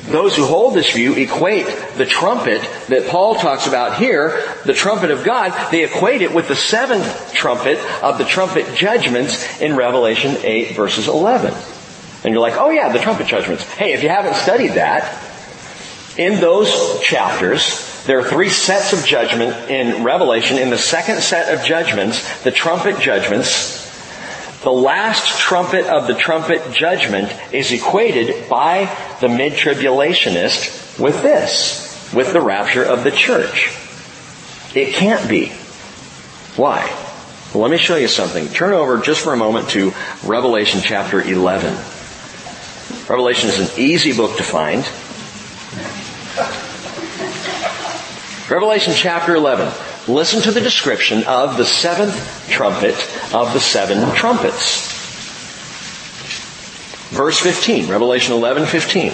those 0.08 0.36
who 0.36 0.44
hold 0.44 0.74
this 0.74 0.92
view 0.92 1.14
equate 1.14 1.66
the 1.96 2.06
trumpet 2.06 2.60
that 2.88 3.08
Paul 3.08 3.34
talks 3.36 3.66
about 3.66 3.98
here, 3.98 4.42
the 4.64 4.72
trumpet 4.72 5.10
of 5.10 5.24
God, 5.24 5.70
they 5.70 5.84
equate 5.84 6.22
it 6.22 6.32
with 6.32 6.48
the 6.48 6.56
seventh 6.56 7.32
trumpet 7.32 7.78
of 8.02 8.18
the 8.18 8.24
trumpet 8.24 8.74
judgments 8.74 9.60
in 9.60 9.76
Revelation 9.76 10.36
8 10.42 10.76
verses 10.76 11.08
11. 11.08 11.54
And 12.24 12.32
you're 12.32 12.42
like, 12.42 12.56
oh 12.56 12.70
yeah, 12.70 12.92
the 12.92 12.98
trumpet 12.98 13.26
judgments. 13.26 13.64
Hey, 13.74 13.92
if 13.92 14.02
you 14.02 14.08
haven't 14.08 14.34
studied 14.34 14.72
that, 14.72 15.22
in 16.16 16.40
those 16.40 17.00
chapters, 17.00 18.04
there 18.06 18.18
are 18.18 18.24
three 18.24 18.48
sets 18.48 18.92
of 18.92 19.04
judgment 19.04 19.70
in 19.70 20.02
Revelation. 20.02 20.58
In 20.58 20.70
the 20.70 20.78
second 20.78 21.20
set 21.20 21.52
of 21.52 21.64
judgments, 21.64 22.42
the 22.42 22.50
trumpet 22.50 23.00
judgments, 23.00 23.85
the 24.66 24.72
last 24.72 25.38
trumpet 25.38 25.86
of 25.86 26.08
the 26.08 26.14
trumpet 26.14 26.72
judgment 26.72 27.32
is 27.52 27.70
equated 27.70 28.48
by 28.48 28.92
the 29.20 29.28
mid-tribulationist 29.28 30.98
with 30.98 31.22
this, 31.22 32.12
with 32.12 32.32
the 32.32 32.40
rapture 32.40 32.82
of 32.82 33.04
the 33.04 33.12
church. 33.12 33.72
It 34.74 34.92
can't 34.92 35.30
be. 35.30 35.50
Why? 36.56 36.82
Well, 37.54 37.62
let 37.62 37.70
me 37.70 37.76
show 37.76 37.94
you 37.94 38.08
something. 38.08 38.48
Turn 38.48 38.72
over 38.72 38.98
just 38.98 39.20
for 39.20 39.32
a 39.32 39.36
moment 39.36 39.68
to 39.68 39.92
Revelation 40.24 40.80
chapter 40.82 41.22
11. 41.22 41.72
Revelation 43.08 43.50
is 43.50 43.60
an 43.60 43.78
easy 43.78 44.16
book 44.16 44.36
to 44.38 44.42
find. 44.42 44.84
Revelation 48.50 48.94
chapter 48.96 49.36
11. 49.36 49.85
Listen 50.08 50.40
to 50.42 50.52
the 50.52 50.60
description 50.60 51.24
of 51.24 51.56
the 51.56 51.64
seventh 51.64 52.48
trumpet 52.48 52.94
of 53.34 53.52
the 53.52 53.58
seven 53.58 54.14
trumpets. 54.14 54.94
Verse 57.10 57.38
15, 57.40 57.88
Revelation 57.88 58.34
11, 58.34 58.66
15. 58.66 59.12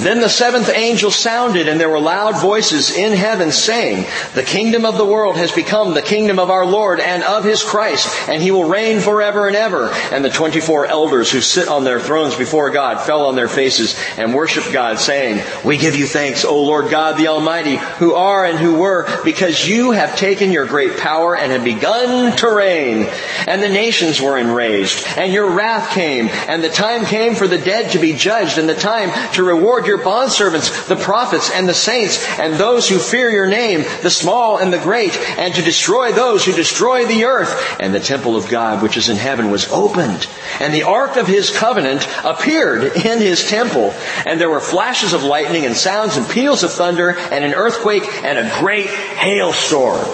Then 0.00 0.20
the 0.20 0.28
seventh 0.30 0.70
angel 0.70 1.10
sounded 1.10 1.68
and 1.68 1.78
there 1.78 1.90
were 1.90 2.00
loud 2.00 2.40
voices 2.40 2.90
in 2.96 3.12
heaven 3.12 3.52
saying, 3.52 4.06
The 4.34 4.42
kingdom 4.42 4.86
of 4.86 4.96
the 4.96 5.04
world 5.04 5.36
has 5.36 5.52
become 5.52 5.92
the 5.92 6.00
kingdom 6.00 6.38
of 6.38 6.48
our 6.48 6.64
Lord 6.64 7.00
and 7.00 7.22
of 7.22 7.44
his 7.44 7.62
Christ, 7.62 8.08
and 8.28 8.42
he 8.42 8.50
will 8.50 8.64
reign 8.64 9.00
forever 9.00 9.46
and 9.46 9.54
ever. 9.54 9.90
And 10.10 10.24
the 10.24 10.30
24 10.30 10.86
elders 10.86 11.30
who 11.30 11.42
sit 11.42 11.68
on 11.68 11.84
their 11.84 12.00
thrones 12.00 12.34
before 12.34 12.70
God 12.70 13.00
fell 13.02 13.26
on 13.26 13.36
their 13.36 13.48
faces 13.48 13.94
and 14.16 14.34
worshiped 14.34 14.72
God 14.72 14.98
saying, 14.98 15.44
We 15.66 15.76
give 15.76 15.96
you 15.96 16.06
thanks, 16.06 16.46
O 16.46 16.62
Lord 16.62 16.90
God 16.90 17.18
the 17.18 17.28
Almighty, 17.28 17.76
who 17.76 18.14
are 18.14 18.46
and 18.46 18.58
who 18.58 18.76
were, 18.76 19.06
because 19.22 19.68
you 19.68 19.90
have 19.90 20.16
taken 20.16 20.50
your 20.50 20.66
great 20.66 20.96
power 20.96 21.36
and 21.36 21.52
have 21.52 21.64
begun 21.64 22.34
to 22.38 22.50
reign. 22.50 23.06
And 23.46 23.62
the 23.62 23.68
nations 23.68 24.20
were 24.20 24.38
enraged, 24.38 25.04
and 25.18 25.30
your 25.30 25.50
wrath 25.50 25.92
came, 25.92 26.28
and 26.28 26.64
the 26.64 26.70
time 26.70 27.04
came 27.04 27.34
for 27.34 27.46
the 27.46 27.58
dead 27.58 27.92
to 27.92 27.98
be 27.98 28.14
judged, 28.14 28.56
and 28.56 28.68
the 28.68 28.74
time 28.74 29.10
to 29.34 29.42
reward 29.42 29.86
your 29.90 29.98
bondservants, 29.98 30.86
the 30.86 30.96
prophets 30.96 31.50
and 31.50 31.68
the 31.68 31.74
saints, 31.74 32.24
and 32.38 32.54
those 32.54 32.88
who 32.88 32.98
fear 32.98 33.28
your 33.28 33.48
name, 33.48 33.82
the 34.02 34.10
small 34.10 34.58
and 34.58 34.72
the 34.72 34.78
great, 34.78 35.16
and 35.36 35.52
to 35.54 35.62
destroy 35.62 36.12
those 36.12 36.44
who 36.44 36.52
destroy 36.52 37.04
the 37.06 37.24
earth. 37.24 37.76
And 37.80 37.92
the 37.92 38.00
temple 38.00 38.36
of 38.36 38.48
God 38.48 38.82
which 38.82 38.96
is 38.96 39.08
in 39.08 39.16
heaven 39.16 39.50
was 39.50 39.70
opened, 39.70 40.26
and 40.60 40.72
the 40.72 40.84
ark 40.84 41.16
of 41.16 41.26
his 41.26 41.50
covenant 41.50 42.06
appeared 42.24 42.96
in 42.96 43.18
his 43.18 43.48
temple. 43.48 43.92
And 44.24 44.40
there 44.40 44.48
were 44.48 44.60
flashes 44.60 45.12
of 45.12 45.24
lightning 45.24 45.66
and 45.66 45.76
sounds 45.76 46.16
and 46.16 46.28
peals 46.28 46.62
of 46.62 46.72
thunder 46.72 47.10
and 47.10 47.44
an 47.44 47.54
earthquake 47.54 48.04
and 48.24 48.38
a 48.38 48.58
great 48.60 48.86
hailstorm. 48.86 50.06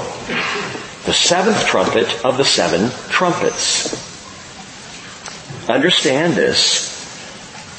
The 1.04 1.12
seventh 1.12 1.66
trumpet 1.66 2.24
of 2.24 2.38
the 2.38 2.44
seven 2.44 2.90
trumpets. 3.10 3.94
Understand 5.68 6.34
this 6.34 6.95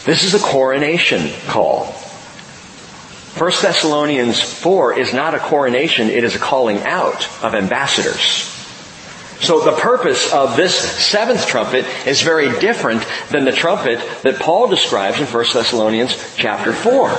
this 0.07 0.23
is 0.23 0.33
a 0.33 0.39
coronation 0.39 1.29
call. 1.47 1.83
1 3.37 3.51
Thessalonians 3.61 4.41
4 4.41 4.97
is 4.97 5.13
not 5.13 5.35
a 5.35 5.39
coronation, 5.39 6.09
it 6.09 6.23
is 6.23 6.33
a 6.33 6.39
calling 6.39 6.79
out 6.83 7.27
of 7.43 7.53
ambassadors. 7.53 8.45
So 9.41 9.59
the 9.59 9.73
purpose 9.73 10.31
of 10.31 10.55
this 10.55 10.75
seventh 10.75 11.45
trumpet 11.45 11.85
is 12.07 12.21
very 12.21 12.57
different 12.61 13.05
than 13.31 13.43
the 13.43 13.51
trumpet 13.51 13.99
that 14.23 14.39
Paul 14.39 14.69
describes 14.69 15.19
in 15.19 15.25
1 15.25 15.45
Thessalonians 15.53 16.35
chapter 16.37 16.71
4. 16.71 17.09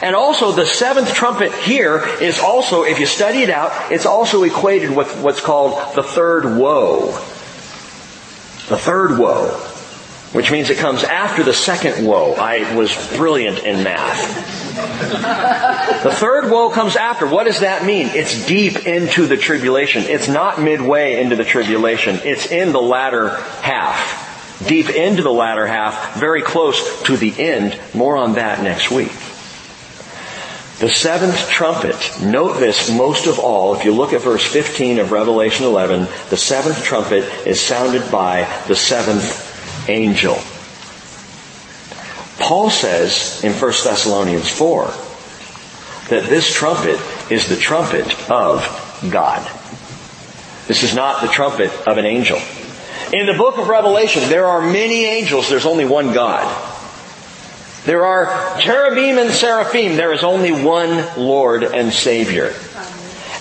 And 0.00 0.14
also 0.14 0.52
the 0.52 0.66
seventh 0.66 1.12
trumpet 1.12 1.52
here 1.52 2.06
is 2.20 2.38
also, 2.38 2.84
if 2.84 3.00
you 3.00 3.06
study 3.06 3.38
it 3.42 3.50
out, 3.50 3.90
it's 3.90 4.06
also 4.06 4.44
equated 4.44 4.94
with 4.94 5.20
what's 5.20 5.40
called 5.40 5.96
the 5.96 6.04
third 6.04 6.56
woe. 6.56 7.06
The 8.68 8.78
third 8.78 9.18
woe 9.18 9.66
which 10.32 10.52
means 10.52 10.70
it 10.70 10.78
comes 10.78 11.02
after 11.02 11.42
the 11.42 11.52
second 11.52 12.06
woe. 12.06 12.34
I 12.34 12.76
was 12.76 12.94
brilliant 13.16 13.64
in 13.64 13.82
math. 13.82 14.70
The 16.04 16.12
third 16.12 16.50
woe 16.50 16.70
comes 16.70 16.94
after. 16.94 17.26
What 17.26 17.44
does 17.44 17.60
that 17.60 17.84
mean? 17.84 18.06
It's 18.08 18.46
deep 18.46 18.86
into 18.86 19.26
the 19.26 19.36
tribulation. 19.36 20.04
It's 20.04 20.28
not 20.28 20.60
midway 20.60 21.20
into 21.20 21.34
the 21.34 21.44
tribulation. 21.44 22.20
It's 22.22 22.46
in 22.50 22.72
the 22.72 22.80
latter 22.80 23.30
half. 23.62 24.28
Deep 24.66 24.90
into 24.90 25.22
the 25.22 25.32
latter 25.32 25.66
half, 25.66 26.16
very 26.20 26.42
close 26.42 27.02
to 27.04 27.16
the 27.16 27.34
end. 27.38 27.78
More 27.94 28.16
on 28.16 28.34
that 28.34 28.62
next 28.62 28.90
week. 28.90 29.12
The 30.80 30.88
seventh 30.88 31.48
trumpet, 31.50 32.22
note 32.22 32.58
this 32.58 32.90
most 32.90 33.26
of 33.26 33.38
all, 33.38 33.74
if 33.74 33.84
you 33.84 33.92
look 33.92 34.12
at 34.12 34.22
verse 34.22 34.44
15 34.44 34.98
of 34.98 35.12
Revelation 35.12 35.66
11, 35.66 36.06
the 36.30 36.36
seventh 36.36 36.82
trumpet 36.84 37.24
is 37.46 37.60
sounded 37.60 38.10
by 38.10 38.48
the 38.66 38.76
seventh 38.76 39.49
angel. 39.90 40.38
Paul 42.38 42.70
says 42.70 43.44
in 43.44 43.52
1 43.52 43.60
Thessalonians 43.60 44.48
4 44.50 44.86
that 46.08 46.28
this 46.28 46.52
trumpet 46.52 46.98
is 47.30 47.48
the 47.48 47.56
trumpet 47.56 48.30
of 48.30 48.64
God. 49.10 49.46
This 50.66 50.82
is 50.82 50.94
not 50.94 51.22
the 51.22 51.28
trumpet 51.28 51.70
of 51.86 51.98
an 51.98 52.06
angel. 52.06 52.38
In 53.12 53.26
the 53.26 53.34
book 53.34 53.58
of 53.58 53.68
Revelation, 53.68 54.28
there 54.28 54.46
are 54.46 54.60
many 54.60 55.04
angels, 55.04 55.48
there's 55.48 55.66
only 55.66 55.84
one 55.84 56.12
God. 56.12 56.46
There 57.84 58.04
are 58.04 58.58
cherubim 58.60 59.18
and 59.18 59.30
seraphim, 59.30 59.96
there 59.96 60.12
is 60.12 60.22
only 60.22 60.52
one 60.52 61.18
Lord 61.18 61.64
and 61.64 61.92
Savior. 61.92 62.54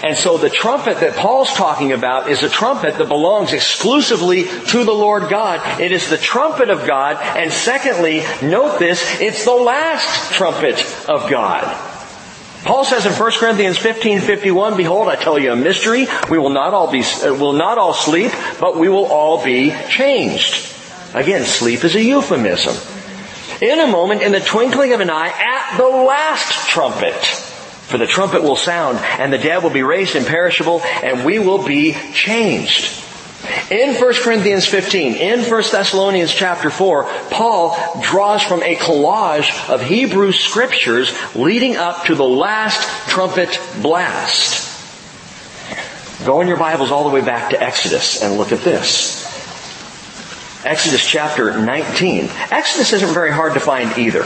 And 0.01 0.17
so 0.17 0.37
the 0.37 0.49
trumpet 0.49 1.01
that 1.01 1.17
Paul's 1.17 1.53
talking 1.53 1.91
about 1.91 2.29
is 2.29 2.41
a 2.43 2.49
trumpet 2.49 2.97
that 2.97 3.09
belongs 3.09 3.51
exclusively 3.51 4.45
to 4.45 4.83
the 4.85 4.93
Lord 4.93 5.29
God. 5.29 5.81
It 5.81 5.91
is 5.91 6.09
the 6.09 6.17
trumpet 6.17 6.69
of 6.69 6.87
God. 6.87 7.17
And 7.37 7.51
secondly, 7.51 8.23
note 8.41 8.79
this, 8.79 9.19
it's 9.19 9.43
the 9.43 9.51
last 9.51 10.33
trumpet 10.33 10.79
of 11.09 11.29
God. 11.29 11.63
Paul 12.63 12.85
says 12.85 13.05
in 13.05 13.13
1 13.13 13.31
Corinthians 13.33 13.77
15, 13.77 14.21
51, 14.21 14.77
Behold, 14.77 15.09
I 15.09 15.15
tell 15.15 15.39
you 15.39 15.51
a 15.51 15.55
mystery. 15.55 16.07
We 16.29 16.37
will 16.37 16.49
not 16.49 16.73
all 16.73 16.91
be, 16.91 17.03
uh, 17.03 17.33
will 17.33 17.53
not 17.53 17.77
all 17.77 17.93
sleep, 17.93 18.31
but 18.59 18.77
we 18.77 18.89
will 18.89 19.05
all 19.05 19.43
be 19.43 19.73
changed. 19.89 20.75
Again, 21.13 21.43
sleep 21.43 21.83
is 21.83 21.95
a 21.95 22.03
euphemism. 22.03 22.75
In 23.61 23.79
a 23.79 23.87
moment, 23.87 24.21
in 24.21 24.31
the 24.31 24.39
twinkling 24.39 24.93
of 24.93 24.99
an 25.01 25.09
eye, 25.09 25.29
at 25.29 25.77
the 25.77 25.87
last 25.87 26.67
trumpet. 26.69 27.48
For 27.89 27.97
the 27.97 28.05
trumpet 28.05 28.43
will 28.43 28.55
sound, 28.55 28.99
and 28.99 29.33
the 29.33 29.39
dead 29.39 29.63
will 29.63 29.71
be 29.71 29.81
raised 29.81 30.15
imperishable, 30.15 30.81
and 30.83 31.25
we 31.25 31.39
will 31.39 31.65
be 31.65 31.93
changed. 32.13 33.03
In 33.71 33.95
1 33.95 34.13
Corinthians 34.21 34.67
15, 34.67 35.15
in 35.15 35.39
1 35.39 35.49
Thessalonians 35.71 36.31
chapter 36.31 36.69
4, 36.69 37.05
Paul 37.31 37.75
draws 38.03 38.43
from 38.43 38.61
a 38.61 38.75
collage 38.75 39.69
of 39.69 39.81
Hebrew 39.81 40.31
scriptures 40.33 41.17
leading 41.35 41.77
up 41.77 42.05
to 42.05 42.13
the 42.13 42.23
last 42.23 43.09
trumpet 43.09 43.59
blast. 43.81 44.67
Go 46.25 46.41
in 46.41 46.47
your 46.47 46.57
Bibles 46.57 46.91
all 46.91 47.09
the 47.09 47.15
way 47.15 47.21
back 47.21 47.49
to 47.51 47.59
Exodus 47.61 48.21
and 48.21 48.37
look 48.37 48.51
at 48.51 48.61
this. 48.61 49.25
Exodus 50.63 51.03
chapter 51.03 51.57
19. 51.57 52.29
Exodus 52.51 52.93
isn't 52.93 53.13
very 53.15 53.31
hard 53.31 53.55
to 53.55 53.59
find 53.59 53.97
either. 53.97 54.25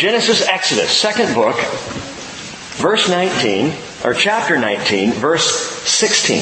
Genesis, 0.00 0.48
Exodus, 0.48 0.90
second 0.90 1.34
book, 1.34 1.60
verse 2.78 3.06
19, 3.10 3.74
or 4.02 4.14
chapter 4.14 4.58
19, 4.58 5.12
verse 5.12 5.44
16. 5.44 6.38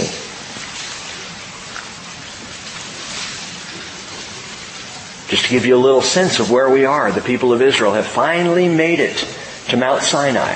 Just 5.28 5.46
to 5.46 5.50
give 5.50 5.66
you 5.66 5.74
a 5.74 5.76
little 5.76 6.02
sense 6.02 6.38
of 6.38 6.52
where 6.52 6.70
we 6.70 6.84
are, 6.84 7.11
the 7.11 7.20
people 7.20 7.52
of 7.52 7.61
Israel 7.61 7.94
have 7.94 8.06
finally 8.06 8.68
made 8.68 9.00
it 9.00 9.26
to 9.70 9.76
Mount 9.76 10.02
Sinai. 10.02 10.54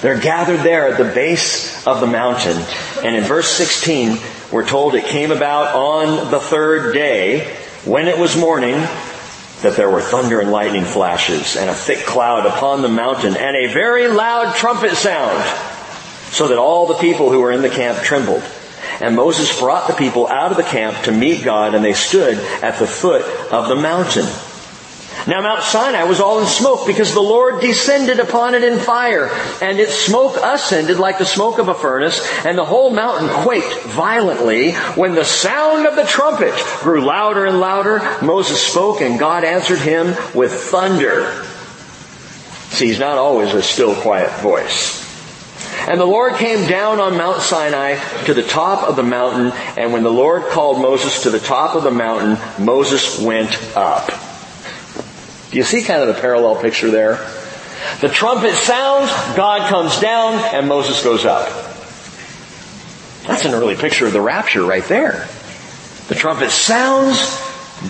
They're 0.00 0.20
gathered 0.20 0.60
there 0.60 0.86
at 0.86 0.98
the 0.98 1.12
base 1.12 1.84
of 1.88 1.98
the 1.98 2.06
mountain. 2.06 2.56
And 3.04 3.16
in 3.16 3.24
verse 3.24 3.48
16, 3.48 4.18
we're 4.52 4.64
told 4.64 4.94
it 4.94 5.06
came 5.06 5.32
about 5.32 5.74
on 5.74 6.30
the 6.30 6.38
third 6.38 6.94
day, 6.94 7.56
when 7.84 8.06
it 8.06 8.16
was 8.16 8.36
morning, 8.36 8.80
that 9.62 9.76
there 9.76 9.90
were 9.90 10.00
thunder 10.00 10.40
and 10.40 10.50
lightning 10.50 10.84
flashes 10.84 11.56
and 11.56 11.70
a 11.70 11.74
thick 11.74 12.00
cloud 12.00 12.46
upon 12.46 12.82
the 12.82 12.88
mountain 12.88 13.36
and 13.36 13.56
a 13.56 13.72
very 13.72 14.08
loud 14.08 14.54
trumpet 14.54 14.94
sound 14.96 15.42
so 16.30 16.48
that 16.48 16.58
all 16.58 16.86
the 16.86 16.94
people 16.94 17.30
who 17.30 17.40
were 17.40 17.52
in 17.52 17.62
the 17.62 17.70
camp 17.70 17.98
trembled. 18.02 18.42
And 19.00 19.16
Moses 19.16 19.58
brought 19.58 19.88
the 19.88 19.94
people 19.94 20.28
out 20.28 20.50
of 20.50 20.56
the 20.56 20.62
camp 20.62 21.04
to 21.04 21.12
meet 21.12 21.44
God 21.44 21.74
and 21.74 21.84
they 21.84 21.92
stood 21.92 22.38
at 22.62 22.78
the 22.78 22.86
foot 22.86 23.22
of 23.52 23.68
the 23.68 23.76
mountain. 23.76 24.26
Now 25.26 25.40
Mount 25.40 25.62
Sinai 25.62 26.04
was 26.04 26.20
all 26.20 26.40
in 26.40 26.46
smoke 26.46 26.86
because 26.86 27.14
the 27.14 27.20
Lord 27.20 27.60
descended 27.60 28.18
upon 28.18 28.54
it 28.54 28.64
in 28.64 28.78
fire, 28.78 29.30
and 29.60 29.78
its 29.78 29.94
smoke 29.94 30.36
ascended 30.42 30.98
like 30.98 31.18
the 31.18 31.24
smoke 31.24 31.58
of 31.58 31.68
a 31.68 31.74
furnace, 31.74 32.20
and 32.44 32.58
the 32.58 32.64
whole 32.64 32.90
mountain 32.90 33.28
quaked 33.28 33.82
violently 33.84 34.72
when 34.96 35.14
the 35.14 35.24
sound 35.24 35.86
of 35.86 35.94
the 35.94 36.04
trumpet 36.04 36.54
grew 36.80 37.04
louder 37.04 37.46
and 37.46 37.60
louder. 37.60 38.00
Moses 38.22 38.60
spoke 38.60 39.00
and 39.00 39.18
God 39.18 39.44
answered 39.44 39.78
him 39.78 40.08
with 40.34 40.52
thunder. 40.52 41.44
See, 42.70 42.86
he's 42.86 42.98
not 42.98 43.18
always 43.18 43.54
a 43.54 43.62
still 43.62 43.94
quiet 43.94 44.32
voice. 44.40 45.02
And 45.88 46.00
the 46.00 46.06
Lord 46.06 46.34
came 46.34 46.68
down 46.68 47.00
on 47.00 47.16
Mount 47.16 47.42
Sinai 47.42 47.96
to 48.24 48.34
the 48.34 48.42
top 48.42 48.88
of 48.88 48.96
the 48.96 49.02
mountain, 49.02 49.52
and 49.76 49.92
when 49.92 50.02
the 50.02 50.10
Lord 50.10 50.44
called 50.44 50.80
Moses 50.80 51.22
to 51.24 51.30
the 51.30 51.38
top 51.38 51.76
of 51.76 51.82
the 51.82 51.90
mountain, 51.90 52.38
Moses 52.64 53.20
went 53.20 53.50
up. 53.76 54.10
Do 55.52 55.58
you 55.58 55.64
see 55.64 55.82
kind 55.82 56.00
of 56.00 56.08
the 56.08 56.18
parallel 56.18 56.56
picture 56.56 56.90
there? 56.90 57.16
The 58.00 58.08
trumpet 58.08 58.54
sounds, 58.54 59.10
God 59.36 59.68
comes 59.68 60.00
down, 60.00 60.34
and 60.54 60.66
Moses 60.66 61.04
goes 61.04 61.26
up. 61.26 61.46
That's 63.26 63.44
an 63.44 63.52
early 63.52 63.76
picture 63.76 64.06
of 64.06 64.14
the 64.14 64.20
rapture 64.22 64.64
right 64.64 64.84
there. 64.84 65.28
The 66.08 66.14
trumpet 66.14 66.50
sounds, 66.50 67.38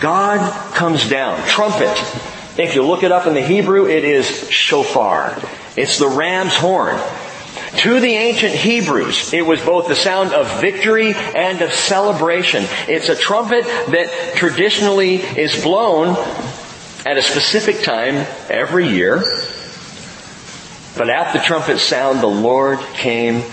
God 0.00 0.74
comes 0.74 1.08
down. 1.08 1.40
Trumpet. 1.46 1.96
If 2.58 2.74
you 2.74 2.84
look 2.84 3.04
it 3.04 3.12
up 3.12 3.28
in 3.28 3.34
the 3.34 3.40
Hebrew, 3.40 3.86
it 3.86 4.02
is 4.02 4.50
shofar. 4.50 5.40
It's 5.76 6.00
the 6.00 6.08
ram's 6.08 6.56
horn. 6.56 7.00
To 7.78 8.00
the 8.00 8.14
ancient 8.14 8.54
Hebrews, 8.54 9.32
it 9.32 9.46
was 9.46 9.60
both 9.60 9.86
the 9.86 9.94
sound 9.94 10.32
of 10.32 10.60
victory 10.60 11.14
and 11.14 11.62
of 11.62 11.72
celebration. 11.72 12.64
It's 12.88 13.08
a 13.08 13.14
trumpet 13.14 13.64
that 13.64 14.34
traditionally 14.34 15.16
is 15.16 15.62
blown 15.62 16.16
at 17.04 17.16
a 17.16 17.22
specific 17.22 17.82
time 17.82 18.26
every 18.48 18.88
year. 18.88 19.22
But 20.96 21.08
at 21.08 21.32
the 21.32 21.38
trumpet 21.38 21.78
sound, 21.78 22.20
the 22.20 22.26
Lord 22.26 22.78
came 22.94 23.44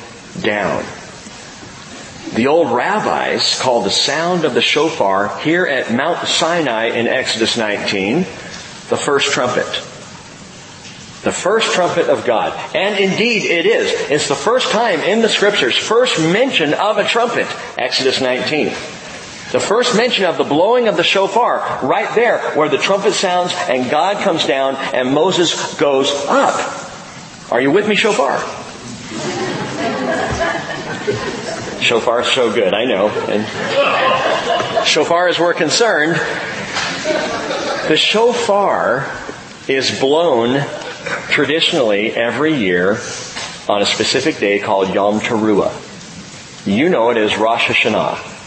down. 0.41 0.83
The 2.35 2.47
old 2.47 2.71
rabbis 2.71 3.59
called 3.59 3.85
the 3.85 3.91
sound 3.91 4.45
of 4.45 4.53
the 4.53 4.61
shofar 4.61 5.39
here 5.39 5.65
at 5.65 5.91
Mount 5.91 6.27
Sinai 6.27 6.87
in 6.87 7.07
Exodus 7.07 7.57
19 7.57 8.25
the 8.89 8.97
first 8.97 9.31
trumpet. 9.31 9.67
The 11.23 11.31
first 11.31 11.73
trumpet 11.73 12.07
of 12.09 12.25
God. 12.25 12.53
And 12.75 12.97
indeed 12.99 13.43
it 13.43 13.65
is. 13.65 14.09
It's 14.09 14.27
the 14.27 14.35
first 14.35 14.71
time 14.71 14.99
in 15.01 15.21
the 15.21 15.29
scriptures, 15.29 15.77
first 15.77 16.19
mention 16.19 16.73
of 16.73 16.97
a 16.97 17.03
trumpet, 17.03 17.47
Exodus 17.77 18.19
19. 18.19 18.73
The 19.51 19.59
first 19.59 19.97
mention 19.97 20.25
of 20.25 20.37
the 20.37 20.43
blowing 20.43 20.87
of 20.87 20.95
the 20.95 21.03
shofar, 21.03 21.79
right 21.81 22.13
there, 22.13 22.39
where 22.51 22.69
the 22.69 22.77
trumpet 22.77 23.13
sounds 23.13 23.51
and 23.67 23.89
God 23.89 24.23
comes 24.23 24.45
down 24.45 24.75
and 24.75 25.11
Moses 25.11 25.73
goes 25.79 26.11
up. 26.27 26.85
Are 27.51 27.59
you 27.59 27.71
with 27.71 27.87
me, 27.87 27.95
shofar? 27.95 28.37
Shofar 31.81 32.21
is 32.21 32.27
so 32.27 32.53
good, 32.53 32.75
I 32.75 32.85
know. 32.85 33.09
And 33.09 34.87
shofar, 34.87 35.29
as 35.29 35.39
we're 35.39 35.55
concerned, 35.55 36.15
the 37.87 37.97
shofar 37.97 39.11
is 39.67 39.99
blown 39.99 40.63
traditionally 41.31 42.11
every 42.11 42.53
year 42.53 42.99
on 43.67 43.81
a 43.81 43.85
specific 43.87 44.37
day 44.37 44.59
called 44.59 44.93
Yom 44.93 45.19
Teruah. 45.21 45.87
You 46.67 46.89
know 46.89 47.09
it 47.09 47.17
as 47.17 47.35
Rosh 47.35 47.65
Hashanah 47.65 48.38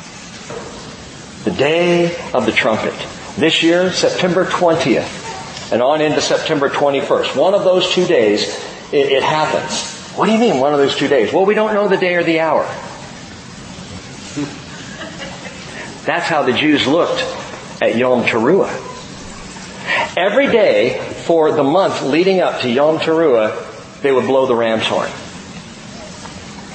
the 1.44 1.50
day 1.50 2.16
of 2.32 2.46
the 2.46 2.52
trumpet. 2.52 2.94
This 3.36 3.62
year, 3.62 3.92
September 3.92 4.44
20th, 4.44 5.72
and 5.72 5.82
on 5.82 6.00
into 6.00 6.20
September 6.20 6.68
21st. 6.68 7.36
One 7.36 7.54
of 7.54 7.64
those 7.64 7.90
two 7.90 8.06
days, 8.06 8.48
it, 8.92 9.10
it 9.10 9.22
happens. 9.22 9.90
What 10.12 10.26
do 10.26 10.32
you 10.32 10.38
mean, 10.38 10.60
one 10.60 10.74
of 10.74 10.78
those 10.78 10.94
two 10.94 11.08
days? 11.08 11.32
Well, 11.32 11.46
we 11.46 11.54
don't 11.54 11.72
know 11.72 11.88
the 11.88 11.96
day 11.96 12.14
or 12.14 12.22
the 12.22 12.40
hour. 12.40 12.64
That's 16.04 16.26
how 16.26 16.42
the 16.42 16.52
Jews 16.52 16.86
looked 16.86 17.22
at 17.80 17.96
Yom 17.96 18.24
Teruah. 18.24 18.90
Every 20.16 20.46
day 20.46 21.00
for 21.24 21.52
the 21.52 21.64
month 21.64 22.02
leading 22.02 22.40
up 22.40 22.60
to 22.60 22.68
Yom 22.68 22.98
Teruah, 22.98 24.00
they 24.02 24.12
would 24.12 24.26
blow 24.26 24.46
the 24.46 24.54
ram's 24.54 24.86
horn. 24.86 25.10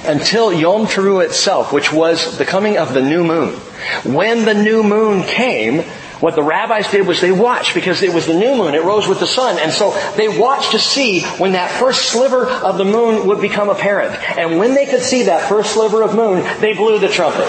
Until 0.04 0.52
Yom 0.52 0.86
Teruah 0.86 1.26
itself, 1.26 1.72
which 1.72 1.92
was 1.92 2.38
the 2.38 2.44
coming 2.44 2.78
of 2.78 2.94
the 2.94 3.02
new 3.02 3.22
moon. 3.22 3.60
When 4.04 4.44
the 4.44 4.54
new 4.54 4.82
moon 4.82 5.22
came, 5.22 5.84
What 6.20 6.34
the 6.34 6.42
rabbis 6.42 6.90
did 6.90 7.06
was 7.06 7.20
they 7.20 7.30
watched 7.30 7.74
because 7.74 8.02
it 8.02 8.12
was 8.12 8.26
the 8.26 8.34
new 8.34 8.56
moon. 8.56 8.74
It 8.74 8.82
rose 8.82 9.06
with 9.06 9.20
the 9.20 9.26
sun. 9.26 9.58
And 9.58 9.72
so 9.72 9.92
they 10.16 10.26
watched 10.26 10.72
to 10.72 10.78
see 10.78 11.22
when 11.38 11.52
that 11.52 11.70
first 11.70 12.10
sliver 12.10 12.46
of 12.46 12.76
the 12.76 12.84
moon 12.84 13.28
would 13.28 13.40
become 13.40 13.68
apparent. 13.68 14.16
And 14.36 14.58
when 14.58 14.74
they 14.74 14.86
could 14.86 15.02
see 15.02 15.24
that 15.24 15.48
first 15.48 15.74
sliver 15.74 16.02
of 16.02 16.16
moon, 16.16 16.44
they 16.60 16.74
blew 16.74 16.98
the 16.98 17.08
trumpet. 17.08 17.46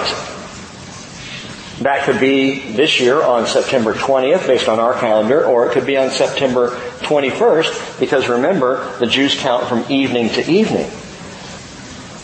That 1.82 2.04
could 2.06 2.20
be 2.20 2.74
this 2.74 3.00
year 3.00 3.24
on 3.24 3.48
September 3.48 3.94
20th 3.94 4.46
based 4.46 4.68
on 4.68 4.80
our 4.80 4.94
calendar, 5.00 5.46
or 5.46 5.68
it 5.68 5.72
could 5.72 5.86
be 5.86 5.98
on 5.98 6.12
September 6.12 6.72
21st 7.00 8.00
because 8.00 8.28
remember, 8.28 8.98
the 9.00 9.08
Jews 9.08 9.40
count 9.40 9.66
from 9.68 9.86
evening 9.90 10.30
to 10.32 10.52
evening. 10.52 10.92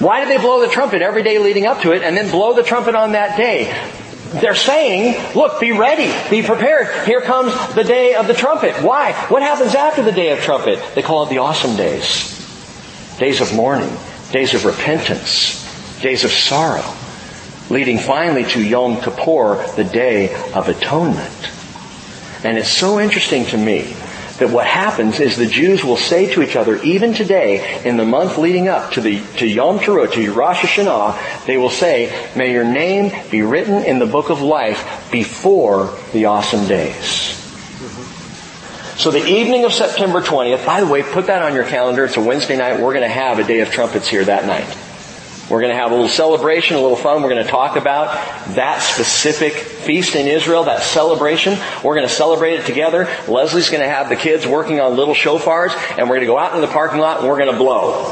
Why 0.05 0.19
did 0.19 0.29
they 0.29 0.39
blow 0.39 0.61
the 0.61 0.67
trumpet 0.67 1.01
every 1.01 1.23
day 1.23 1.39
leading 1.39 1.65
up 1.65 1.81
to 1.81 1.91
it 1.91 2.03
and 2.03 2.15
then 2.15 2.29
blow 2.29 2.53
the 2.53 2.61
trumpet 2.61 2.93
on 2.93 3.13
that 3.13 3.37
day? 3.37 3.73
They're 4.39 4.53
saying, 4.53 5.33
look, 5.33 5.59
be 5.59 5.71
ready, 5.71 6.13
be 6.29 6.45
prepared. 6.45 7.07
Here 7.07 7.21
comes 7.21 7.51
the 7.73 7.83
day 7.83 8.13
of 8.13 8.27
the 8.27 8.35
trumpet. 8.35 8.83
Why? 8.83 9.13
What 9.29 9.41
happens 9.41 9.73
after 9.73 10.03
the 10.03 10.11
day 10.11 10.29
of 10.29 10.41
trumpet? 10.41 10.79
They 10.93 11.01
call 11.01 11.23
it 11.23 11.29
the 11.29 11.39
awesome 11.39 11.75
days. 11.75 13.17
Days 13.17 13.41
of 13.41 13.51
mourning, 13.55 13.97
days 14.31 14.53
of 14.53 14.65
repentance, 14.65 15.63
days 16.03 16.23
of 16.23 16.31
sorrow, 16.31 16.85
leading 17.71 17.97
finally 17.97 18.43
to 18.43 18.63
Yom 18.63 19.01
Kippur, 19.01 19.65
the 19.75 19.85
day 19.85 20.35
of 20.53 20.69
atonement. 20.69 21.51
And 22.43 22.59
it's 22.59 22.69
so 22.69 22.99
interesting 22.99 23.45
to 23.45 23.57
me 23.57 23.95
that 24.39 24.49
what 24.49 24.67
happens 24.67 25.19
is 25.19 25.37
the 25.37 25.45
Jews 25.45 25.83
will 25.83 25.97
say 25.97 26.31
to 26.33 26.41
each 26.41 26.55
other, 26.55 26.81
even 26.83 27.13
today, 27.13 27.81
in 27.83 27.97
the 27.97 28.05
month 28.05 28.37
leading 28.37 28.67
up 28.67 28.91
to 28.93 29.01
the 29.01 29.21
to 29.37 29.47
Yom 29.47 29.79
Teruah, 29.79 30.11
to 30.11 30.33
Rosh 30.33 30.61
Hashanah, 30.61 31.45
they 31.45 31.57
will 31.57 31.69
say, 31.69 32.11
"May 32.35 32.51
your 32.51 32.65
name 32.65 33.11
be 33.31 33.41
written 33.41 33.83
in 33.83 33.99
the 33.99 34.05
book 34.05 34.29
of 34.29 34.41
life 34.41 35.09
before 35.11 35.93
the 36.11 36.25
awesome 36.25 36.67
days." 36.67 37.41
So 38.97 39.11
the 39.11 39.25
evening 39.25 39.65
of 39.65 39.73
September 39.73 40.21
20th, 40.21 40.65
by 40.65 40.79
the 40.79 40.87
way, 40.87 41.03
put 41.03 41.27
that 41.27 41.41
on 41.41 41.53
your 41.53 41.65
calendar. 41.65 42.05
It's 42.05 42.15
a 42.15 42.21
Wednesday 42.21 42.55
night. 42.57 42.79
We're 42.79 42.93
going 42.93 43.01
to 43.01 43.09
have 43.09 43.39
a 43.39 43.43
day 43.43 43.59
of 43.59 43.69
trumpets 43.69 44.07
here 44.07 44.23
that 44.23 44.45
night. 44.45 44.65
We're 45.49 45.61
going 45.61 45.73
to 45.73 45.79
have 45.79 45.91
a 45.91 45.93
little 45.93 46.09
celebration, 46.09 46.75
a 46.75 46.81
little 46.81 46.97
fun. 46.97 47.21
We're 47.21 47.29
going 47.29 47.43
to 47.43 47.49
talk 47.49 47.75
about 47.75 48.07
that 48.55 48.79
specific 48.79 49.53
feast 49.53 50.15
in 50.15 50.27
Israel, 50.27 50.63
that 50.63 50.81
celebration. 50.81 51.59
We're 51.83 51.95
going 51.95 52.07
to 52.07 52.13
celebrate 52.13 52.55
it 52.55 52.65
together. 52.65 53.07
Leslie's 53.27 53.69
going 53.69 53.83
to 53.83 53.89
have 53.89 54.09
the 54.09 54.15
kids 54.15 54.47
working 54.47 54.79
on 54.79 54.95
little 54.95 55.13
shofars, 55.13 55.75
and 55.97 56.09
we're 56.09 56.15
going 56.15 56.21
to 56.21 56.25
go 56.27 56.39
out 56.39 56.55
in 56.55 56.61
the 56.61 56.67
parking 56.67 56.99
lot 56.99 57.19
and 57.19 57.29
we're 57.29 57.37
going 57.37 57.51
to 57.51 57.57
blow. 57.57 58.11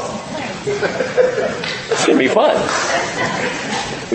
It's 0.66 2.06
going 2.06 2.18
to 2.18 2.24
be 2.24 2.28
fun. 2.28 2.54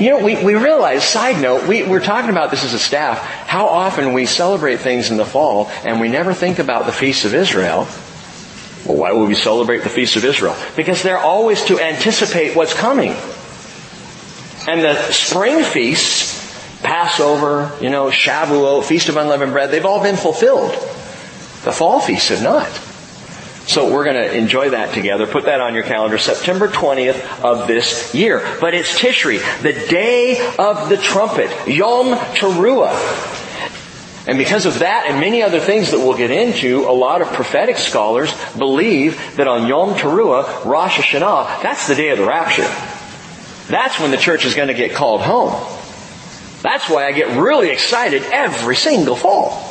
You 0.02 0.12
know, 0.12 0.24
we, 0.24 0.42
we 0.42 0.56
realize, 0.56 1.04
side 1.04 1.42
note, 1.42 1.68
we, 1.68 1.84
we're 1.84 2.00
talking 2.00 2.30
about 2.30 2.52
this 2.52 2.64
as 2.64 2.74
a 2.74 2.80
staff, 2.80 3.20
how 3.20 3.68
often 3.68 4.14
we 4.14 4.28
celebrate 4.28 4.78
things 4.78 5.12
in 5.12 5.18
the 5.18 5.26
fall 5.26 5.68
and 5.84 6.00
we 6.00 6.08
never 6.08 6.34
think 6.34 6.58
about 6.58 6.86
the 6.86 6.94
Feast 6.94 7.26
of 7.26 7.34
Israel 7.34 7.86
well, 8.86 8.98
why 8.98 9.12
would 9.12 9.28
we 9.28 9.36
celebrate 9.36 9.84
the 9.84 9.90
Feast 9.90 10.16
of 10.16 10.26
Israel? 10.26 10.56
Because 10.76 11.04
they're 11.04 11.18
always 11.18 11.64
to 11.66 11.80
anticipate 11.80 12.56
what's 12.56 12.74
coming. 12.74 13.16
And 14.68 14.82
the 14.82 14.96
spring 15.12 15.64
feasts, 15.64 16.38
Passover, 16.82 17.76
you 17.82 17.90
know, 17.90 18.10
Shavuot, 18.10 18.86
Feast 18.86 19.10
of 19.10 19.18
Unleavened 19.18 19.52
Bread, 19.52 19.72
they've 19.72 19.86
all 19.86 20.02
been 20.02 20.16
fulfilled. 20.16 20.72
The 20.72 21.72
fall 21.72 22.00
feasts 22.00 22.30
have 22.30 22.44
not. 22.44 22.70
So 23.68 23.94
we're 23.94 24.04
going 24.04 24.16
to 24.16 24.36
enjoy 24.36 24.72
that 24.72 24.96
together. 24.96 25.28
Put 25.28 25.46
that 25.46 25.62
on 25.62 25.76
your 25.76 25.84
calendar, 25.84 26.18
September 26.18 26.68
20th 26.68 27.44
of 27.44 27.68
this 27.68 28.16
year. 28.16 28.40
But 28.60 28.74
it's 28.74 28.98
Tishri, 28.98 29.40
the 29.62 29.74
day 29.74 30.40
of 30.58 30.90
the 30.90 30.98
trumpet, 30.98 31.52
Yom 31.68 32.18
Teruah. 32.34 33.39
And 34.30 34.38
because 34.38 34.68
of 34.68 34.78
that 34.78 35.08
and 35.08 35.20
many 35.20 35.42
other 35.42 35.60
things 35.60 35.90
that 35.90 35.98
we'll 35.98 36.16
get 36.16 36.30
into, 36.30 36.88
a 36.88 36.94
lot 36.94 37.24
of 37.24 37.30
prophetic 37.30 37.78
scholars 37.78 38.32
believe 38.56 39.20
that 39.38 39.48
on 39.48 39.68
Yom 39.68 39.96
Teruah, 39.96 40.66
Rosh 40.66 41.00
Hashanah, 41.00 41.64
that's 41.64 41.88
the 41.88 41.96
day 41.96 42.10
of 42.10 42.20
the 42.20 42.26
rapture. 42.26 42.68
That's 43.74 44.00
when 44.00 44.12
the 44.12 44.18
church 44.18 44.46
is 44.46 44.54
going 44.54 44.68
to 44.68 44.76
get 44.76 44.94
called 44.94 45.22
home. 45.22 45.54
That's 46.62 46.88
why 46.88 47.08
I 47.08 47.12
get 47.12 47.42
really 47.42 47.72
excited 47.72 48.22
every 48.22 48.76
single 48.76 49.16
fall. 49.16 49.66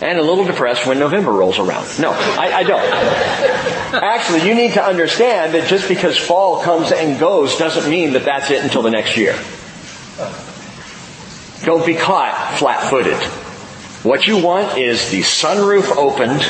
And 0.00 0.16
a 0.16 0.22
little 0.22 0.44
depressed 0.44 0.86
when 0.86 1.00
November 1.00 1.32
rolls 1.32 1.58
around. 1.58 1.98
No, 1.98 2.12
I, 2.12 2.58
I 2.58 2.62
don't. 2.62 4.04
Actually, 4.04 4.46
you 4.46 4.54
need 4.54 4.74
to 4.74 4.84
understand 4.84 5.54
that 5.54 5.66
just 5.66 5.88
because 5.88 6.16
fall 6.16 6.62
comes 6.62 6.92
and 6.92 7.18
goes 7.18 7.56
doesn't 7.56 7.90
mean 7.90 8.12
that 8.12 8.24
that's 8.24 8.52
it 8.52 8.62
until 8.62 8.82
the 8.82 8.90
next 8.90 9.16
year. 9.16 9.36
Don't 11.64 11.86
be 11.86 11.94
caught 11.94 12.58
flat-footed. 12.58 13.16
What 14.04 14.26
you 14.26 14.38
want 14.42 14.76
is 14.76 15.10
the 15.10 15.20
sunroof 15.20 15.96
opened 15.96 16.44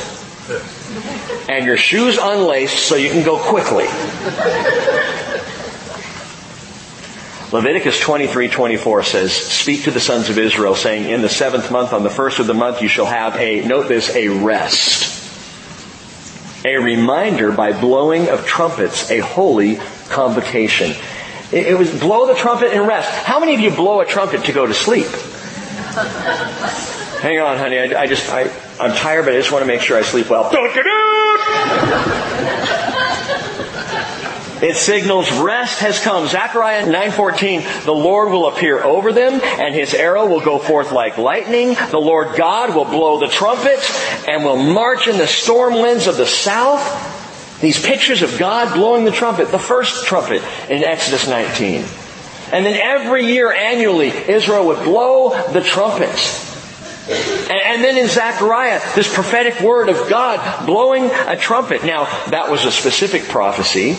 and 1.49 1.65
your 1.65 1.77
shoes 1.77 2.19
unlaced 2.21 2.87
so 2.87 2.97
you 2.97 3.11
can 3.11 3.25
go 3.25 3.39
quickly. 3.39 3.87
Leviticus 7.53 8.01
23:24 8.01 9.05
says, 9.05 9.33
"Speak 9.33 9.85
to 9.85 9.93
the 9.93 10.01
sons 10.01 10.29
of 10.29 10.39
Israel, 10.39 10.75
saying, 10.75 11.09
In 11.09 11.23
the 11.23 11.29
seventh 11.29 11.71
month, 11.71 11.93
on 11.93 12.03
the 12.03 12.11
first 12.11 12.41
of 12.41 12.49
the 12.49 12.55
month, 12.55 12.83
you 12.83 12.89
shall 12.89 13.07
have 13.07 13.37
a 13.37 13.61
note 13.61 13.87
this 13.87 14.11
a 14.17 14.27
rest, 14.27 15.23
a 16.65 16.77
reminder 16.79 17.53
by 17.53 17.71
blowing 17.71 18.29
of 18.29 18.45
trumpets, 18.45 19.09
a 19.13 19.21
holy 19.21 19.79
convocation." 20.09 20.97
It, 21.53 21.69
it 21.69 21.79
was 21.79 21.91
blow 22.01 22.27
the 22.27 22.35
trumpet 22.35 22.73
and 22.73 22.87
rest. 22.87 23.11
How 23.25 23.41
many 23.41 23.55
of 23.55 23.61
you 23.61 23.71
blow 23.71 24.01
a 24.01 24.07
trumpet 24.07 24.45
to 24.45 24.53
go 24.53 24.67
to 24.67 24.75
sleep? 24.75 25.07
Hang 27.21 27.41
on, 27.41 27.59
honey. 27.59 27.79
I, 27.79 28.03
I 28.03 28.07
just, 28.07 28.29
I, 28.31 28.43
I'm 28.81 28.95
tired, 28.95 29.25
but 29.25 29.35
I 29.35 29.37
just 29.37 29.53
want 29.53 29.63
to 29.63 29.67
make 29.67 29.81
sure 29.81 29.97
I 29.97 30.03
sleep 30.03 30.29
well. 30.29 30.51
It 34.65 34.77
signals 34.77 35.31
rest 35.33 35.81
has 35.81 36.01
come. 36.01 36.27
Zechariah 36.27 36.87
9:14, 36.87 37.85
the 37.85 37.93
Lord 37.93 38.31
will 38.31 38.49
appear 38.49 38.83
over 38.83 39.13
them 39.13 39.41
and 39.43 39.75
his 39.75 39.93
arrow 39.93 40.27
will 40.27 40.41
go 40.41 40.59
forth 40.59 40.91
like 40.91 41.19
lightning. 41.19 41.75
The 41.91 41.99
Lord 41.99 42.37
God 42.37 42.75
will 42.75 42.87
blow 42.87 43.21
the 43.21 43.29
trumpet 43.29 43.79
and 44.27 44.43
will 44.43 44.57
march 44.57 45.07
in 45.07 45.19
the 45.19 45.27
storm 45.27 45.75
winds 45.75 46.07
of 46.07 46.17
the 46.17 46.25
south. 46.25 46.81
These 47.65 47.83
pictures 47.83 48.21
of 48.21 48.39
God 48.39 48.75
blowing 48.75 49.07
the 49.07 49.11
trumpet, 49.11 49.51
the 49.51 49.59
first 49.59 50.05
trumpet 50.05 50.43
in 50.69 50.85
Exodus 50.85 51.27
19. 51.27 51.83
And 52.53 52.67
then 52.67 52.79
every 52.79 53.25
year 53.25 53.51
annually, 53.51 54.09
Israel 54.09 54.67
would 54.67 54.85
blow 54.85 55.31
the 55.51 55.63
trumpet. 55.63 56.11
And, 57.09 57.83
then 57.83 57.97
in 57.97 58.09
Zechariah, 58.09 58.83
this 58.95 59.13
prophetic 59.13 59.63
word 59.63 59.89
of 59.89 60.11
God 60.11 60.67
blowing 60.67 61.07
a 61.07 61.39
trumpet. 61.39 61.85
Now, 61.85 62.05
that 62.29 62.51
was 62.51 62.67
a 62.67 62.71
specific 62.71 63.23
prophecy, 63.23 63.97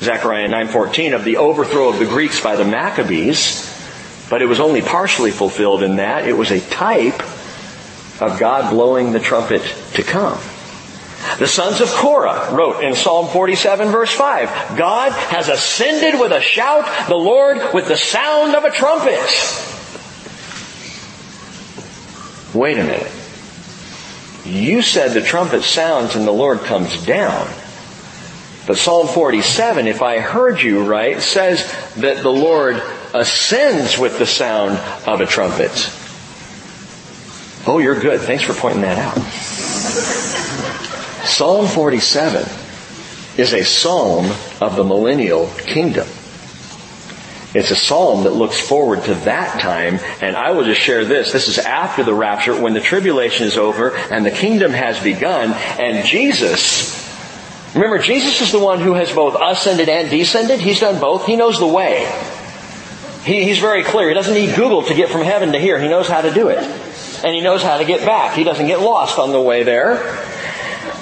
Zechariah 0.00 0.48
9.14, 0.48 1.14
of 1.14 1.22
the 1.22 1.36
overthrow 1.36 1.90
of 1.90 2.00
the 2.00 2.06
Greeks 2.06 2.40
by 2.40 2.56
the 2.56 2.64
Maccabees. 2.64 3.70
But 4.28 4.42
it 4.42 4.46
was 4.46 4.58
only 4.58 4.82
partially 4.82 5.30
fulfilled 5.30 5.84
in 5.84 5.96
that. 5.96 6.26
It 6.26 6.36
was 6.36 6.50
a 6.50 6.60
type 6.60 7.20
of 8.20 8.40
God 8.40 8.72
blowing 8.72 9.12
the 9.12 9.20
trumpet 9.20 9.62
to 9.94 10.02
come. 10.02 10.40
The 11.38 11.48
sons 11.48 11.80
of 11.80 11.88
Korah 11.88 12.54
wrote 12.54 12.84
in 12.84 12.94
Psalm 12.94 13.28
47 13.28 13.88
verse 13.88 14.12
5, 14.12 14.78
God 14.78 15.12
has 15.12 15.48
ascended 15.48 16.20
with 16.20 16.32
a 16.32 16.40
shout, 16.40 17.08
the 17.08 17.16
Lord 17.16 17.74
with 17.74 17.88
the 17.88 17.96
sound 17.96 18.54
of 18.54 18.64
a 18.64 18.70
trumpet. 18.70 19.20
Wait 22.54 22.78
a 22.78 22.84
minute. 22.84 23.10
You 24.44 24.82
said 24.82 25.12
the 25.12 25.22
trumpet 25.22 25.62
sounds 25.62 26.14
and 26.14 26.26
the 26.26 26.32
Lord 26.32 26.60
comes 26.60 27.04
down. 27.04 27.48
But 28.66 28.78
Psalm 28.78 29.08
47, 29.08 29.88
if 29.88 30.00
I 30.02 30.20
heard 30.20 30.62
you 30.62 30.84
right, 30.84 31.20
says 31.20 31.70
that 31.96 32.22
the 32.22 32.30
Lord 32.30 32.80
ascends 33.12 33.98
with 33.98 34.18
the 34.18 34.26
sound 34.26 34.78
of 35.06 35.20
a 35.20 35.26
trumpet. 35.26 35.72
Oh, 37.66 37.78
you're 37.78 37.98
good. 37.98 38.20
Thanks 38.20 38.44
for 38.44 38.54
pointing 38.54 38.82
that 38.82 38.98
out. 38.98 39.16
Psalm 41.24 41.66
47 41.66 42.46
is 43.38 43.52
a 43.52 43.64
psalm 43.64 44.26
of 44.60 44.76
the 44.76 44.84
millennial 44.84 45.48
kingdom. 45.58 46.06
It's 47.54 47.70
a 47.70 47.76
psalm 47.76 48.24
that 48.24 48.30
looks 48.32 48.58
forward 48.58 49.04
to 49.04 49.14
that 49.14 49.60
time, 49.60 50.00
and 50.20 50.36
I 50.36 50.50
will 50.50 50.64
just 50.64 50.80
share 50.80 51.04
this. 51.04 51.32
This 51.32 51.48
is 51.48 51.58
after 51.58 52.02
the 52.02 52.12
rapture, 52.12 52.60
when 52.60 52.74
the 52.74 52.80
tribulation 52.80 53.46
is 53.46 53.56
over 53.56 53.96
and 53.96 54.26
the 54.26 54.30
kingdom 54.30 54.72
has 54.72 55.00
begun, 55.02 55.52
and 55.52 56.04
Jesus, 56.04 56.92
remember, 57.74 57.98
Jesus 57.98 58.40
is 58.40 58.50
the 58.50 58.58
one 58.58 58.80
who 58.80 58.94
has 58.94 59.12
both 59.12 59.36
ascended 59.40 59.88
and 59.88 60.10
descended. 60.10 60.60
He's 60.60 60.80
done 60.80 61.00
both. 61.00 61.26
He 61.26 61.36
knows 61.36 61.58
the 61.60 61.66
way. 61.66 62.10
He, 63.24 63.44
he's 63.44 63.60
very 63.60 63.84
clear. 63.84 64.08
He 64.08 64.14
doesn't 64.14 64.34
need 64.34 64.54
Google 64.56 64.82
to 64.82 64.94
get 64.94 65.08
from 65.08 65.22
heaven 65.22 65.52
to 65.52 65.58
here. 65.58 65.80
He 65.80 65.88
knows 65.88 66.08
how 66.08 66.20
to 66.20 66.34
do 66.34 66.48
it. 66.48 66.58
And 66.58 67.34
he 67.34 67.40
knows 67.40 67.62
how 67.62 67.78
to 67.78 67.84
get 67.84 68.04
back. 68.04 68.36
He 68.36 68.44
doesn't 68.44 68.66
get 68.66 68.80
lost 68.80 69.18
on 69.18 69.30
the 69.30 69.40
way 69.40 69.62
there. 69.62 69.94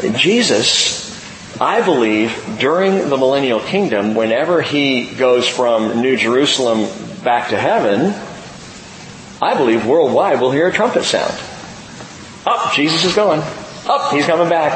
Jesus, 0.01 1.61
I 1.61 1.83
believe, 1.85 2.59
during 2.59 3.09
the 3.09 3.17
millennial 3.17 3.61
kingdom, 3.61 4.15
whenever 4.15 4.63
he 4.63 5.15
goes 5.15 5.47
from 5.47 6.01
New 6.01 6.17
Jerusalem 6.17 6.89
back 7.23 7.51
to 7.51 7.59
heaven, 7.59 8.15
I 9.41 9.55
believe 9.57 9.87
worldwide 9.87 10.41
we'll 10.41 10.51
hear 10.51 10.69
a 10.69 10.73
trumpet 10.73 11.05
sound. 11.05 11.33
Up, 12.47 12.73
Jesus 12.73 13.05
is 13.05 13.15
going. 13.15 13.41
Up, 13.87 14.13
he's 14.13 14.27
coming 14.27 14.49
back. 14.49 14.73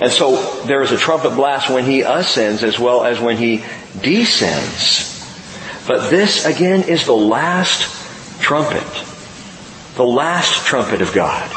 And 0.00 0.10
so 0.10 0.62
there 0.64 0.82
is 0.82 0.92
a 0.92 0.96
trumpet 0.96 1.30
blast 1.30 1.68
when 1.68 1.84
he 1.84 2.02
ascends 2.02 2.62
as 2.62 2.78
well 2.78 3.04
as 3.04 3.20
when 3.20 3.36
he 3.36 3.64
descends. 4.00 5.16
But 5.86 6.10
this 6.10 6.44
again 6.44 6.88
is 6.88 7.06
the 7.06 7.12
last 7.12 8.40
trumpet. 8.40 8.86
The 9.96 10.04
last 10.04 10.66
trumpet 10.66 11.02
of 11.02 11.12
God 11.12 11.50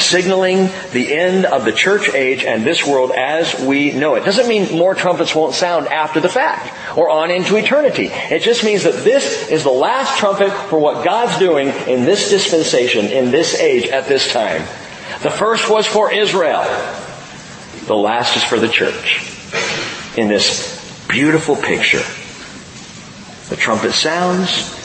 signaling 0.00 0.70
the 0.92 1.14
end 1.14 1.46
of 1.46 1.64
the 1.64 1.72
church 1.72 2.08
age 2.14 2.44
and 2.44 2.64
this 2.64 2.86
world 2.86 3.10
as 3.10 3.60
we 3.60 3.92
know 3.92 4.14
it. 4.14 4.24
Doesn't 4.24 4.48
mean 4.48 4.76
more 4.76 4.94
trumpets 4.94 5.34
won't 5.34 5.54
sound 5.54 5.88
after 5.88 6.20
the 6.20 6.28
fact 6.28 6.72
or 6.96 7.10
on 7.10 7.30
into 7.30 7.56
eternity. 7.56 8.06
It 8.06 8.42
just 8.42 8.64
means 8.64 8.84
that 8.84 9.04
this 9.04 9.48
is 9.50 9.64
the 9.64 9.70
last 9.70 10.18
trumpet 10.18 10.50
for 10.68 10.78
what 10.78 11.04
God's 11.04 11.38
doing 11.38 11.68
in 11.68 12.04
this 12.04 12.30
dispensation, 12.30 13.06
in 13.06 13.30
this 13.30 13.54
age, 13.54 13.88
at 13.88 14.08
this 14.08 14.32
time. 14.32 14.62
The 15.22 15.30
first 15.30 15.68
was 15.68 15.86
for 15.86 16.12
Israel. 16.12 16.64
The 17.86 17.96
last 17.96 18.36
is 18.36 18.44
for 18.44 18.58
the 18.58 18.68
church. 18.68 19.26
In 20.16 20.28
this 20.28 21.06
beautiful 21.08 21.56
picture. 21.56 22.02
The 23.48 23.56
trumpet 23.56 23.92
sounds, 23.92 24.79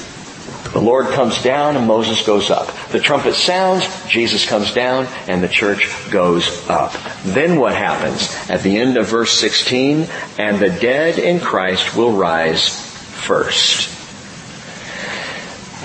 the 0.75 0.81
Lord 0.81 1.07
comes 1.07 1.41
down 1.41 1.77
and 1.77 1.87
Moses 1.87 2.27
goes 2.27 2.51
up. 2.51 2.69
The 2.89 2.99
trumpet 2.99 3.35
sounds, 3.35 3.87
Jesus 4.09 4.45
comes 4.45 4.73
down, 4.73 5.07
and 5.25 5.41
the 5.41 5.47
church 5.47 5.89
goes 6.11 6.67
up. 6.67 6.93
Then 7.23 7.61
what 7.61 7.73
happens? 7.73 8.29
At 8.49 8.61
the 8.61 8.75
end 8.75 8.97
of 8.97 9.07
verse 9.07 9.31
16, 9.39 10.09
and 10.37 10.59
the 10.59 10.67
dead 10.67 11.17
in 11.17 11.39
Christ 11.39 11.95
will 11.95 12.11
rise 12.11 12.67
first. 12.67 13.89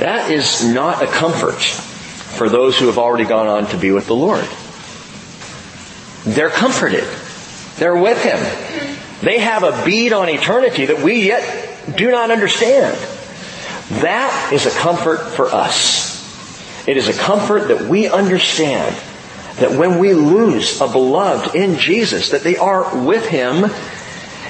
That 0.01 0.33
is 0.33 0.65
not 0.65 1.05
a 1.05 1.07
comfort 1.07 1.63
for 1.63 2.49
those 2.49 2.77
who 2.77 2.87
have 2.87 2.99
already 2.99 3.27
gone 3.27 3.47
on 3.47 3.67
to 3.69 3.77
be 3.77 3.93
with 3.93 4.09
the 4.09 4.17
Lord. 4.17 4.45
They're 6.35 6.51
comforted. 6.51 7.05
They're 7.77 7.97
with 7.97 8.21
Him. 8.25 8.41
They 9.25 9.39
have 9.39 9.63
a 9.63 9.85
bead 9.85 10.13
on 10.13 10.29
eternity 10.29 10.87
that 10.87 11.01
we 11.01 11.29
yet 11.29 11.97
do 11.97 12.11
not 12.11 12.33
understand. 12.33 12.99
That 13.91 14.51
is 14.53 14.67
a 14.67 14.71
comfort 14.71 15.19
for 15.19 15.47
us. 15.47 16.19
It 16.87 16.97
is 16.97 17.09
a 17.09 17.13
comfort 17.13 17.69
that 17.69 17.89
we 17.89 18.09
understand 18.09 18.95
that 19.57 19.73
when 19.73 19.99
we 19.99 20.15
lose 20.15 20.81
a 20.81 20.89
beloved 20.89 21.55
in 21.55 21.77
Jesus, 21.77 22.31
that 22.31 22.43
they 22.43 22.57
are 22.57 23.05
with 23.05 23.27
Him 23.29 23.71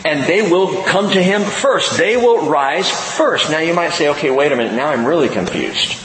and 0.05 0.24
they 0.24 0.43
will 0.43 0.82
come 0.84 1.11
to 1.12 1.22
Him 1.22 1.43
first. 1.43 1.99
They 1.99 2.16
will 2.16 2.49
rise 2.49 2.91
first. 2.91 3.51
Now 3.51 3.59
you 3.59 3.74
might 3.74 3.93
say, 3.93 4.09
okay, 4.11 4.30
wait 4.30 4.53
a 4.53 4.57
minute, 4.57 4.74
now 4.74 4.88
I'm 4.88 5.05
really 5.05 5.28
confused. 5.28 5.99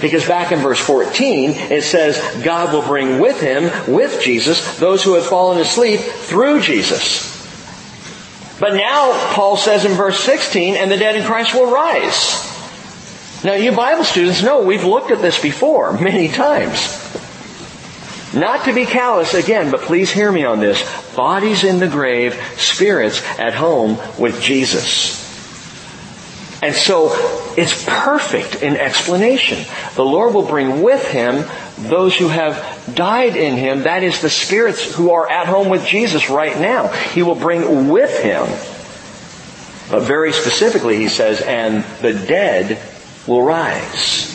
Because 0.00 0.26
back 0.26 0.52
in 0.52 0.58
verse 0.58 0.78
14, 0.78 1.50
it 1.50 1.82
says, 1.82 2.18
God 2.44 2.74
will 2.74 2.82
bring 2.82 3.20
with 3.20 3.40
Him, 3.40 3.64
with 3.92 4.20
Jesus, 4.20 4.78
those 4.78 5.02
who 5.02 5.14
have 5.14 5.24
fallen 5.24 5.58
asleep 5.60 6.00
through 6.00 6.60
Jesus. 6.60 7.30
But 8.60 8.74
now, 8.74 9.12
Paul 9.32 9.56
says 9.56 9.84
in 9.84 9.92
verse 9.92 10.20
16, 10.20 10.76
and 10.76 10.90
the 10.90 10.98
dead 10.98 11.16
in 11.16 11.24
Christ 11.24 11.54
will 11.54 11.72
rise. 11.72 12.51
Now 13.44 13.54
you 13.54 13.72
Bible 13.72 14.04
students 14.04 14.42
know 14.42 14.62
we've 14.62 14.84
looked 14.84 15.10
at 15.10 15.20
this 15.20 15.40
before 15.40 15.92
many 16.00 16.28
times. 16.28 17.00
Not 18.34 18.64
to 18.64 18.72
be 18.72 18.86
callous 18.86 19.34
again, 19.34 19.70
but 19.70 19.82
please 19.82 20.10
hear 20.10 20.30
me 20.30 20.44
on 20.44 20.60
this. 20.60 20.82
Bodies 21.14 21.64
in 21.64 21.80
the 21.80 21.88
grave, 21.88 22.34
spirits 22.56 23.22
at 23.38 23.52
home 23.52 23.98
with 24.18 24.40
Jesus. 24.40 25.20
And 26.62 26.74
so 26.74 27.10
it's 27.58 27.84
perfect 27.84 28.62
in 28.62 28.76
explanation. 28.76 29.58
The 29.96 30.04
Lord 30.04 30.32
will 30.32 30.46
bring 30.46 30.80
with 30.80 31.10
Him 31.10 31.44
those 31.90 32.16
who 32.16 32.28
have 32.28 32.94
died 32.94 33.36
in 33.36 33.56
Him. 33.56 33.82
That 33.82 34.04
is 34.04 34.22
the 34.22 34.30
spirits 34.30 34.94
who 34.94 35.10
are 35.10 35.28
at 35.28 35.48
home 35.48 35.68
with 35.68 35.84
Jesus 35.84 36.30
right 36.30 36.58
now. 36.58 36.86
He 36.88 37.22
will 37.24 37.34
bring 37.34 37.88
with 37.88 38.16
Him. 38.22 38.46
But 39.90 40.06
very 40.06 40.32
specifically, 40.32 40.96
He 40.96 41.08
says, 41.08 41.40
and 41.42 41.84
the 42.00 42.12
dead 42.12 42.80
will 43.26 43.42
rise. 43.42 44.28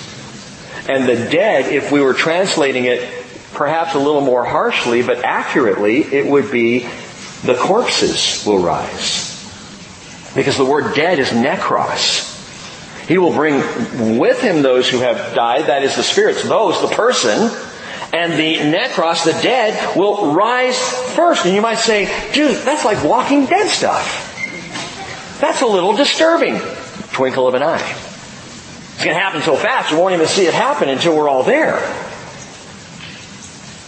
And 0.90 1.08
the 1.08 1.16
dead, 1.16 1.74
if 1.74 1.92
we 1.92 2.02
were 2.02 2.14
translating 2.14 2.86
it 2.86 3.08
perhaps 3.54 3.96
a 3.96 4.00
little 4.00 4.22
more 4.22 4.46
harshly, 4.46 5.02
but 5.02 5.24
accurately, 5.24 6.02
it 6.02 6.26
would 6.26 6.52
be 6.52 6.88
the 7.44 7.56
corpses 7.60 8.46
will 8.46 8.60
rise. 8.60 9.34
Because 10.36 10.58
the 10.58 10.66
word 10.66 10.96
dead 10.96 11.20
is 11.20 11.30
necros. 11.30 12.36
He 13.08 13.18
will 13.18 13.34
bring 13.34 14.20
with 14.20 14.42
him 14.42 14.62
those 14.62 14.90
who 14.90 15.00
have 15.00 15.34
died, 15.34 15.68
that 15.68 15.84
is 15.84 15.96
the 15.96 16.04
spirits, 16.04 16.44
those, 16.44 16.82
the 16.82 16.94
person, 16.96 17.50
and 18.14 18.34
the 18.34 18.56
necros, 18.78 19.24
the 19.24 19.40
dead, 19.42 19.98
will 19.98 20.34
rise 20.34 20.78
first. 21.16 21.46
And 21.46 21.56
you 21.56 21.62
might 21.62 21.80
say, 21.80 22.06
dude, 22.34 22.58
that's 22.58 22.86
like 22.86 23.04
walking 23.04 23.46
dead 23.46 23.70
stuff. 23.70 24.26
That's 25.40 25.62
a 25.62 25.68
little 25.68 25.96
disturbing. 25.96 26.60
Twinkle 27.14 27.48
of 27.48 27.54
an 27.54 27.64
eye. 27.64 28.17
It's 28.98 29.06
going 29.06 29.16
to 29.16 29.22
happen 29.22 29.44
so 29.44 29.56
fast 29.56 29.92
we 29.92 30.00
won't 30.00 30.16
even 30.16 30.26
see 30.26 30.48
it 30.48 30.56
happen 30.56 30.90
until 30.90 31.16
we're 31.16 31.30
all 31.30 31.44
there. 31.44 31.76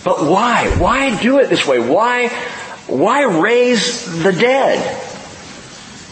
But 0.04 0.24
why? 0.24 0.70
Why 0.78 1.20
do 1.20 1.40
it 1.40 1.50
this 1.50 1.66
way? 1.66 1.80
Why, 1.80 2.28
why 2.86 3.24
raise 3.24 4.06
the 4.22 4.32
dead? 4.32 4.78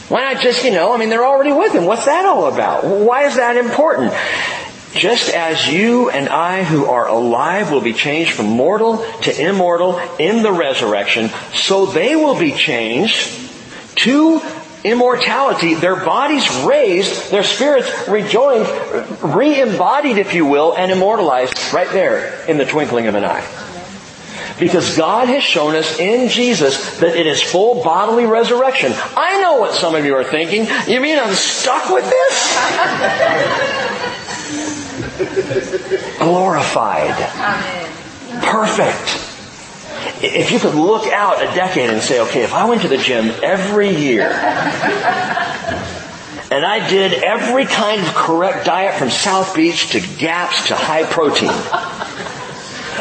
Why 0.09 0.33
not 0.33 0.41
just, 0.41 0.65
you 0.65 0.71
know, 0.71 0.95
I 0.95 0.97
mean, 0.97 1.09
they're 1.09 1.27
already 1.27 1.51
with 1.51 1.75
him. 1.75 1.85
What's 1.85 2.05
that 2.05 2.25
all 2.25 2.51
about? 2.51 2.85
Why 2.85 3.25
is 3.25 3.35
that 3.35 3.55
important? 3.55 4.13
Just 4.93 5.31
as 5.31 5.67
you 5.67 6.09
and 6.09 6.27
I 6.27 6.63
who 6.63 6.87
are 6.87 7.07
alive 7.07 7.71
will 7.71 7.81
be 7.81 7.93
changed 7.93 8.31
from 8.31 8.47
mortal 8.47 9.05
to 9.21 9.47
immortal 9.47 9.99
in 10.17 10.41
the 10.41 10.51
resurrection, 10.51 11.29
so 11.53 11.85
they 11.85 12.15
will 12.15 12.39
be 12.39 12.51
changed 12.51 13.29
to 13.97 14.41
immortality, 14.83 15.73
their 15.75 15.95
bodies 15.95 16.47
raised, 16.63 17.31
their 17.31 17.43
spirits 17.43 18.07
rejoined, 18.07 18.67
re-embodied, 19.21 20.17
if 20.17 20.33
you 20.33 20.45
will, 20.45 20.73
and 20.75 20.91
immortalized 20.91 21.53
right 21.73 21.89
there 21.91 22.45
in 22.49 22.57
the 22.57 22.65
twinkling 22.65 23.07
of 23.07 23.15
an 23.15 23.25
eye. 23.25 23.45
Because 24.59 24.97
God 24.97 25.27
has 25.27 25.43
shown 25.43 25.75
us 25.75 25.99
in 25.99 26.29
Jesus 26.29 26.99
that 26.99 27.15
it 27.15 27.27
is 27.27 27.41
full 27.41 27.83
bodily 27.83 28.25
resurrection. 28.25 28.91
I 29.15 29.39
know 29.39 29.57
what 29.57 29.75
some 29.75 29.93
of 29.93 30.03
you 30.03 30.15
are 30.15 30.23
thinking. 30.23 30.65
You 30.91 30.99
mean 30.99 31.19
I'm 31.19 31.35
stuck 31.35 31.93
with 31.93 32.09
this? 32.09 32.57
Glorified. 36.19 37.15
Perfect 38.43 39.26
if 40.21 40.51
you 40.51 40.59
could 40.59 40.75
look 40.75 41.07
out 41.07 41.41
a 41.41 41.45
decade 41.55 41.89
and 41.89 42.01
say, 42.01 42.19
okay, 42.21 42.43
if 42.43 42.53
I 42.53 42.65
went 42.65 42.81
to 42.81 42.87
the 42.87 42.97
gym 42.97 43.31
every 43.43 43.95
year 43.95 44.31
and 46.49 46.65
I 46.65 46.87
did 46.89 47.23
every 47.23 47.65
kind 47.65 48.01
of 48.01 48.07
correct 48.15 48.65
diet 48.65 48.95
from 48.95 49.09
South 49.09 49.55
Beach 49.55 49.91
to 49.91 49.99
gaps 49.99 50.67
to 50.69 50.75
high 50.75 51.03
protein, 51.03 51.51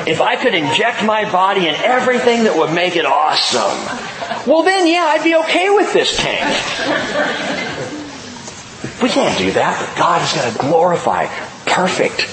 if 0.07 0.21
I 0.21 0.37
could 0.37 0.55
inject 0.55 1.05
my 1.05 1.31
body 1.31 1.67
in 1.69 1.75
everything 1.75 2.45
that 2.45 2.57
would 2.57 2.73
make 2.73 2.97
it 2.97 3.07
awesome, 3.07 3.79
well 4.47 4.63
then 4.63 4.87
yeah, 4.87 5.07
I'd 5.09 5.25
be 5.25 5.37
okay 5.37 5.71
with 5.71 5.93
this 5.93 6.17
tank. 6.17 6.45
We 9.03 9.09
can't 9.09 9.37
do 9.39 9.53
that, 9.53 9.79
but 9.79 9.99
God 9.99 10.23
is 10.23 10.33
going 10.33 10.53
to 10.53 10.59
glorify 10.59 11.27
perfect. 11.67 12.29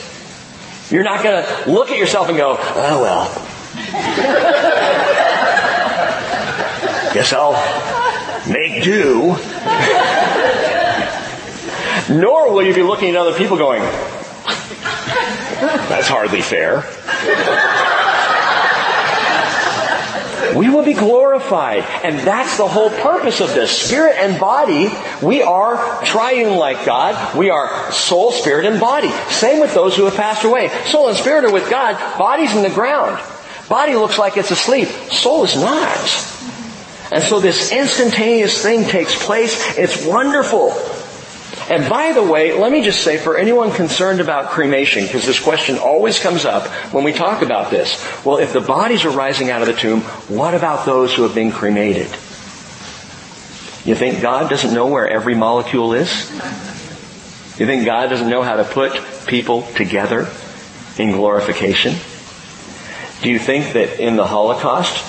You're 0.91 1.03
not 1.03 1.23
going 1.23 1.43
to 1.43 1.71
look 1.71 1.89
at 1.89 1.97
yourself 1.97 2.29
and 2.29 2.37
go, 2.37 2.57
oh 2.59 3.01
well, 3.01 3.52
Guess 7.13 7.31
I'll 7.31 7.53
make 8.51 8.83
do. 8.83 9.37
Nor 12.09 12.51
will 12.51 12.63
you 12.63 12.73
be 12.73 12.81
looking 12.81 13.09
at 13.09 13.15
other 13.15 13.37
people 13.37 13.57
going, 13.57 13.83
that's 15.89 16.07
hardly 16.07 16.41
fair. 16.41 16.83
We 20.55 20.69
will 20.69 20.83
be 20.83 20.93
glorified. 20.93 21.83
And 22.03 22.19
that's 22.19 22.57
the 22.57 22.67
whole 22.67 22.89
purpose 22.89 23.41
of 23.41 23.53
this. 23.53 23.71
Spirit 23.71 24.15
and 24.17 24.39
body, 24.39 24.89
we 25.21 25.41
are 25.41 26.03
triune 26.03 26.57
like 26.57 26.85
God. 26.85 27.35
We 27.35 27.49
are 27.49 27.91
soul, 27.91 28.31
spirit, 28.31 28.65
and 28.65 28.79
body. 28.79 29.09
Same 29.29 29.59
with 29.59 29.73
those 29.73 29.95
who 29.95 30.05
have 30.05 30.15
passed 30.15 30.43
away. 30.43 30.69
Soul 30.85 31.09
and 31.09 31.17
spirit 31.17 31.45
are 31.45 31.51
with 31.51 31.69
God. 31.69 31.97
Body's 32.17 32.55
in 32.55 32.61
the 32.61 32.69
ground. 32.69 33.19
Body 33.69 33.95
looks 33.95 34.17
like 34.17 34.37
it's 34.37 34.51
asleep. 34.51 34.87
Soul 34.87 35.43
is 35.43 35.55
not. 35.55 35.97
And 37.11 37.23
so 37.23 37.39
this 37.39 37.71
instantaneous 37.71 38.61
thing 38.61 38.85
takes 38.85 39.15
place. 39.23 39.77
It's 39.77 40.05
wonderful. 40.05 40.71
And 41.69 41.89
by 41.89 42.11
the 42.11 42.23
way, 42.23 42.57
let 42.57 42.71
me 42.71 42.81
just 42.81 43.03
say 43.03 43.17
for 43.17 43.37
anyone 43.37 43.71
concerned 43.71 44.19
about 44.19 44.49
cremation, 44.49 45.05
because 45.05 45.25
this 45.25 45.39
question 45.39 45.77
always 45.77 46.19
comes 46.19 46.43
up 46.43 46.67
when 46.93 47.03
we 47.03 47.13
talk 47.13 47.41
about 47.41 47.71
this. 47.71 48.03
Well, 48.25 48.37
if 48.37 48.51
the 48.51 48.59
bodies 48.59 49.05
are 49.05 49.11
rising 49.11 49.49
out 49.49 49.61
of 49.61 49.67
the 49.67 49.73
tomb, 49.73 50.01
what 50.27 50.55
about 50.55 50.85
those 50.85 51.13
who 51.13 51.23
have 51.23 51.33
been 51.35 51.51
cremated? 51.51 52.07
You 53.85 53.95
think 53.95 54.21
God 54.21 54.49
doesn't 54.49 54.73
know 54.73 54.87
where 54.87 55.07
every 55.07 55.35
molecule 55.35 55.93
is? 55.93 56.29
You 57.59 57.65
think 57.65 57.85
God 57.85 58.09
doesn't 58.09 58.29
know 58.29 58.41
how 58.41 58.55
to 58.55 58.63
put 58.63 58.99
people 59.27 59.61
together 59.75 60.27
in 60.97 61.11
glorification? 61.11 61.95
Do 63.23 63.29
you 63.29 63.39
think 63.39 63.71
that 63.73 64.01
in 64.01 64.17
the 64.17 64.27
Holocaust, 64.27 65.01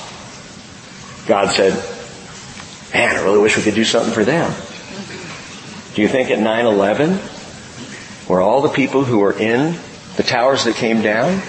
God 1.27 1.51
said, 1.51 1.73
man, 2.95 3.17
I 3.17 3.21
really 3.25 3.41
wish 3.41 3.57
we 3.57 3.65
could 3.65 3.75
do 3.75 3.85
something 3.85 4.15
for 4.15 4.25
them? 4.25 4.53
Do 5.97 6.03
you 6.03 6.07
think 6.07 6.31
at 6.31 6.39
9-11, 6.39 7.17
where 8.29 8.41
all 8.41 8.63
the 8.63 8.69
people 8.69 9.03
who 9.03 9.19
were 9.19 9.33
in 9.37 9.77
the 10.17 10.23
towers 10.23 10.63
that 10.63 10.77
came 10.77 11.03
down 11.03 11.43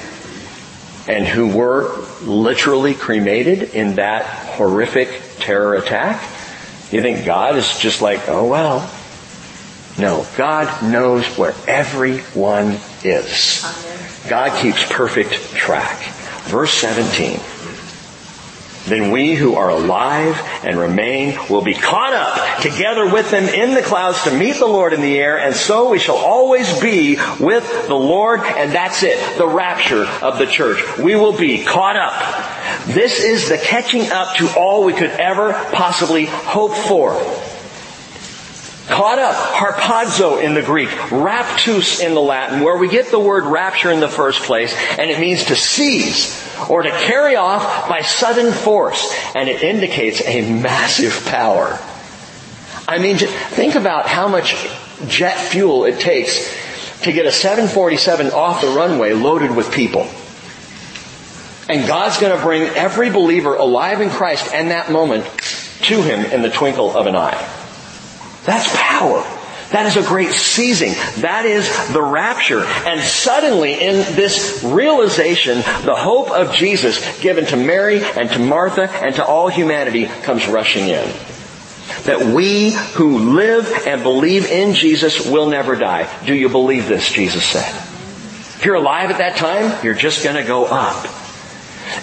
and 1.08 1.28
who 1.28 1.56
were 1.56 2.04
literally 2.24 2.96
cremated 2.96 3.76
in 3.76 3.98
that 3.98 4.26
horrific 4.26 5.22
terror 5.38 5.76
attack, 5.76 6.20
you 6.92 7.00
think 7.04 7.28
God 7.28 7.58
is 7.58 7.78
just 7.78 8.02
like, 8.02 8.28
oh 8.28 8.48
well. 8.48 8.92
No, 10.00 10.26
God 10.36 10.84
knows 10.84 11.28
where 11.38 11.54
everyone 11.68 12.80
is. 13.04 13.62
God 14.28 14.60
keeps 14.60 14.84
perfect 14.92 15.34
track. 15.54 16.25
Verse 16.46 16.74
17 16.74 17.40
then 18.86 19.10
we 19.12 19.34
who 19.34 19.56
are 19.56 19.70
alive 19.70 20.40
and 20.64 20.78
remain 20.78 21.38
will 21.50 21.64
be 21.64 21.74
caught 21.74 22.14
up 22.14 22.62
together 22.62 23.12
with 23.12 23.32
them 23.32 23.46
in 23.46 23.74
the 23.74 23.82
clouds 23.82 24.24
to 24.24 24.32
meet 24.32 24.58
the 24.58 24.68
Lord 24.68 24.94
in 24.94 25.02
the 25.02 25.18
air, 25.18 25.40
and 25.40 25.56
so 25.56 25.90
we 25.90 26.00
shall 26.00 26.18
always 26.18 26.80
be 26.80 27.18
with 27.40 27.88
the 27.88 27.96
Lord, 27.96 28.42
and 28.42 28.72
that's 28.72 29.02
it, 29.04 29.38
the 29.38 29.48
rapture 29.48 30.06
of 30.06 30.38
the 30.38 30.46
church. 30.46 30.98
We 31.00 31.16
will 31.16 31.36
be 31.36 31.64
caught 31.64 31.96
up. 31.96 32.14
This 32.86 33.24
is 33.24 33.50
the 33.50 33.58
catching 33.58 34.12
up 34.12 34.36
to 34.36 34.50
all 34.56 34.86
we 34.86 34.94
could 34.94 35.10
ever 35.10 35.54
possibly 35.72 36.26
hope 36.26 36.76
for. 36.76 37.14
Caught 38.88 39.18
up, 39.18 39.36
harpazo 39.36 40.44
in 40.44 40.54
the 40.54 40.62
Greek, 40.62 40.90
raptus 40.90 42.06
in 42.06 42.14
the 42.14 42.22
Latin, 42.22 42.62
where 42.62 42.78
we 42.78 42.88
get 42.88 43.10
the 43.10 43.20
word 43.20 43.46
rapture 43.46 43.92
in 43.92 44.00
the 44.00 44.08
first 44.08 44.44
place, 44.44 44.76
and 45.00 45.10
it 45.10 45.20
means 45.20 45.46
to 45.46 45.56
seize 45.56 46.48
or 46.70 46.84
to 46.84 46.92
carry 46.92 47.36
off 47.36 47.90
by 47.90 48.02
sudden 48.02 48.54
force, 48.54 49.12
and 49.34 49.50
it 49.50 49.64
indicates 49.64 50.22
a 50.22 50.62
massive 50.62 51.26
power. 51.26 51.80
I 52.88 53.00
mean, 53.00 53.18
think 53.18 53.74
about 53.74 54.06
how 54.06 54.28
much 54.28 54.56
jet 55.08 55.36
fuel 55.50 55.86
it 55.86 56.00
takes 56.00 56.54
to 57.02 57.12
get 57.12 57.26
a 57.26 57.32
747 57.32 58.28
off 58.28 58.62
the 58.62 58.68
runway 58.68 59.14
loaded 59.14 59.56
with 59.56 59.72
people. 59.72 60.08
And 61.68 61.88
God's 61.88 62.20
going 62.20 62.38
to 62.38 62.44
bring 62.44 62.62
every 62.62 63.10
believer 63.10 63.56
alive 63.56 64.02
in 64.02 64.12
Christ 64.12 64.54
and 64.54 64.70
that 64.70 64.92
moment 64.92 65.26
to 65.26 66.04
Him 66.04 66.24
in 66.32 66.44
the 66.44 66.52
twinkle 66.52 66.96
of 66.96 67.08
an 67.08 67.16
eye. 67.16 67.65
That's 68.46 68.70
power. 68.74 69.24
That 69.72 69.88
is 69.88 69.98
a 69.98 70.08
great 70.08 70.32
seizing. 70.32 70.94
That 71.22 71.46
is 71.46 71.68
the 71.92 72.02
rapture. 72.02 72.64
And 72.64 73.02
suddenly 73.02 73.74
in 73.74 73.96
this 74.16 74.64
realization, 74.64 75.58
the 75.84 75.96
hope 75.96 76.30
of 76.30 76.54
Jesus 76.54 77.20
given 77.20 77.46
to 77.48 77.58
Mary 77.58 78.04
and 78.04 78.30
to 78.30 78.40
Martha 78.40 78.90
and 78.90 79.16
to 79.16 79.26
all 79.26 79.50
humanity 79.50 80.06
comes 80.06 80.48
rushing 80.48 80.88
in. 80.88 81.12
That 82.04 82.34
we 82.34 82.72
who 82.94 83.36
live 83.36 83.70
and 83.88 84.04
believe 84.04 84.46
in 84.46 84.76
Jesus 84.76 85.28
will 85.28 85.48
never 85.48 85.76
die. 85.76 86.08
Do 86.26 86.36
you 86.36 86.50
believe 86.50 86.88
this? 86.88 87.12
Jesus 87.12 87.44
said. 87.44 87.68
If 87.68 88.64
you're 88.64 88.76
alive 88.76 89.10
at 89.10 89.18
that 89.18 89.36
time, 89.36 89.84
you're 89.84 89.96
just 89.96 90.24
gonna 90.24 90.46
go 90.46 90.66
up. 90.66 91.25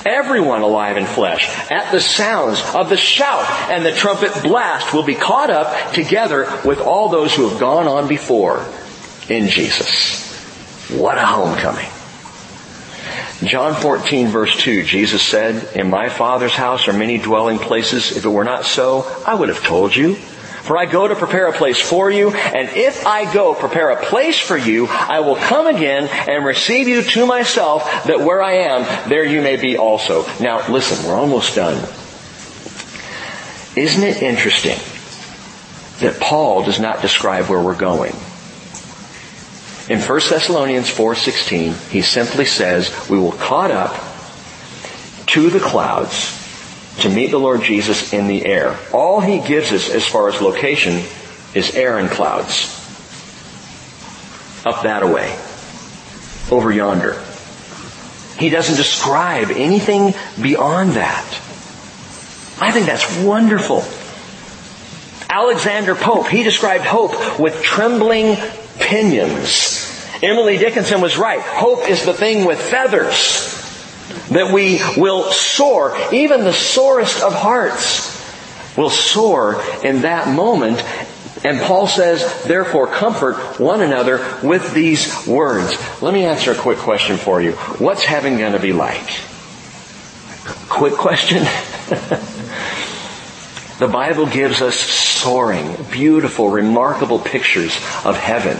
Everyone 0.05 0.62
alive 0.62 0.97
in 0.97 1.07
flesh, 1.07 1.49
at 1.70 1.91
the 1.93 2.01
sounds 2.01 2.61
of 2.74 2.89
the 2.89 2.97
shout 2.97 3.49
and 3.70 3.85
the 3.85 3.93
trumpet 3.93 4.43
blast, 4.43 4.93
will 4.93 5.03
be 5.03 5.14
caught 5.14 5.51
up 5.51 5.93
together 5.93 6.61
with 6.64 6.80
all 6.80 7.09
those 7.09 7.35
who 7.35 7.49
have 7.49 7.61
gone 7.61 7.87
on 7.87 8.09
before 8.09 8.66
in 9.28 9.49
Jesus. 9.49 10.30
What 10.91 11.18
a 11.18 11.24
homecoming. 11.24 11.89
John 13.45 13.74
14 13.74 14.28
verse 14.28 14.57
2, 14.57 14.85
Jesus 14.85 15.22
said, 15.22 15.76
In 15.76 15.91
my 15.91 16.09
Father's 16.09 16.55
house 16.55 16.87
are 16.87 16.93
many 16.93 17.18
dwelling 17.18 17.59
places. 17.59 18.16
If 18.16 18.24
it 18.24 18.28
were 18.28 18.45
not 18.45 18.64
so, 18.64 19.03
I 19.26 19.35
would 19.35 19.49
have 19.49 19.64
told 19.64 19.97
you. 19.97 20.16
For 20.62 20.78
I 20.78 20.86
go 20.86 21.08
to 21.08 21.16
prepare 21.16 21.48
a 21.48 21.52
place 21.52 21.80
for 21.80 22.08
you, 22.08 22.30
and 22.30 22.68
if 22.76 23.04
I 23.04 23.32
go 23.32 23.52
prepare 23.52 23.90
a 23.90 24.04
place 24.04 24.38
for 24.38 24.56
you, 24.56 24.86
I 24.88 25.18
will 25.18 25.34
come 25.34 25.66
again 25.66 26.06
and 26.06 26.44
receive 26.44 26.86
you 26.86 27.02
to 27.02 27.26
myself, 27.26 27.82
that 28.04 28.20
where 28.20 28.40
I 28.40 28.52
am, 28.52 29.08
there 29.08 29.24
you 29.24 29.42
may 29.42 29.56
be 29.56 29.76
also. 29.76 30.24
Now 30.40 30.70
listen, 30.70 31.04
we're 31.04 31.16
almost 31.16 31.56
done. 31.56 31.82
Isn't 33.74 34.04
it 34.04 34.22
interesting 34.22 34.78
that 35.98 36.20
Paul 36.20 36.62
does 36.62 36.78
not 36.78 37.02
describe 37.02 37.48
where 37.48 37.60
we're 37.60 37.74
going? 37.74 38.12
In 39.88 39.98
1 39.98 40.30
Thessalonians 40.30 40.88
4:16, 40.88 41.74
he 41.90 42.02
simply 42.02 42.44
says, 42.44 42.92
"We 43.08 43.18
will 43.18 43.32
caught 43.32 43.72
up 43.72 43.96
to 45.26 45.50
the 45.50 45.58
clouds 45.58 46.41
to 47.03 47.09
meet 47.09 47.30
the 47.30 47.38
Lord 47.38 47.62
Jesus 47.62 48.12
in 48.12 48.26
the 48.26 48.44
air. 48.44 48.78
All 48.92 49.20
he 49.20 49.40
gives 49.40 49.72
us 49.72 49.90
as 49.90 50.07
far 50.07 50.28
as 50.28 50.40
location 50.40 51.05
is 51.55 51.74
air 51.74 51.98
and 51.98 52.11
clouds. 52.11 52.78
Up 54.64 54.82
that 54.82 55.05
way. 55.05 55.36
Over 56.50 56.72
yonder. 56.72 57.22
He 58.38 58.48
doesn't 58.50 58.76
describe 58.76 59.50
anything 59.50 60.14
beyond 60.40 60.92
that. 60.92 61.26
I 62.61 62.70
think 62.70 62.86
that's 62.86 63.18
wonderful. 63.18 63.84
Alexander 65.28 65.94
Pope, 65.94 66.28
he 66.28 66.42
described 66.42 66.84
hope 66.84 67.40
with 67.40 67.62
trembling 67.62 68.36
pinions. 68.78 69.88
Emily 70.22 70.59
Dickinson 70.59 71.00
was 71.00 71.16
right. 71.16 71.40
Hope 71.40 71.88
is 71.88 72.05
the 72.05 72.12
thing 72.12 72.44
with 72.44 72.61
feathers. 72.61 73.61
That 74.30 74.52
we 74.52 74.80
will 74.96 75.30
soar, 75.30 75.96
even 76.12 76.44
the 76.44 76.52
sorest 76.52 77.22
of 77.22 77.34
hearts 77.34 78.20
will 78.76 78.90
soar 78.90 79.62
in 79.84 80.02
that 80.02 80.28
moment. 80.28 80.82
And 81.44 81.60
Paul 81.60 81.88
says, 81.88 82.44
therefore 82.44 82.86
comfort 82.86 83.58
one 83.58 83.80
another 83.82 84.18
with 84.42 84.72
these 84.74 85.26
words. 85.26 85.76
Let 86.00 86.14
me 86.14 86.24
answer 86.24 86.52
a 86.52 86.56
quick 86.56 86.78
question 86.78 87.16
for 87.16 87.42
you. 87.42 87.52
What's 87.52 88.04
heaven 88.04 88.38
gonna 88.38 88.60
be 88.60 88.72
like? 88.72 89.20
Quick 90.68 90.94
question. 90.94 91.42
the 93.78 93.88
Bible 93.88 94.26
gives 94.26 94.62
us 94.62 94.76
soaring, 94.76 95.76
beautiful, 95.90 96.50
remarkable 96.50 97.18
pictures 97.18 97.76
of 98.04 98.16
heaven. 98.16 98.56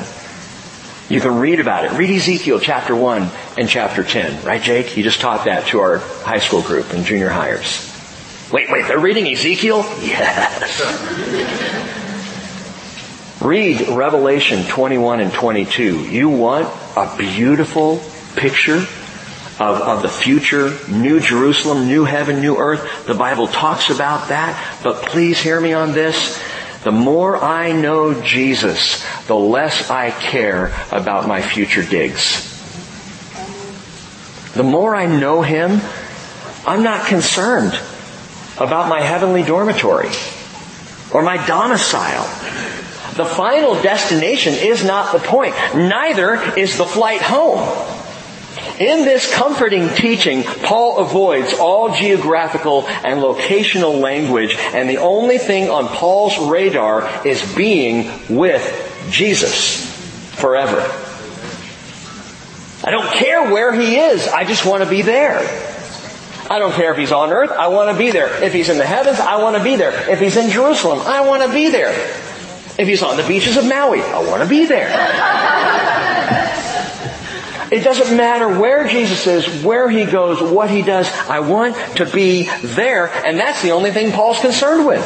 You 1.13 1.21
can 1.21 1.37
read 1.37 1.61
about 1.61 1.85
it. 1.85 1.93
Read 1.93 2.09
Ezekiel 2.09 2.59
chapter 2.59 2.97
1 2.97 3.29
and 3.59 3.69
chapter 3.69 4.03
10. 4.03 4.47
Right, 4.47 4.63
Jake? 4.63 4.97
You 4.97 5.03
just 5.03 5.21
taught 5.21 5.45
that 5.45 5.67
to 5.67 5.81
our 5.81 5.99
high 5.99 6.39
school 6.39 6.63
group 6.63 6.91
and 6.95 7.05
junior 7.05 7.29
hires. 7.29 7.87
Wait, 8.51 8.71
wait, 8.71 8.89
they're 8.89 8.99
reading 8.99 9.29
Ezekiel? 9.29 9.81
Yes. 10.01 10.81
Read 13.43 13.89
Revelation 13.91 14.65
21 14.65 15.21
and 15.21 15.31
22. 15.35 16.07
You 16.07 16.31
want 16.31 16.69
a 16.97 17.15
beautiful 17.19 18.01
picture 18.35 18.79
of, 18.79 19.83
of 19.83 20.01
the 20.01 20.09
future, 20.09 20.75
new 20.89 21.21
Jerusalem, 21.21 21.89
new 21.89 22.05
heaven, 22.07 22.41
new 22.41 22.57
earth. 22.57 23.07
The 23.07 23.13
Bible 23.13 23.49
talks 23.49 23.91
about 23.91 24.29
that, 24.31 24.81
but 24.83 25.03
please 25.03 25.39
hear 25.39 25.61
me 25.61 25.75
on 25.75 25.93
this. 25.93 26.43
The 26.85 26.93
more 26.93 27.37
I 27.37 27.72
know 27.72 28.20
Jesus, 28.22 29.05
the 29.26 29.37
less 29.37 29.89
I 29.91 30.11
care 30.11 30.72
about 30.91 31.28
my 31.28 31.41
future 31.41 31.85
digs. 31.85 32.49
The 34.55 34.64
more 34.64 34.95
I 34.95 35.07
know 35.07 35.43
Him, 35.43 35.80
I'm 36.66 36.83
not 36.83 37.07
concerned 37.07 37.78
about 38.59 38.89
my 38.89 39.01
heavenly 39.01 39.43
dormitory 39.43 40.11
or 41.12 41.22
my 41.22 41.45
domicile. 41.47 42.24
The 43.14 43.26
final 43.26 43.80
destination 43.83 44.55
is 44.55 44.85
not 44.85 45.12
the 45.12 45.18
point. 45.18 45.55
Neither 45.74 46.35
is 46.59 46.78
the 46.78 46.87
flight 46.87 47.22
home. 47.22 48.01
In 48.79 49.05
this 49.05 49.33
comforting 49.35 49.89
teaching, 49.91 50.43
Paul 50.43 50.99
avoids 50.99 51.53
all 51.55 51.95
geographical 51.95 52.87
and 52.87 53.20
locational 53.20 54.01
language, 54.01 54.57
and 54.57 54.89
the 54.89 54.99
only 54.99 55.39
thing 55.39 55.68
on 55.68 55.89
Paul's 55.89 56.39
radar 56.39 57.27
is 57.27 57.55
being 57.55 58.11
with 58.29 59.07
Jesus 59.11 59.85
forever. 60.37 60.81
I 62.85 62.91
don't 62.91 63.12
care 63.12 63.53
where 63.53 63.73
he 63.73 63.99
is, 63.99 64.27
I 64.27 64.45
just 64.45 64.64
want 64.66 64.83
to 64.83 64.89
be 64.91 65.03
there. 65.03 65.39
I 66.51 66.59
don't 66.59 66.73
care 66.73 66.91
if 66.93 66.99
he's 66.99 67.12
on 67.12 67.31
earth, 67.31 67.51
I 67.51 67.68
want 67.68 67.91
to 67.91 67.97
be 67.97 68.11
there. 68.11 68.43
If 68.43 68.53
he's 68.53 68.68
in 68.68 68.79
the 68.79 68.87
heavens, 68.87 69.20
I 69.20 69.43
want 69.43 69.57
to 69.57 69.62
be 69.62 69.77
there. 69.77 70.11
If 70.11 70.18
he's 70.18 70.37
in 70.37 70.51
Jerusalem, 70.51 71.01
I 71.01 71.27
want 71.27 71.43
to 71.43 71.53
be 71.53 71.70
there. 71.70 71.93
If 72.79 72.89
he's 72.89 73.03
on 73.03 73.16
the 73.16 73.23
beaches 73.23 73.57
of 73.57 73.66
Maui, 73.66 74.01
I 74.01 74.27
want 74.27 74.43
to 74.43 74.49
be 74.49 74.64
there. 74.64 74.89
It 77.73 77.85
doesn't 77.85 78.14
matter 78.14 78.47
where 78.61 78.87
Jesus 78.87 79.27
is, 79.27 79.64
where 79.64 79.89
he 79.89 80.05
goes, 80.05 80.43
what 80.43 80.68
he 80.68 80.83
does. 80.83 81.11
I 81.27 81.41
want 81.41 81.75
to 81.97 82.05
be 82.05 82.51
there, 82.62 83.07
and 83.07 83.39
that's 83.39 83.62
the 83.62 83.70
only 83.70 83.91
thing 83.93 84.12
Paul's 84.12 84.41
concerned 84.41 84.87
with. 84.87 85.03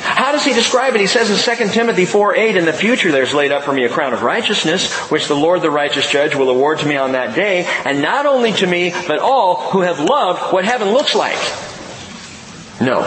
How 0.00 0.32
does 0.32 0.44
he 0.44 0.54
describe 0.54 0.96
it? 0.96 1.00
He 1.00 1.06
says 1.06 1.30
in 1.30 1.56
2 1.56 1.72
Timothy 1.72 2.04
4, 2.04 2.34
8, 2.34 2.56
in 2.56 2.64
the 2.64 2.72
future 2.72 3.12
there's 3.12 3.32
laid 3.32 3.52
up 3.52 3.62
for 3.62 3.72
me 3.72 3.84
a 3.84 3.88
crown 3.88 4.12
of 4.12 4.24
righteousness, 4.24 4.92
which 5.08 5.28
the 5.28 5.36
Lord 5.36 5.62
the 5.62 5.70
righteous 5.70 6.10
judge 6.10 6.34
will 6.34 6.50
award 6.50 6.80
to 6.80 6.86
me 6.86 6.96
on 6.96 7.12
that 7.12 7.36
day, 7.36 7.64
and 7.84 8.02
not 8.02 8.26
only 8.26 8.50
to 8.54 8.66
me, 8.66 8.92
but 9.06 9.20
all 9.20 9.70
who 9.70 9.82
have 9.82 10.00
loved 10.00 10.52
what 10.52 10.64
heaven 10.64 10.88
looks 10.88 11.14
like. 11.14 11.38
No. 12.80 13.02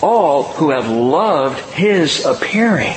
All 0.00 0.44
who 0.44 0.70
have 0.70 0.88
loved 0.88 1.58
his 1.72 2.24
appearing. 2.24 2.94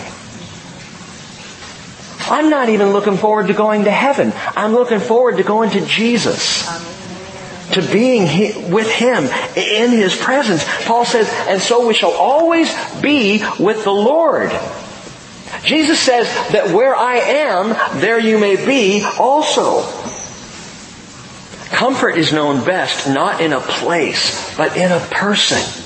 I'm 2.33 2.49
not 2.49 2.69
even 2.69 2.93
looking 2.93 3.17
forward 3.17 3.45
to 3.47 3.53
going 3.53 3.83
to 3.83 3.91
heaven. 3.91 4.33
I'm 4.55 4.73
looking 4.73 4.99
forward 4.99 5.37
to 5.37 5.43
going 5.43 5.69
to 5.69 5.85
Jesus. 5.85 6.65
To 7.73 7.81
being 7.93 8.71
with 8.71 8.91
Him 8.91 9.25
in 9.55 9.91
His 9.91 10.15
presence. 10.15 10.65
Paul 10.85 11.05
says, 11.05 11.29
and 11.47 11.61
so 11.61 11.87
we 11.87 11.93
shall 11.93 12.13
always 12.13 12.73
be 13.01 13.43
with 13.59 13.83
the 13.83 13.93
Lord. 13.93 14.51
Jesus 15.63 15.99
says 15.99 16.25
that 16.53 16.73
where 16.73 16.95
I 16.95 17.17
am, 17.17 17.69
there 18.01 18.17
you 18.17 18.39
may 18.39 18.55
be 18.55 19.05
also. 19.19 19.83
Comfort 21.69 22.17
is 22.17 22.33
known 22.33 22.65
best 22.65 23.07
not 23.07 23.41
in 23.41 23.53
a 23.53 23.59
place, 23.59 24.57
but 24.57 24.75
in 24.75 24.91
a 24.91 24.99
person. 24.99 25.82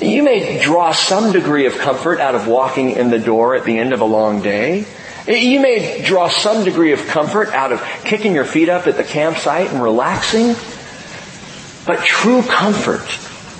You 0.00 0.22
may 0.22 0.60
draw 0.62 0.92
some 0.92 1.32
degree 1.32 1.66
of 1.66 1.78
comfort 1.78 2.20
out 2.20 2.34
of 2.34 2.46
walking 2.46 2.90
in 2.90 3.10
the 3.10 3.18
door 3.18 3.54
at 3.54 3.64
the 3.64 3.78
end 3.78 3.92
of 3.92 4.00
a 4.00 4.04
long 4.04 4.42
day. 4.42 4.84
You 5.26 5.60
may 5.60 6.02
draw 6.02 6.28
some 6.28 6.64
degree 6.64 6.92
of 6.92 7.06
comfort 7.06 7.48
out 7.48 7.72
of 7.72 7.82
kicking 8.04 8.34
your 8.34 8.44
feet 8.44 8.68
up 8.68 8.86
at 8.86 8.96
the 8.96 9.04
campsite 9.04 9.70
and 9.72 9.82
relaxing. 9.82 10.54
But 11.86 12.04
true 12.04 12.42
comfort 12.42 13.08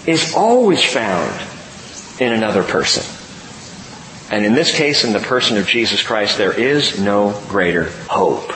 is 0.07 0.35
always 0.35 0.85
found 0.85 1.33
in 2.21 2.33
another 2.33 2.63
person. 2.63 3.05
And 4.31 4.45
in 4.45 4.55
this 4.55 4.77
case, 4.77 5.05
in 5.05 5.13
the 5.13 5.21
person 5.21 5.57
of 5.57 5.67
Jesus 5.67 6.03
Christ, 6.03 6.37
there 6.37 6.53
is 6.53 7.01
no 7.01 7.41
greater 7.49 7.85
hope. 8.09 8.53